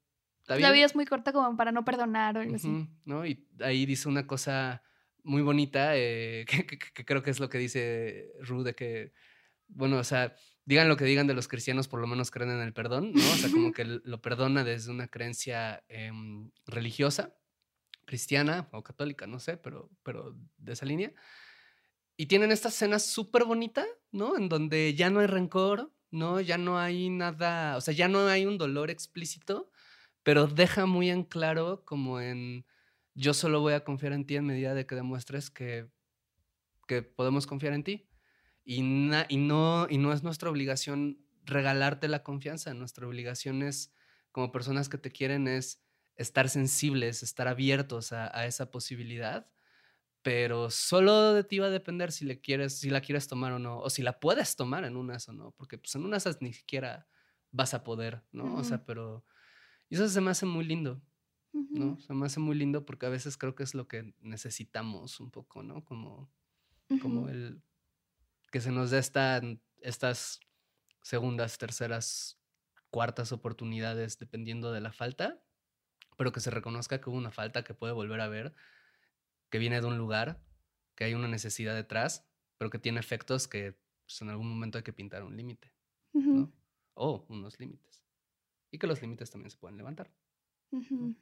¿Está 0.42 0.56
bien? 0.56 0.68
La 0.68 0.74
vida 0.74 0.86
es 0.86 0.96
muy 0.96 1.06
corta 1.06 1.32
como 1.32 1.56
para 1.56 1.72
no 1.72 1.86
perdonar 1.86 2.38
o 2.38 2.42
algo 2.42 2.54
uh 2.54 2.56
-huh, 2.56 2.60
así. 2.60 2.90
¿no? 3.06 3.26
Y 3.26 3.48
ahí 3.60 3.86
dice 3.86 4.10
una 4.10 4.28
cosa 4.28 4.84
muy 5.24 5.42
bonita, 5.42 5.96
eh, 5.96 6.46
que, 6.50 6.66
que, 6.66 6.78
que, 6.78 7.06
creo 7.06 7.24
que 7.24 7.32
es 7.32 7.40
lo 7.40 7.50
que 7.50 7.58
dice 7.58 8.34
Ru, 8.42 8.64
de 8.64 8.74
que 8.76 9.14
bueno, 9.74 9.98
o 9.98 10.04
sea, 10.04 10.36
digan 10.66 10.88
lo 10.88 10.98
que 10.98 11.06
digan 11.06 11.28
de 11.28 11.34
los 11.34 11.48
cristianos, 11.48 11.88
por 11.88 12.00
lo 12.00 12.08
menos 12.08 12.32
creen 12.32 12.52
en 12.52 12.62
el 12.62 12.74
perdón, 12.74 13.14
¿no? 13.14 13.22
O 13.22 13.36
sea, 13.36 13.50
como 13.50 13.72
que 13.74 13.86
lo 13.86 14.22
perdona 14.22 14.64
desde 14.64 14.92
una 14.92 15.08
creencia 15.08 15.84
eh, 15.90 16.12
religiosa, 16.66 17.36
cristiana 18.06 18.68
o 18.72 18.84
católica, 18.84 19.28
no 19.28 19.40
sé, 19.40 19.58
pero, 19.58 19.90
pero 20.04 20.36
de 20.58 20.74
esa 20.74 20.86
línea. 20.86 21.14
Y 22.18 22.28
tienen 22.28 22.52
esta 22.52 22.68
escena 22.70 23.00
súper 23.00 23.46
bonita, 23.46 23.86
¿no? 24.12 24.38
En 24.38 24.50
donde 24.50 24.94
ya 24.94 25.10
no 25.10 25.22
hay 25.22 25.28
rencor, 25.28 25.92
¿no? 26.12 26.42
Ya 26.42 26.58
no 26.58 26.78
hay 26.78 27.10
nada, 27.10 27.78
o 27.78 27.82
sea, 27.82 27.94
ya 27.94 28.08
no 28.08 28.28
hay 28.28 28.46
un 28.46 28.58
dolor 28.58 28.92
explícito, 28.92 29.71
pero 30.24 30.48
deja 30.48 30.86
muy 30.86 31.10
en 31.10 31.24
claro 31.24 31.84
como 31.86 32.20
en, 32.20 32.66
yo 33.14 33.34
solo 33.34 33.62
voy 33.62 33.74
a 33.74 33.84
confiar 33.84 34.14
en 34.14 34.26
ti 34.26 34.36
en 34.36 34.46
medida 34.46 34.74
de 34.74 34.86
que 34.86 34.96
demuestres 34.96 35.50
que, 35.50 35.90
que 36.88 37.02
podemos 37.02 37.48
confiar 37.48 37.74
en 37.74 37.84
ti. 37.84 38.08
Y, 38.64 38.84
na, 38.84 39.26
y, 39.28 39.38
no, 39.38 39.88
y 39.90 39.98
no 39.98 40.14
es 40.14 40.24
nuestra 40.24 40.50
obligación 40.50 41.26
regalarte 41.44 42.08
la 42.08 42.24
confianza, 42.24 42.74
nuestra 42.74 43.08
obligación 43.08 43.64
es, 43.64 43.94
como 44.32 44.52
personas 44.52 44.88
que 44.88 44.98
te 44.98 45.12
quieren, 45.12 45.48
es 45.48 45.84
estar 46.16 46.50
sensibles, 46.50 47.24
estar 47.24 47.48
abiertos 47.48 48.12
a, 48.12 48.38
a 48.38 48.46
esa 48.46 48.70
posibilidad, 48.70 49.50
pero 50.22 50.70
solo 50.70 51.34
de 51.34 51.44
ti 51.44 51.60
va 51.60 51.68
a 51.68 51.72
depender 51.72 52.12
si, 52.12 52.26
le 52.26 52.40
quieres, 52.40 52.78
si 52.80 52.90
la 52.90 53.02
quieres 53.02 53.28
tomar 53.28 53.54
o 53.54 53.60
no, 53.60 53.80
o 53.80 53.90
si 53.90 54.04
la 54.04 54.20
puedes 54.20 54.56
tomar 54.56 54.84
en 54.86 54.96
unas 54.96 55.28
o 55.30 55.34
no, 55.34 55.52
porque 55.58 55.78
pues 55.80 55.96
en 55.96 56.06
unas 56.06 56.42
ni 56.42 56.54
siquiera 56.54 57.08
vas 57.52 57.74
a 57.74 57.84
poder, 57.84 58.24
¿no? 58.32 58.46
Uh 58.46 58.48
-huh. 58.50 58.60
O 58.60 58.64
sea, 58.64 58.86
pero 58.86 59.26
y 59.92 59.96
eso 59.96 60.08
se 60.08 60.22
me 60.22 60.32
hace 60.32 60.46
muy 60.46 60.64
lindo, 60.64 61.02
uh 61.52 61.60
-huh. 61.60 61.80
¿no? 61.80 62.00
Se 62.00 62.14
me 62.14 62.26
hace 62.26 62.40
muy 62.40 62.56
lindo 62.56 62.86
porque 62.86 63.06
a 63.08 63.10
veces 63.10 63.38
creo 63.38 63.56
que 63.56 63.64
es 63.64 63.76
lo 63.76 63.90
que 63.90 64.16
necesitamos 64.22 65.20
un 65.20 65.32
poco, 65.32 65.64
¿no? 65.64 65.84
Como, 65.84 66.32
uh 66.90 66.96
-huh. 66.96 67.02
como 67.02 67.28
el 67.28 67.62
que 68.54 68.62
se 68.62 68.72
nos 68.72 68.90
dé 68.90 69.00
esta, 69.00 69.42
estas 69.82 70.40
segundas, 71.02 71.58
terceras, 71.58 72.40
cuartas 72.90 73.34
oportunidades 73.34 74.18
dependiendo 74.18 74.72
de 74.72 74.80
la 74.80 74.94
falta, 74.94 75.44
pero 76.18 76.32
que 76.32 76.40
se 76.40 76.52
reconozca 76.52 77.02
que 77.02 77.10
hubo 77.10 77.18
una 77.18 77.32
falta 77.32 77.66
que 77.66 77.74
puede 77.74 77.92
volver 77.92 78.22
a 78.22 78.30
ver, 78.30 78.54
que 79.50 79.60
viene 79.60 79.82
de 79.82 79.88
un 79.88 79.98
lugar, 79.98 80.42
que 80.96 81.04
hay 81.04 81.16
una 81.16 81.28
necesidad 81.28 81.76
detrás, 81.76 82.26
pero 82.58 82.70
que 82.70 82.80
tiene 82.80 83.02
efectos 83.02 83.50
que 83.50 83.78
pues, 84.06 84.22
en 84.22 84.30
algún 84.30 84.50
momento 84.50 84.78
hay 84.78 84.86
que 84.86 84.94
pintar 84.94 85.24
un 85.24 85.36
límite, 85.36 85.74
uh 86.14 86.22
-huh. 86.22 86.34
¿no? 86.34 86.54
O 86.94 87.26
unos 87.28 87.60
límites. 87.60 88.06
Y 88.72 88.78
que 88.78 88.88
los 88.88 89.02
límites 89.02 89.30
también 89.30 89.52
se 89.52 89.58
pueden 89.58 89.78
levantar. 89.78 90.10
Uh 90.72 90.82
-huh. 90.82 91.16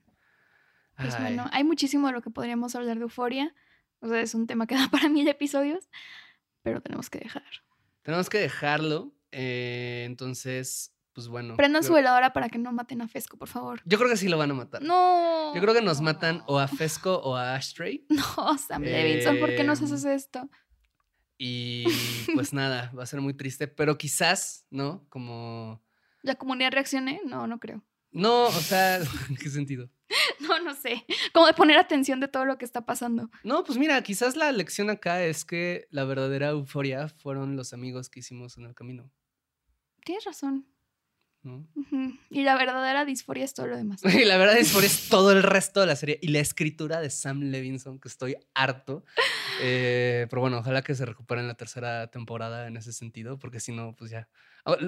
Pues 0.97 1.19
bueno, 1.19 1.47
hay 1.51 1.63
muchísimo 1.63 2.07
de 2.07 2.13
lo 2.13 2.21
que 2.21 2.29
podríamos 2.29 2.75
hablar 2.75 2.97
de 2.97 3.03
euforia. 3.03 3.53
O 3.99 4.07
sea, 4.07 4.21
es 4.21 4.35
un 4.35 4.47
tema 4.47 4.67
que 4.67 4.75
da 4.75 4.89
para 4.89 5.09
mil 5.09 5.27
episodios 5.27 5.89
pero 6.61 6.81
tenemos 6.81 7.09
que 7.09 7.19
dejar. 7.19 7.43
Tenemos 8.03 8.29
que 8.29 8.39
dejarlo. 8.39 9.13
Eh, 9.31 10.03
entonces, 10.05 10.93
pues 11.13 11.27
bueno. 11.27 11.55
Prendan 11.55 11.83
su 11.83 11.93
veladora 11.93 12.33
para 12.33 12.49
que 12.49 12.57
no 12.57 12.71
maten 12.71 13.01
a 13.01 13.07
Fesco, 13.07 13.37
por 13.37 13.47
favor. 13.47 13.81
Yo 13.85 13.97
creo 13.97 14.09
que 14.09 14.17
sí 14.17 14.27
lo 14.27 14.37
van 14.37 14.51
a 14.51 14.53
matar. 14.53 14.81
No. 14.81 15.53
Yo 15.55 15.61
creo 15.61 15.73
que 15.73 15.81
nos 15.81 16.01
matan 16.01 16.43
o 16.47 16.59
a 16.59 16.67
Fesco 16.67 17.15
o 17.15 17.35
a 17.35 17.55
Ashtray. 17.55 18.05
No, 18.09 18.57
Sam 18.57 18.83
eh, 18.83 18.91
Levinson, 18.91 19.39
¿por 19.39 19.55
qué 19.55 19.63
nos 19.63 19.81
haces 19.81 20.05
esto? 20.05 20.49
Y 21.37 21.85
pues 22.35 22.53
nada, 22.53 22.91
va 22.97 23.03
a 23.03 23.07
ser 23.07 23.21
muy 23.21 23.33
triste, 23.33 23.67
pero 23.67 23.97
quizás, 23.97 24.65
¿no? 24.69 25.05
Como... 25.09 25.81
¿La 26.21 26.35
comunidad 26.35 26.71
reaccione? 26.71 27.21
No, 27.25 27.47
no 27.47 27.59
creo. 27.59 27.83
No, 28.11 28.45
o 28.45 28.51
sea, 28.51 28.97
¿en 29.29 29.35
qué 29.37 29.49
sentido? 29.49 29.89
No, 30.39 30.57
no 30.63 30.73
sé. 30.73 31.05
Como 31.33 31.45
de 31.45 31.53
poner 31.53 31.77
atención 31.77 32.19
de 32.19 32.27
todo 32.27 32.45
lo 32.45 32.57
que 32.57 32.65
está 32.65 32.85
pasando. 32.85 33.29
No, 33.43 33.63
pues 33.63 33.77
mira, 33.77 34.01
quizás 34.01 34.35
la 34.35 34.51
lección 34.51 34.89
acá 34.89 35.23
es 35.23 35.45
que 35.45 35.85
la 35.91 36.05
verdadera 36.05 36.49
euforia 36.49 37.07
fueron 37.09 37.55
los 37.55 37.73
amigos 37.73 38.09
que 38.09 38.21
hicimos 38.21 38.57
en 38.57 38.65
el 38.65 38.73
camino. 38.73 39.11
Tienes 40.03 40.23
razón. 40.25 40.65
¿No? 41.43 41.67
Uh 41.75 41.83
-huh. 41.91 42.19
Y 42.31 42.43
la 42.43 42.57
verdadera 42.57 43.05
disforia 43.05 43.45
es 43.45 43.53
todo 43.53 43.67
lo 43.67 43.77
demás. 43.77 44.01
Y 44.03 44.25
la 44.25 44.37
verdadera 44.37 44.59
disforia 44.63 44.87
es 44.87 45.09
todo 45.09 45.31
el 45.31 45.43
resto 45.43 45.81
de 45.81 45.87
la 45.87 45.95
serie. 45.95 46.17
Y 46.21 46.29
la 46.29 46.39
escritura 46.39 46.99
de 46.99 47.09
Sam 47.09 47.41
Levinson, 47.41 47.99
que 47.99 48.07
estoy 48.07 48.35
harto. 48.55 49.03
Eh, 49.61 50.27
pero 50.29 50.41
bueno, 50.41 50.59
ojalá 50.59 50.81
que 50.81 50.95
se 50.95 51.05
recupere 51.05 51.41
en 51.41 51.47
la 51.47 51.55
tercera 51.55 52.07
temporada 52.07 52.67
en 52.67 52.77
ese 52.77 52.93
sentido, 52.93 53.37
porque 53.39 53.59
si 53.59 53.71
no, 53.71 53.95
pues 53.95 54.11
ya. 54.11 54.27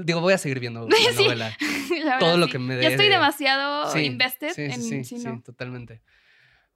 Digo, 0.04 0.22
voy 0.22 0.34
a 0.34 0.38
seguir 0.38 0.60
viendo 0.60 0.88
la 0.90 0.96
sí, 0.96 1.24
novela. 1.24 1.58
La 2.04 2.20
todo 2.20 2.38
lo 2.38 2.46
sí. 2.46 2.54
que 2.54 2.60
me 2.60 2.76
dé. 2.76 2.84
Ya 2.84 2.90
estoy 2.90 3.10
demasiado 3.10 3.92
sí, 3.92 4.00
invested 4.00 4.58
en 4.58 4.82
sí, 4.82 5.04
sí, 5.04 5.16
no. 5.18 5.36
sí, 5.36 5.42
totalmente. 5.42 6.02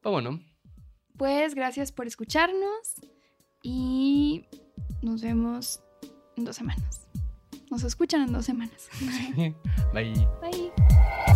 Pero 0.02 0.12
bueno. 0.12 0.41
Pues 1.18 1.56
gracias 1.56 1.91
por 1.91 2.06
escucharnos 2.06 2.96
y 3.64 4.46
nos 5.02 5.22
vemos 5.22 5.82
en 6.36 6.46
dos 6.46 6.56
semanas. 6.58 7.08
Nos 7.72 7.84
escuchan 7.84 8.22
en 8.22 8.34
dos 8.34 8.46
semanas. 8.46 8.89
Bye. 9.93 10.14
Bye. 10.41 11.36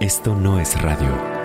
Esto 0.00 0.34
no 0.34 0.60
es 0.60 0.78
radio. 0.82 1.35